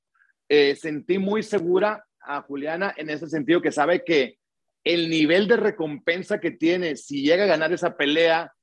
eh, 0.48 0.76
sentí 0.76 1.18
muy 1.18 1.42
segura 1.42 2.06
a 2.22 2.42
Juliana 2.44 2.94
en 2.98 3.10
ese 3.10 3.28
sentido 3.28 3.62
que 3.62 3.72
sabe 3.72 4.04
que 4.04 4.38
el 4.84 5.10
nivel 5.10 5.48
de 5.48 5.58
recompensa 5.58 6.40
que 6.40 6.52
tiene 6.52 6.96
si 6.96 7.24
llega 7.24 7.44
a 7.44 7.48
ganar 7.48 7.74
esa 7.74 7.98
pelea 7.98 8.54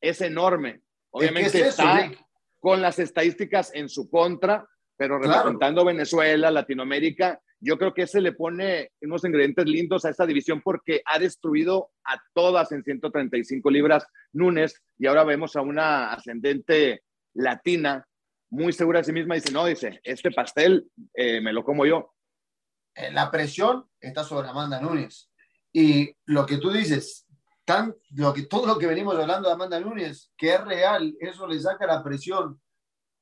es 0.00 0.20
enorme. 0.20 0.80
Obviamente 1.10 1.48
es 1.48 1.54
eso, 1.54 1.68
está 1.68 2.00
Rick. 2.00 2.18
Con 2.60 2.82
las 2.82 2.98
estadísticas 2.98 3.70
en 3.74 3.88
su 3.88 4.08
contra, 4.10 4.66
pero 4.96 5.18
Claro. 5.18 5.34
representando 5.38 5.84
Venezuela, 5.84 6.50
Latinoamérica, 6.50 7.40
yo 7.60 7.76
creo 7.78 7.92
que 7.92 8.02
ese 8.02 8.20
le 8.20 8.32
pone 8.32 8.92
unos 9.00 9.24
ingredientes 9.24 9.66
lindos 9.66 10.04
a 10.04 10.10
esta 10.10 10.26
división 10.26 10.60
porque 10.62 11.02
ha 11.04 11.18
destruido 11.18 11.90
a 12.04 12.20
todas 12.32 12.70
en 12.72 12.84
135 12.84 13.70
libras 13.70 14.06
Núñez 14.32 14.80
y 14.96 15.06
ahora 15.06 15.24
vemos 15.24 15.56
a 15.56 15.60
una 15.62 16.12
ascendente 16.12 17.02
latina 17.34 18.06
muy 18.50 18.72
segura 18.72 19.00
de 19.00 19.04
sí 19.04 19.12
misma. 19.12 19.34
Dice, 19.34 19.52
no, 19.52 19.66
dice, 19.66 20.00
este 20.04 20.30
pastel 20.30 20.88
eh, 21.14 21.40
me 21.40 21.52
lo 21.52 21.64
como 21.64 21.84
yo. 21.84 22.14
Eh, 22.94 23.10
La 23.12 23.30
presión 23.30 23.86
está 24.00 24.24
sobre 24.24 24.48
Amanda 24.48 24.80
Núñez. 24.80 25.30
Y 25.72 26.12
lo 26.26 26.46
que 26.46 26.58
tú 26.58 26.70
dices, 26.70 27.26
lo 28.10 28.32
que, 28.32 28.42
todo 28.42 28.66
lo 28.66 28.78
que 28.78 28.86
venimos 28.86 29.16
hablando 29.16 29.48
de 29.48 29.54
Amanda 29.54 29.80
Núñez, 29.80 30.32
que 30.36 30.54
es 30.54 30.64
real, 30.64 31.16
eso 31.20 31.46
le 31.46 31.60
saca 31.60 31.86
la 31.86 32.02
presión 32.02 32.60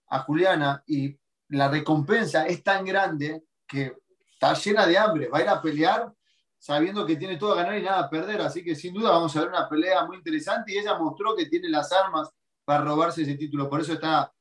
a 0.08 0.20
Juliana 0.20 0.82
y 0.86 1.18
la 1.48 1.68
recompensa 1.68 2.46
es 2.46 2.62
tan 2.62 2.84
grande 2.84 3.42
que 3.66 3.96
está 4.32 4.54
llena 4.54 4.86
de 4.86 4.98
hambre, 4.98 5.28
va 5.28 5.38
a 5.38 5.42
ir 5.42 5.48
a 5.48 5.62
pelear 5.62 6.12
sabiendo 6.58 7.06
que 7.06 7.16
tiene 7.16 7.36
todo 7.36 7.52
a 7.52 7.56
ganar 7.56 7.78
y 7.78 7.82
nada 7.82 8.00
a 8.00 8.10
perder, 8.10 8.40
así 8.40 8.64
que 8.64 8.74
sin 8.74 8.94
duda 8.94 9.10
vamos 9.10 9.36
a 9.36 9.40
ver 9.40 9.48
una 9.48 9.68
pelea 9.68 10.04
muy 10.04 10.16
interesante 10.16 10.72
y 10.72 10.78
ella 10.78 10.98
mostró 10.98 11.36
que 11.36 11.46
tiene 11.46 11.68
las 11.68 11.92
armas 11.92 12.30
para 12.64 12.84
robarse 12.84 13.22
ese 13.22 13.36
título, 13.36 13.68
por 13.68 13.80
eso 13.80 13.92
está 13.92 14.32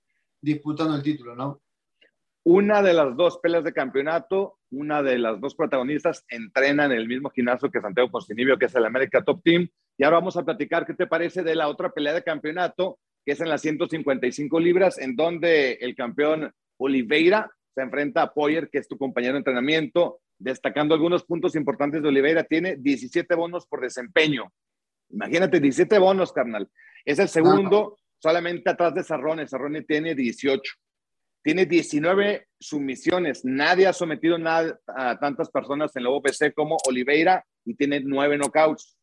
disputando 0.42 0.96
el 0.96 1.04
título, 1.04 1.36
¿no? 1.36 1.62
Una 2.44 2.82
de 2.82 2.94
las 2.94 3.16
dos 3.16 3.38
peleas 3.40 3.64
de 3.64 3.74
campeonato, 3.74 4.60
una 4.76 5.02
de 5.02 5.18
las 5.18 5.40
dos 5.40 5.56
protagonistas 5.56 6.26
entrena 6.30 6.86
en 6.86 6.92
el 6.92 7.08
mismo 7.08 7.30
gimnasio 7.30 7.72
que 7.72 7.82
Santiago 7.82 8.12
Postinibio, 8.12 8.58
que 8.58 8.66
es 8.66 8.76
el 8.76 8.86
América 8.86 9.24
Top 9.24 9.42
Team. 9.44 9.68
Y 9.98 10.04
ahora 10.04 10.18
vamos 10.18 10.36
a 10.36 10.44
platicar 10.44 10.86
qué 10.86 10.94
te 10.94 11.08
parece 11.08 11.44
de 11.44 11.56
la 11.56 11.70
otra 11.70 11.92
pelea 11.92 12.14
de 12.14 12.24
campeonato, 12.24 13.00
que 13.26 13.32
es 13.32 13.42
en 13.42 13.50
las 13.50 13.62
155 13.62 14.60
libras, 14.60 14.98
en 15.00 15.16
donde 15.16 15.74
el 15.74 15.96
campeón 15.96 16.52
Oliveira 16.78 17.50
se 17.74 17.82
enfrenta 17.82 18.22
a 18.22 18.34
Poyer, 18.34 18.70
que 18.70 18.80
es 18.80 18.88
tu 18.88 18.98
compañero 18.98 19.34
de 19.34 19.40
entrenamiento, 19.40 20.20
destacando 20.38 20.94
algunos 20.94 21.24
puntos 21.24 21.56
importantes 21.56 22.02
de 22.02 22.10
Oliveira. 22.10 22.44
Tiene 22.44 22.76
17 22.76 23.34
bonos 23.36 23.66
por 23.68 23.82
desempeño. 23.82 24.52
Imagínate, 25.10 25.60
17 25.60 25.98
bonos, 26.00 26.34
carnal. 26.34 26.70
Es 27.06 27.20
el 27.20 27.30
segundo, 27.30 27.98
solamente 28.18 28.70
atrás 28.70 28.94
de 28.94 29.04
Sarrone. 29.04 29.48
Sarrone 29.48 29.84
tiene 29.84 30.16
18. 30.16 30.74
Tiene 31.46 31.68
19 31.68 32.48
sumisiones. 32.60 33.46
Nadie 33.46 33.86
ha 33.86 33.94
sometido 33.94 34.36
nada 34.40 34.80
a 34.88 35.20
tantas 35.20 35.52
personas 35.52 35.96
en 35.96 36.06
la 36.06 36.10
OPC 36.10 36.56
como 36.56 36.76
Oliveira 36.88 37.46
y 37.64 37.76
tiene 37.76 38.00
9 38.00 38.40
knockouts. 38.40 38.98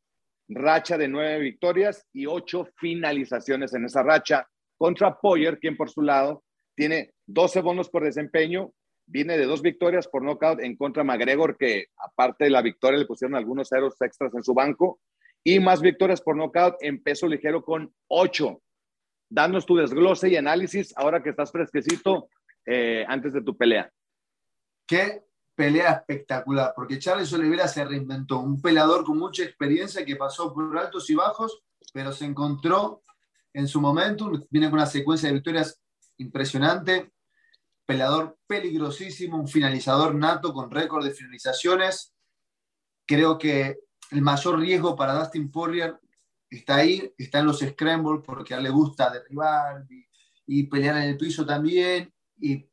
Racha 0.48 0.98
de 0.98 1.06
9 1.06 1.38
victorias 1.38 2.04
y 2.12 2.26
8 2.26 2.66
finalizaciones 2.74 3.72
en 3.74 3.84
esa 3.84 4.02
racha. 4.02 4.44
Contra 4.76 5.16
Poyer, 5.20 5.60
quien 5.60 5.76
por 5.76 5.88
su 5.88 6.02
lado 6.02 6.42
tiene 6.74 7.12
12 7.26 7.60
bonos 7.60 7.88
por 7.88 8.02
desempeño, 8.02 8.72
viene 9.06 9.38
de 9.38 9.46
dos 9.46 9.62
victorias 9.62 10.08
por 10.08 10.24
knockout 10.24 10.62
en 10.62 10.76
contra 10.76 11.04
de 11.04 11.06
McGregor, 11.06 11.56
que 11.56 11.86
aparte 11.96 12.44
de 12.44 12.50
la 12.50 12.60
victoria 12.60 12.98
le 12.98 13.06
pusieron 13.06 13.36
algunos 13.36 13.68
ceros 13.68 13.94
extras 14.00 14.34
en 14.34 14.42
su 14.42 14.52
banco, 14.52 14.98
y 15.44 15.60
más 15.60 15.80
victorias 15.80 16.20
por 16.20 16.36
knockout 16.36 16.74
en 16.80 17.04
peso 17.04 17.28
ligero 17.28 17.62
con 17.62 17.94
8. 18.08 18.60
Danos 19.34 19.64
tu 19.64 19.76
desglose 19.76 20.28
y 20.28 20.36
análisis 20.36 20.92
ahora 20.94 21.22
que 21.22 21.30
estás 21.30 21.50
fresquecito 21.50 22.28
eh, 22.66 23.02
antes 23.08 23.32
de 23.32 23.40
tu 23.40 23.56
pelea. 23.56 23.90
Qué 24.86 25.22
pelea 25.54 25.92
espectacular, 25.92 26.74
porque 26.76 26.98
Charles 26.98 27.32
Oliveira 27.32 27.66
se 27.66 27.82
reinventó, 27.82 28.40
un 28.40 28.60
peleador 28.60 29.04
con 29.04 29.18
mucha 29.18 29.42
experiencia 29.42 30.04
que 30.04 30.16
pasó 30.16 30.52
por 30.52 30.76
altos 30.76 31.08
y 31.08 31.14
bajos, 31.14 31.62
pero 31.94 32.12
se 32.12 32.26
encontró 32.26 33.04
en 33.54 33.66
su 33.68 33.80
momento, 33.80 34.30
viene 34.50 34.68
con 34.68 34.78
una 34.78 34.86
secuencia 34.86 35.30
de 35.30 35.34
victorias 35.34 35.80
impresionante, 36.18 37.10
peleador 37.86 38.36
peligrosísimo, 38.46 39.38
un 39.38 39.48
finalizador 39.48 40.14
nato 40.14 40.52
con 40.52 40.70
récord 40.70 41.06
de 41.06 41.12
finalizaciones. 41.12 42.14
Creo 43.06 43.38
que 43.38 43.78
el 44.10 44.20
mayor 44.20 44.58
riesgo 44.58 44.94
para 44.94 45.14
Dustin 45.14 45.50
Poirier 45.50 45.98
está 46.56 46.76
ahí, 46.76 47.12
está 47.16 47.40
en 47.40 47.46
los 47.46 47.60
scrambles 47.60 48.22
porque 48.24 48.54
a 48.54 48.58
él 48.58 48.64
le 48.64 48.70
gusta 48.70 49.10
derribar 49.10 49.84
y, 50.46 50.64
pelear 50.64 50.96
en 50.98 51.04
el 51.04 51.16
piso 51.16 51.46
también. 51.46 52.12
Y 52.38 52.68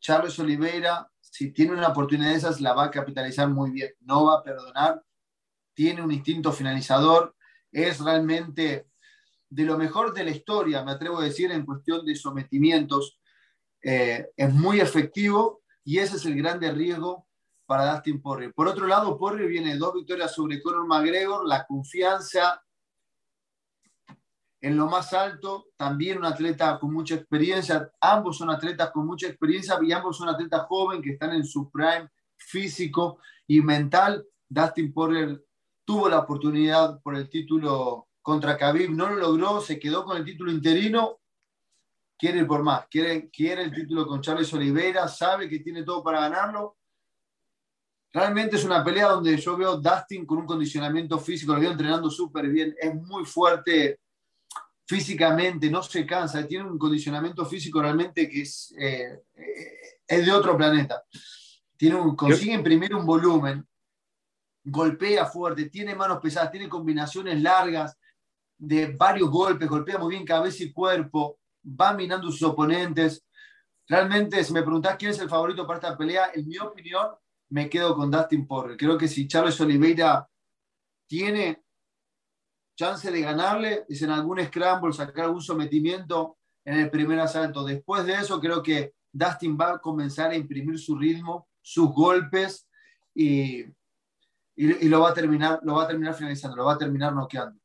Charles 0.00 0.38
Oliveira, 0.38 1.10
si 1.20 1.52
tiene 1.52 1.72
una 1.72 1.88
oportunidad 1.88 2.30
de 2.30 2.36
esas, 2.36 2.60
la 2.60 2.74
va 2.74 2.84
a 2.84 2.90
capitalizar 2.90 3.48
muy 3.48 3.70
bien. 3.70 3.92
No 4.00 4.26
va 4.26 4.34
a 4.34 4.42
perdonar. 4.42 5.02
Tiene 5.74 6.02
un 6.02 6.12
instinto 6.12 6.52
finalizador. 6.52 7.34
Es 7.72 8.00
realmente 8.00 8.88
de 9.50 9.64
lo 9.64 9.76
mejor 9.76 10.14
de 10.14 10.24
la 10.24 10.30
historia, 10.30 10.84
me 10.84 10.92
atrevo 10.92 11.18
a 11.18 11.24
decir, 11.24 11.50
en 11.50 11.64
cuestión 11.64 12.04
de 12.04 12.14
sometimientos. 12.14 13.18
Eh, 13.82 14.28
es 14.36 14.54
muy 14.54 14.80
efectivo 14.80 15.62
y 15.84 15.98
ese 15.98 16.16
es 16.16 16.26
el 16.26 16.36
grande 16.36 16.70
riesgo 16.70 17.26
para 17.66 17.92
Dustin 17.92 18.20
Poirier. 18.20 18.52
Por 18.54 18.68
otro 18.68 18.86
lado, 18.86 19.18
Poirier 19.18 19.48
viene 19.48 19.76
dos 19.76 19.94
victorias 19.94 20.34
sobre 20.34 20.62
Conor 20.62 20.86
McGregor, 20.86 21.46
la 21.46 21.66
confianza 21.66 22.62
en 24.60 24.76
lo 24.76 24.86
más 24.86 25.12
alto, 25.12 25.66
también 25.76 26.18
un 26.18 26.24
atleta 26.24 26.78
con 26.78 26.92
mucha 26.92 27.14
experiencia, 27.14 27.90
ambos 28.00 28.38
son 28.38 28.50
atletas 28.50 28.90
con 28.90 29.06
mucha 29.06 29.28
experiencia 29.28 29.78
y 29.80 29.92
ambos 29.92 30.16
son 30.16 30.28
atletas 30.28 30.66
jóvenes 30.68 31.04
que 31.04 31.12
están 31.12 31.32
en 31.32 31.44
su 31.44 31.70
prime 31.70 32.08
físico 32.36 33.18
y 33.46 33.60
mental. 33.60 34.26
Dustin 34.48 34.92
Poirier 34.92 35.44
tuvo 35.84 36.08
la 36.08 36.18
oportunidad 36.18 37.00
por 37.02 37.14
el 37.14 37.28
título 37.28 38.08
contra 38.20 38.56
Khabib, 38.58 38.90
no 38.90 39.08
lo 39.08 39.16
logró, 39.16 39.60
se 39.60 39.78
quedó 39.78 40.04
con 40.04 40.16
el 40.16 40.24
título 40.24 40.50
interino, 40.50 41.20
quiere 42.18 42.40
ir 42.40 42.46
por 42.46 42.62
más, 42.62 42.86
quiere, 42.88 43.30
el 43.62 43.72
título 43.72 44.06
con 44.06 44.20
Charles 44.20 44.52
Oliveira, 44.52 45.06
sabe 45.06 45.48
que 45.48 45.60
tiene 45.60 45.84
todo 45.84 46.02
para 46.02 46.20
ganarlo. 46.20 46.76
Realmente 48.12 48.56
es 48.56 48.64
una 48.64 48.82
pelea 48.82 49.08
donde 49.08 49.36
yo 49.36 49.56
veo 49.56 49.76
Dustin 49.76 50.26
con 50.26 50.38
un 50.38 50.46
condicionamiento 50.46 51.18
físico, 51.18 51.54
lo 51.54 51.60
veo 51.60 51.70
entrenando 51.70 52.10
súper 52.10 52.48
bien, 52.48 52.74
es 52.78 52.94
muy 52.94 53.24
fuerte 53.24 54.00
físicamente, 54.88 55.70
no 55.70 55.82
se 55.82 56.06
cansa, 56.06 56.46
tiene 56.46 56.64
un 56.64 56.78
condicionamiento 56.78 57.44
físico 57.44 57.82
realmente 57.82 58.26
que 58.26 58.40
es, 58.40 58.74
eh, 58.78 59.22
es 60.06 60.24
de 60.24 60.32
otro 60.32 60.56
planeta. 60.56 61.04
Tiene 61.76 61.96
un, 61.96 62.16
consigue 62.16 62.54
imprimir 62.54 62.94
un 62.94 63.04
volumen, 63.04 63.68
golpea 64.64 65.26
fuerte, 65.26 65.68
tiene 65.68 65.94
manos 65.94 66.20
pesadas, 66.20 66.50
tiene 66.50 66.70
combinaciones 66.70 67.40
largas, 67.42 67.98
de 68.56 68.86
varios 68.96 69.30
golpes, 69.30 69.68
golpea 69.68 69.98
muy 69.98 70.14
bien 70.14 70.24
cabeza 70.24 70.64
y 70.64 70.72
cuerpo, 70.72 71.38
va 71.62 71.92
minando 71.92 72.30
sus 72.32 72.42
oponentes. 72.42 73.24
Realmente, 73.86 74.42
si 74.42 74.52
me 74.54 74.62
preguntás 74.62 74.96
quién 74.96 75.10
es 75.10 75.18
el 75.20 75.28
favorito 75.28 75.66
para 75.66 75.78
esta 75.78 75.96
pelea, 75.98 76.30
en 76.34 76.48
mi 76.48 76.58
opinión, 76.58 77.08
me 77.50 77.68
quedo 77.68 77.94
con 77.94 78.10
Dustin 78.10 78.46
Poirier. 78.46 78.78
Creo 78.78 78.96
que 78.96 79.06
si 79.06 79.28
Charles 79.28 79.60
Oliveira 79.60 80.26
tiene 81.06 81.62
chance 82.78 83.10
de 83.10 83.20
ganarle, 83.20 83.84
es 83.88 84.00
en 84.02 84.10
algún 84.10 84.40
scramble, 84.44 84.92
sacar 84.92 85.24
algún 85.24 85.42
sometimiento 85.42 86.38
en 86.64 86.78
el 86.78 86.90
primer 86.90 87.18
asalto. 87.18 87.64
Después 87.64 88.06
de 88.06 88.14
eso, 88.14 88.40
creo 88.40 88.62
que 88.62 88.92
Dustin 89.12 89.58
va 89.60 89.72
a 89.72 89.78
comenzar 89.78 90.30
a 90.30 90.36
imprimir 90.36 90.78
su 90.78 90.96
ritmo, 90.96 91.48
sus 91.60 91.92
golpes 91.92 92.68
y, 93.12 93.64
y, 94.54 94.88
lo, 94.88 95.00
va 95.00 95.10
a 95.10 95.14
terminar, 95.14 95.58
lo 95.64 95.74
va 95.74 95.84
a 95.84 95.88
terminar 95.88 96.14
finalizando, 96.14 96.56
lo 96.56 96.66
va 96.66 96.74
a 96.74 96.78
terminar 96.78 97.12
noqueando. 97.12 97.58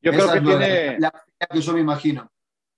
Yo 0.00 0.12
creo 0.12 0.32
que 0.32 0.40
tiene... 0.40 1.00
La, 1.00 1.12
que 1.50 1.60
yo 1.60 1.72
me 1.72 1.80
imagino. 1.80 2.30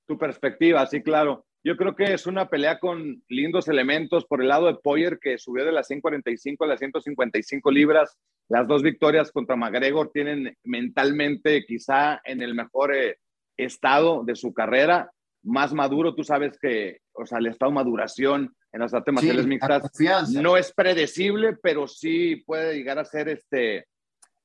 Tu 0.07 0.17
perspectiva, 0.17 0.87
sí, 0.87 1.03
claro. 1.03 1.45
Yo 1.65 1.79
creo 1.79 1.97
que 1.97 2.13
es 2.13 2.27
una 2.27 2.51
pelea 2.51 2.79
con 2.79 3.23
lindos 3.29 3.69
elementos 3.69 4.27
por 4.27 4.43
el 4.43 4.49
lado 4.49 4.67
de 4.67 4.75
Poyer, 4.75 5.19
que 5.19 5.39
subió 5.39 5.65
de 5.65 5.73
las 5.73 5.87
145 5.87 6.63
a 6.63 6.67
las 6.67 6.79
155 6.79 7.71
libras. 7.71 8.19
Las 8.51 8.69
dos 8.69 8.83
victorias 8.83 9.33
contra 9.33 9.57
McGregor 9.57 10.11
tienen 10.13 10.55
mentalmente 10.63 11.65
quizá 11.65 12.21
en 12.23 12.43
el 12.43 12.55
mejor 12.55 12.95
eh, 12.95 13.17
estado 13.57 14.25
de 14.25 14.37
su 14.37 14.53
carrera, 14.53 15.11
más 15.43 15.73
maduro. 15.73 16.15
Tú 16.15 16.23
sabes 16.23 16.59
que, 16.59 16.99
o 17.15 17.25
sea, 17.25 17.39
el 17.39 17.47
estado 17.47 17.71
de 17.71 17.77
maduración 17.77 18.55
en 18.71 18.81
las 18.81 18.93
artes 18.93 19.15
marciales 19.15 19.47
mixtas 19.47 20.31
no 20.33 20.59
es 20.59 20.71
predecible, 20.71 21.57
pero 21.63 21.89
sí 21.89 22.43
puede 22.45 22.75
llegar 22.75 22.99
a 22.99 23.07
ser 23.07 23.31
este, 23.31 23.87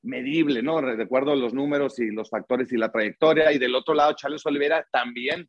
medible, 0.02 0.62
¿no? 0.62 0.80
Recuerdo 0.80 1.34
los 1.34 1.52
números 1.52 1.98
y 1.98 2.06
los 2.10 2.30
factores 2.30 2.72
y 2.72 2.78
la 2.78 2.90
trayectoria. 2.90 3.52
Y 3.52 3.58
del 3.58 3.74
otro 3.74 3.92
lado, 3.92 4.14
Charles 4.14 4.46
Oliveira 4.46 4.86
también. 4.90 5.46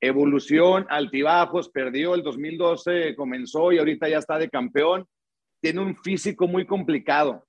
Evolución, 0.00 0.86
altibajos, 0.88 1.68
perdió 1.70 2.14
el 2.14 2.22
2012, 2.22 3.16
comenzó 3.16 3.72
y 3.72 3.78
ahorita 3.78 4.08
ya 4.08 4.18
está 4.18 4.38
de 4.38 4.48
campeón. 4.48 5.06
Tiene 5.60 5.80
un 5.80 5.96
físico 5.96 6.46
muy 6.46 6.66
complicado. 6.66 7.44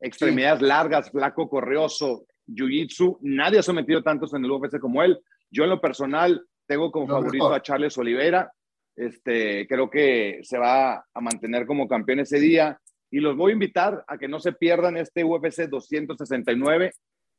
Extremidades 0.00 0.62
largas, 0.62 1.10
flaco, 1.10 1.48
correoso, 1.48 2.26
jiu-jitsu. 2.48 3.18
Nadie 3.20 3.60
ha 3.60 3.62
sometido 3.62 4.02
tantos 4.02 4.34
en 4.34 4.44
el 4.44 4.50
UFC 4.50 4.80
como 4.80 5.02
él. 5.02 5.20
Yo 5.50 5.62
en 5.62 5.70
lo 5.70 5.80
personal 5.80 6.44
tengo 6.66 6.90
como 6.90 7.06
favorito 7.06 7.52
a 7.52 7.62
Charles 7.62 7.96
Oliveira. 7.98 8.52
Este, 8.96 9.66
creo 9.68 9.88
que 9.88 10.40
se 10.42 10.58
va 10.58 10.94
a 10.94 11.20
mantener 11.20 11.66
como 11.66 11.88
campeón 11.88 12.20
ese 12.20 12.40
día 12.40 12.78
y 13.10 13.20
los 13.20 13.36
voy 13.36 13.52
a 13.52 13.54
invitar 13.54 14.04
a 14.08 14.18
que 14.18 14.26
no 14.26 14.40
se 14.40 14.52
pierdan 14.52 14.96
este 14.96 15.22
UFC 15.22 15.68
269, 15.68 16.92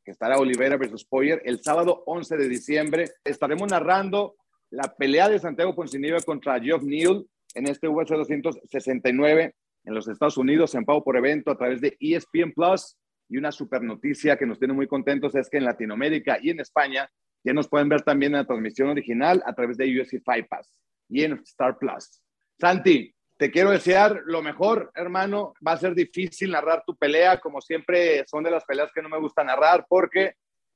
que 0.04 0.10
estará 0.10 0.38
Olivera 0.38 0.76
versus 0.76 1.04
Poyer 1.04 1.42
el 1.44 1.62
sábado 1.62 2.02
11 2.06 2.36
de 2.36 2.48
diciembre. 2.48 3.10
Estaremos 3.24 3.70
narrando 3.70 4.36
la 4.74 4.92
pelea 4.92 5.28
de 5.28 5.38
Santiago 5.38 5.74
Ponzinibbio 5.74 6.20
contra 6.24 6.60
Geoff 6.60 6.82
Neal 6.82 7.24
en 7.54 7.68
este 7.68 7.86
UFC 7.86 8.10
269 8.10 9.54
en 9.84 9.94
los 9.94 10.08
Estados 10.08 10.36
Unidos, 10.36 10.74
en 10.74 10.84
pago 10.84 11.04
por 11.04 11.16
evento 11.16 11.50
a 11.50 11.56
través 11.56 11.80
de 11.80 11.96
ESPN 12.00 12.52
Plus. 12.52 12.96
Y 13.28 13.36
una 13.36 13.52
super 13.52 13.82
noticia 13.82 14.36
que 14.36 14.46
nos 14.46 14.58
tiene 14.58 14.74
muy 14.74 14.86
contentos 14.86 15.34
es 15.34 15.48
que 15.48 15.58
en 15.58 15.64
Latinoamérica 15.64 16.38
y 16.42 16.50
en 16.50 16.60
España 16.60 17.08
ya 17.44 17.52
nos 17.52 17.68
pueden 17.68 17.88
ver 17.88 18.02
también 18.02 18.32
en 18.32 18.38
la 18.38 18.46
transmisión 18.46 18.88
original 18.88 19.42
a 19.46 19.54
través 19.54 19.76
de 19.76 19.86
UFC 19.86 20.22
Fight 20.24 20.48
Pass 20.48 20.80
y 21.08 21.22
en 21.22 21.34
Star 21.44 21.78
Plus. 21.78 22.22
Santi, 22.58 23.14
te 23.36 23.50
quiero 23.50 23.70
desear 23.70 24.22
lo 24.26 24.42
mejor, 24.42 24.90
hermano. 24.94 25.54
Va 25.66 25.72
a 25.72 25.76
ser 25.76 25.94
difícil 25.94 26.50
narrar 26.50 26.82
tu 26.86 26.96
pelea, 26.96 27.38
como 27.38 27.60
siempre 27.60 28.24
son 28.26 28.42
de 28.42 28.50
las 28.50 28.64
peleas 28.64 28.90
que 28.92 29.02
no 29.02 29.08
me 29.08 29.18
gusta 29.18 29.44
narrar, 29.44 29.86
porque 29.88 30.34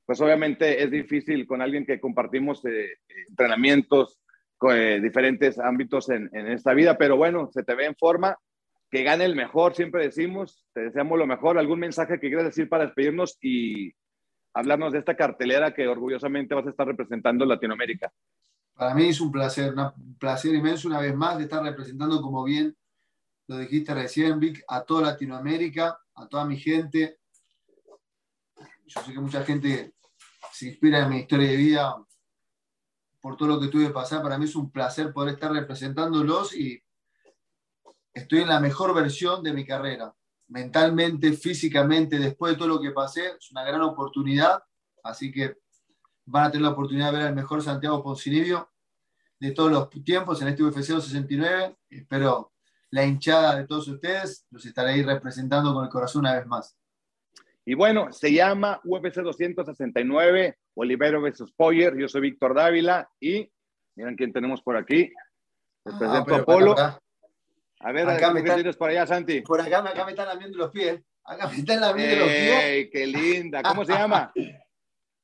pues 0.09 0.21
obviamente 0.21 0.81
es 0.81 0.89
difícil 0.89 1.45
con 1.45 1.61
alguien 1.61 1.85
que 1.85 1.99
compartimos 1.99 2.65
eh, 2.65 2.97
entrenamientos, 3.27 4.19
eh, 4.71 4.99
diferentes 5.03 5.59
ámbitos 5.59 6.09
en, 6.09 6.31
en, 6.33 6.47
esta 6.47 6.73
vida, 6.73 6.97
pero 6.97 7.15
bueno, 7.15 7.51
se 7.53 7.61
te 7.61 7.75
ve 7.75 7.85
en 7.85 7.95
forma, 7.95 8.35
que 8.89 9.03
gane 9.03 9.25
el 9.25 9.35
mejor, 9.35 9.75
siempre 9.75 10.05
decimos, 10.05 10.65
te 10.73 10.81
deseamos 10.81 11.19
lo 11.19 11.27
mejor. 11.27 11.59
¿Algún 11.59 11.77
mensaje 11.77 12.19
que 12.19 12.27
quieras 12.27 12.45
decir 12.45 12.67
para 12.67 12.85
despedirnos 12.85 13.37
y 13.39 13.93
hablarnos 14.55 14.93
de 14.93 14.97
esta 14.97 15.15
cartelera 15.15 15.75
que 15.75 15.87
orgullosamente 15.87 16.55
vas 16.55 16.65
a 16.65 16.71
estar 16.71 16.87
representando 16.87 17.43
en 17.43 17.49
Latinoamérica? 17.49 18.11
Para 18.73 18.95
mí 18.95 19.09
es 19.09 19.21
un 19.21 19.31
placer, 19.31 19.75
un 19.75 20.17
placer 20.17 20.55
inmenso 20.55 20.87
una 20.87 21.01
vez 21.01 21.13
más 21.13 21.37
de 21.37 21.43
estar 21.43 21.61
representando, 21.61 22.19
como 22.19 22.43
bien 22.45 22.75
lo 23.45 23.59
dijiste 23.59 23.93
recién, 23.93 24.39
Vic, 24.39 24.63
a 24.69 24.81
toda 24.81 25.11
Latinoamérica, 25.11 25.99
a 26.15 26.27
toda 26.27 26.45
mi 26.45 26.57
gente. 26.57 27.19
Yo 28.87 29.03
sé 29.03 29.13
que 29.13 29.19
mucha 29.19 29.43
gente 29.43 29.93
se 30.59 30.67
inspira 30.67 30.99
en 30.99 31.09
mi 31.09 31.19
historia 31.19 31.51
de 31.51 31.55
vida 31.55 32.05
por 33.21 33.37
todo 33.37 33.47
lo 33.47 33.61
que 33.61 33.69
tuve 33.69 33.87
que 33.87 33.93
pasar. 33.93 34.21
Para 34.21 34.37
mí 34.37 34.43
es 34.43 34.57
un 34.57 34.69
placer 34.69 35.13
poder 35.13 35.35
estar 35.35 35.53
representándolos 35.53 36.53
y 36.53 36.83
estoy 38.13 38.39
en 38.39 38.49
la 38.49 38.59
mejor 38.59 38.93
versión 38.93 39.41
de 39.41 39.53
mi 39.53 39.65
carrera. 39.65 40.13
Mentalmente, 40.49 41.31
físicamente, 41.31 42.19
después 42.19 42.51
de 42.51 42.57
todo 42.57 42.67
lo 42.67 42.81
que 42.81 42.91
pasé, 42.91 43.37
es 43.39 43.51
una 43.51 43.63
gran 43.63 43.81
oportunidad. 43.83 44.61
Así 45.01 45.31
que 45.31 45.59
van 46.25 46.47
a 46.47 46.51
tener 46.51 46.63
la 46.63 46.71
oportunidad 46.71 47.13
de 47.13 47.19
ver 47.19 47.27
al 47.27 47.35
mejor 47.35 47.63
Santiago 47.63 48.03
Poncinibio 48.03 48.69
de 49.39 49.51
todos 49.51 49.71
los 49.71 49.89
tiempos 50.03 50.41
en 50.41 50.49
este 50.49 50.63
UFC 50.63 50.89
269. 50.89 51.77
Espero 51.89 52.51
la 52.89 53.05
hinchada 53.05 53.55
de 53.55 53.65
todos 53.65 53.87
ustedes. 53.87 54.45
Los 54.49 54.65
estaré 54.65 54.91
ahí 54.91 55.03
representando 55.03 55.73
con 55.73 55.85
el 55.85 55.89
corazón 55.89 56.21
una 56.21 56.35
vez 56.35 56.45
más. 56.47 56.77
Y 57.69 57.75
bueno, 57.75 58.11
se 58.11 58.33
llama 58.33 58.81
UFC 58.83 59.17
269, 59.21 60.57
Olivero 60.73 61.21
vs. 61.21 61.51
Poyer. 61.55 61.95
Yo 61.99 62.07
soy 62.07 62.21
Víctor 62.21 62.55
Dávila 62.55 63.07
y 63.19 63.47
miren 63.95 64.15
quién 64.15 64.33
tenemos 64.33 64.63
por 64.63 64.75
aquí. 64.75 65.11
Les 65.85 65.93
Ah, 65.93 65.99
presento 65.99 66.25
pero 66.25 66.37
a 66.37 66.45
Polo. 66.45 66.71
acá. 66.71 66.99
A 67.81 67.91
ver, 67.91 68.09
Acá 68.09 68.29
¿qué 68.29 68.33
me 68.33 68.39
están- 68.39 68.55
tienes 68.55 68.75
por 68.75 68.89
allá, 68.89 69.05
Santi? 69.05 69.41
Por 69.41 69.61
acá, 69.61 69.87
acá 69.87 70.03
me 70.03 70.13
están 70.13 70.29
lamiendo 70.29 70.57
los 70.57 70.71
pies. 70.71 70.99
Acá 71.23 71.47
me 71.47 71.57
están 71.57 71.79
lamiendo 71.79 72.15
los 72.15 72.27
pies. 72.27 72.63
¡Ey, 72.63 72.89
qué 72.89 73.05
linda! 73.05 73.61
¿Cómo 73.61 73.85
se 73.85 73.93
llama? 73.93 74.33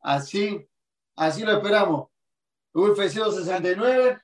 Así, 0.04 0.64
así 1.16 1.44
lo 1.44 1.54
esperamos. 1.54 2.10
UFC 2.76 3.16
269, 3.22 4.20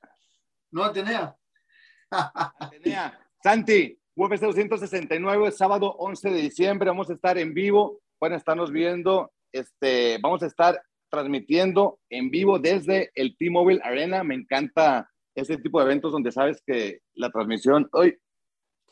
no 0.70 0.84
Atenea. 0.84 1.34
Atenea. 2.12 3.18
Santi, 3.42 3.98
UFC 4.14 4.42
269, 4.44 5.50
sábado 5.50 5.90
11 5.98 6.30
de 6.30 6.40
diciembre, 6.40 6.88
vamos 6.88 7.10
a 7.10 7.14
estar 7.14 7.36
en 7.36 7.52
vivo, 7.52 7.98
pueden 8.22 8.36
estarnos 8.36 8.70
viendo, 8.70 9.32
este, 9.50 10.16
vamos 10.22 10.44
a 10.44 10.46
estar 10.46 10.80
transmitiendo 11.10 11.98
en 12.08 12.30
vivo 12.30 12.60
desde 12.60 13.10
el 13.16 13.36
T-Mobile 13.36 13.80
Arena, 13.82 14.22
me 14.22 14.36
encanta 14.36 15.10
este 15.34 15.56
tipo 15.56 15.80
de 15.80 15.86
eventos 15.86 16.12
donde 16.12 16.30
sabes 16.30 16.62
que 16.64 17.00
la 17.14 17.30
transmisión, 17.30 17.88
hoy, 17.90 18.16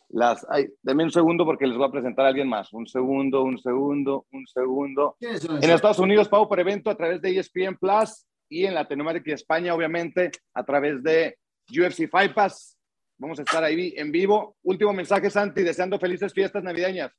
las, 0.08 0.44
ay, 0.50 0.66
denme 0.82 1.04
un 1.04 1.12
segundo 1.12 1.44
porque 1.44 1.68
les 1.68 1.76
voy 1.76 1.86
a 1.86 1.92
presentar 1.92 2.24
a 2.24 2.30
alguien 2.30 2.48
más, 2.48 2.72
un 2.72 2.88
segundo, 2.88 3.44
un 3.44 3.56
segundo, 3.60 4.26
un 4.32 4.48
segundo. 4.48 5.14
¿Quiénes 5.20 5.42
son 5.42 5.62
En? 5.62 5.70
Estados 5.70 6.00
Unidos 6.00 6.28
pago 6.28 6.48
por 6.48 6.58
evento 6.58 6.90
a 6.90 6.96
través 6.96 7.22
de 7.22 7.38
ESPN 7.38 7.78
Plus 7.78 8.26
y 8.48 8.64
en 8.64 8.74
Latinoamérica 8.74 9.30
y 9.30 9.34
España, 9.34 9.72
obviamente, 9.76 10.32
a 10.54 10.64
través 10.64 11.04
de 11.04 11.38
UFC 11.68 12.10
Fight 12.10 12.34
Pass. 12.34 12.76
Vamos 13.16 13.38
a 13.38 13.42
estar 13.42 13.62
ahí 13.62 13.94
en 13.96 14.10
vivo. 14.10 14.56
Último 14.64 14.92
mensaje, 14.92 15.30
Santi, 15.30 15.62
deseando 15.62 16.00
felices 16.00 16.34
fiestas 16.34 16.64
navideñas. 16.64 17.12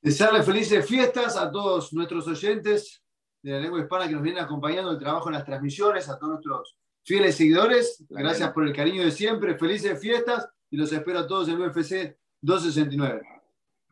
Desearles 0.00 0.46
felices 0.46 0.86
fiestas 0.86 1.36
a 1.36 1.50
todos 1.50 1.92
nuestros 1.92 2.26
oyentes 2.28 3.02
de 3.42 3.52
la 3.52 3.60
lengua 3.60 3.80
hispana 3.80 4.06
que 4.06 4.14
nos 4.14 4.22
vienen 4.22 4.42
acompañando 4.42 4.90
el 4.92 4.98
trabajo 4.98 5.28
en 5.28 5.34
las 5.34 5.44
transmisiones, 5.44 6.08
a 6.08 6.18
todos 6.18 6.34
nuestros 6.34 6.76
fieles 7.04 7.36
seguidores. 7.36 8.04
Gracias 8.08 8.52
por 8.52 8.66
el 8.66 8.74
cariño 8.74 9.02
de 9.04 9.10
siempre. 9.10 9.56
Felices 9.58 10.00
fiestas 10.00 10.48
y 10.70 10.76
los 10.76 10.92
espero 10.92 11.20
a 11.20 11.26
todos 11.26 11.48
en 11.48 11.60
UFC 11.60 12.16
269. 12.40 13.22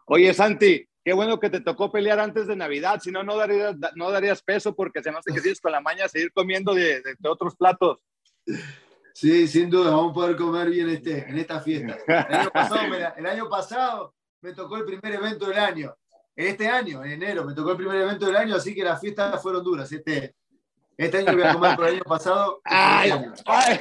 Oye, 0.06 0.32
Santi, 0.34 0.88
qué 1.04 1.12
bueno 1.12 1.40
que 1.40 1.50
te 1.50 1.60
tocó 1.60 1.90
pelear 1.90 2.20
antes 2.20 2.46
de 2.46 2.54
Navidad, 2.54 3.00
si 3.02 3.10
no, 3.10 3.22
no 3.24 3.36
darías, 3.36 3.74
no 3.96 4.10
darías 4.10 4.42
peso 4.42 4.74
porque 4.76 5.02
se 5.02 5.10
me 5.10 5.18
hace 5.18 5.32
que 5.32 5.40
tienes 5.40 5.60
con 5.60 5.72
la 5.72 5.80
maña 5.80 6.08
seguir 6.08 6.32
comiendo 6.32 6.74
de, 6.74 7.00
de- 7.02 7.16
de 7.18 7.28
otros 7.28 7.56
platos. 7.56 8.04
Sí, 9.14 9.48
sin 9.48 9.70
duda, 9.70 9.90
vamos 9.92 10.10
a 10.10 10.14
poder 10.14 10.36
comer 10.36 10.68
bien 10.70 10.90
este, 10.90 11.28
en 11.28 11.38
esta 11.38 11.60
fiesta. 11.60 11.96
El 12.28 12.36
año, 12.36 12.50
pasado, 12.50 12.88
me 12.88 12.98
la- 13.00 13.08
el 13.10 13.26
año 13.26 13.48
pasado 13.48 14.14
me 14.40 14.52
tocó 14.52 14.76
el 14.76 14.84
primer 14.84 15.14
evento 15.14 15.46
del 15.46 15.58
año. 15.58 15.96
Este 16.34 16.68
año, 16.68 17.02
en 17.04 17.12
enero, 17.12 17.44
me 17.44 17.54
tocó 17.54 17.70
el 17.70 17.76
primer 17.78 18.02
evento 18.02 18.26
del 18.26 18.36
año, 18.36 18.56
así 18.56 18.74
que 18.74 18.84
las 18.84 19.00
fiestas 19.00 19.42
fueron 19.42 19.64
duras. 19.64 19.90
Este, 19.90 20.34
este 20.96 21.18
año 21.18 21.32
voy 21.32 21.42
a 21.42 21.52
comer 21.54 21.76
por 21.76 21.86
el 21.86 21.94
año 21.94 22.04
pasado. 22.04 22.60
¡Ay! 22.64 23.10
Este 23.10 23.24
año. 23.24 23.34
ay. 23.46 23.78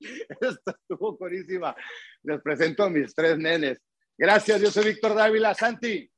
Esta 0.40 0.72
estuvo 0.72 1.16
buenísima. 1.16 1.74
Les 2.22 2.40
presento 2.42 2.84
a 2.84 2.90
mis 2.90 3.14
tres 3.14 3.38
nenes. 3.38 3.80
Gracias, 4.18 4.60
yo 4.60 4.70
soy 4.70 4.86
Víctor 4.86 5.14
Dávila. 5.14 5.54
Santi, 5.54 6.10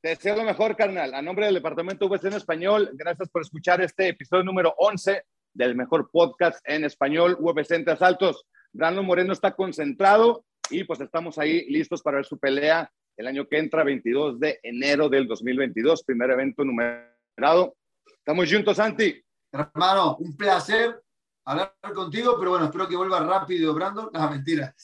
te 0.00 0.10
deseo 0.10 0.36
lo 0.36 0.44
mejor, 0.44 0.76
carnal. 0.76 1.14
A 1.14 1.22
nombre 1.22 1.46
del 1.46 1.54
Departamento 1.54 2.08
VC 2.08 2.26
en 2.26 2.34
Español, 2.34 2.90
gracias 2.94 3.28
por 3.28 3.42
escuchar 3.42 3.80
este 3.80 4.08
episodio 4.08 4.44
número 4.44 4.74
11 4.78 5.24
del 5.52 5.74
mejor 5.74 6.10
podcast 6.10 6.58
en 6.68 6.84
español, 6.84 7.36
UFC 7.40 7.72
entre 7.72 7.94
asaltos. 7.94 8.46
Moreno 8.72 9.32
está 9.32 9.54
concentrado 9.54 10.44
y 10.70 10.84
pues 10.84 11.00
estamos 11.00 11.38
ahí 11.38 11.66
listos 11.70 12.02
para 12.02 12.16
ver 12.16 12.26
su 12.26 12.38
pelea 12.38 12.90
el 13.16 13.26
año 13.26 13.46
que 13.46 13.58
entra, 13.58 13.84
22 13.84 14.40
de 14.40 14.58
enero 14.62 15.08
del 15.08 15.26
2022, 15.28 16.02
primer 16.04 16.30
evento 16.30 16.64
numerado. 16.64 17.76
Estamos 18.06 18.52
juntos, 18.52 18.76
Santi. 18.76 19.22
Hermano, 19.52 20.16
un 20.16 20.36
placer 20.36 21.00
hablar 21.44 21.74
contigo, 21.94 22.36
pero 22.38 22.50
bueno, 22.50 22.66
espero 22.66 22.88
que 22.88 22.96
vuelva 22.96 23.20
rápido, 23.20 23.72
Brandon. 23.74 24.10
No, 24.12 24.30
mentira. 24.30 24.74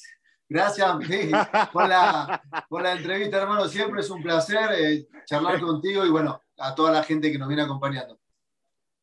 Gracias 0.48 0.90
por, 1.72 1.88
la, 1.88 2.42
por 2.68 2.82
la 2.82 2.92
entrevista, 2.92 3.38
hermano. 3.38 3.66
Siempre 3.66 4.00
es 4.00 4.10
un 4.10 4.22
placer 4.22 4.70
eh, 4.78 5.06
charlar 5.24 5.60
contigo 5.60 6.04
y 6.04 6.10
bueno, 6.10 6.42
a 6.58 6.74
toda 6.74 6.92
la 6.92 7.02
gente 7.02 7.32
que 7.32 7.38
nos 7.38 7.48
viene 7.48 7.62
acompañando. 7.62 8.20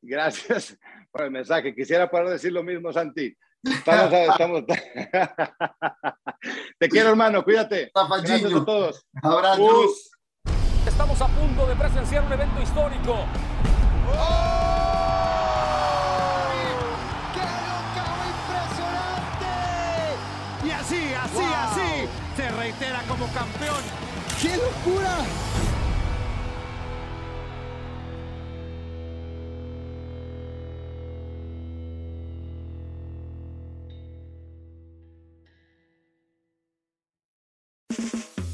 Gracias 0.02 0.78
por 1.12 1.24
el 1.24 1.32
mensaje. 1.32 1.74
Quisiera 1.74 2.10
poder 2.10 2.30
decir 2.30 2.52
lo 2.52 2.64
mismo, 2.64 2.94
Santi. 2.94 3.36
Estamos, 3.64 4.14
estamos- 4.30 4.64
Te 6.80 6.90
quiero, 6.90 7.10
hermano. 7.10 7.44
Cuídate. 7.44 7.92
Gracias 8.24 8.54
a 8.54 8.66
todos. 8.66 9.06
Abrazo. 9.22 9.62
Us. 9.64 10.12
Estamos 10.86 11.22
a 11.22 11.28
punto 11.28 11.68
de 11.68 11.76
presenciar 11.76 12.24
un 12.24 12.32
evento 12.34 12.62
histórico. 12.62 13.26
¡Qué 17.34 17.42
knockout 17.42 18.28
impresionante! 18.34 19.54
Y 20.66 20.72
así, 20.72 21.14
así, 21.14 21.36
Wow. 21.36 21.54
así, 21.66 22.08
se 22.36 22.50
reitera 22.52 23.02
como 23.08 23.26
campeón. 23.34 23.82
¡Qué 24.42 24.56
locura! 24.58 25.16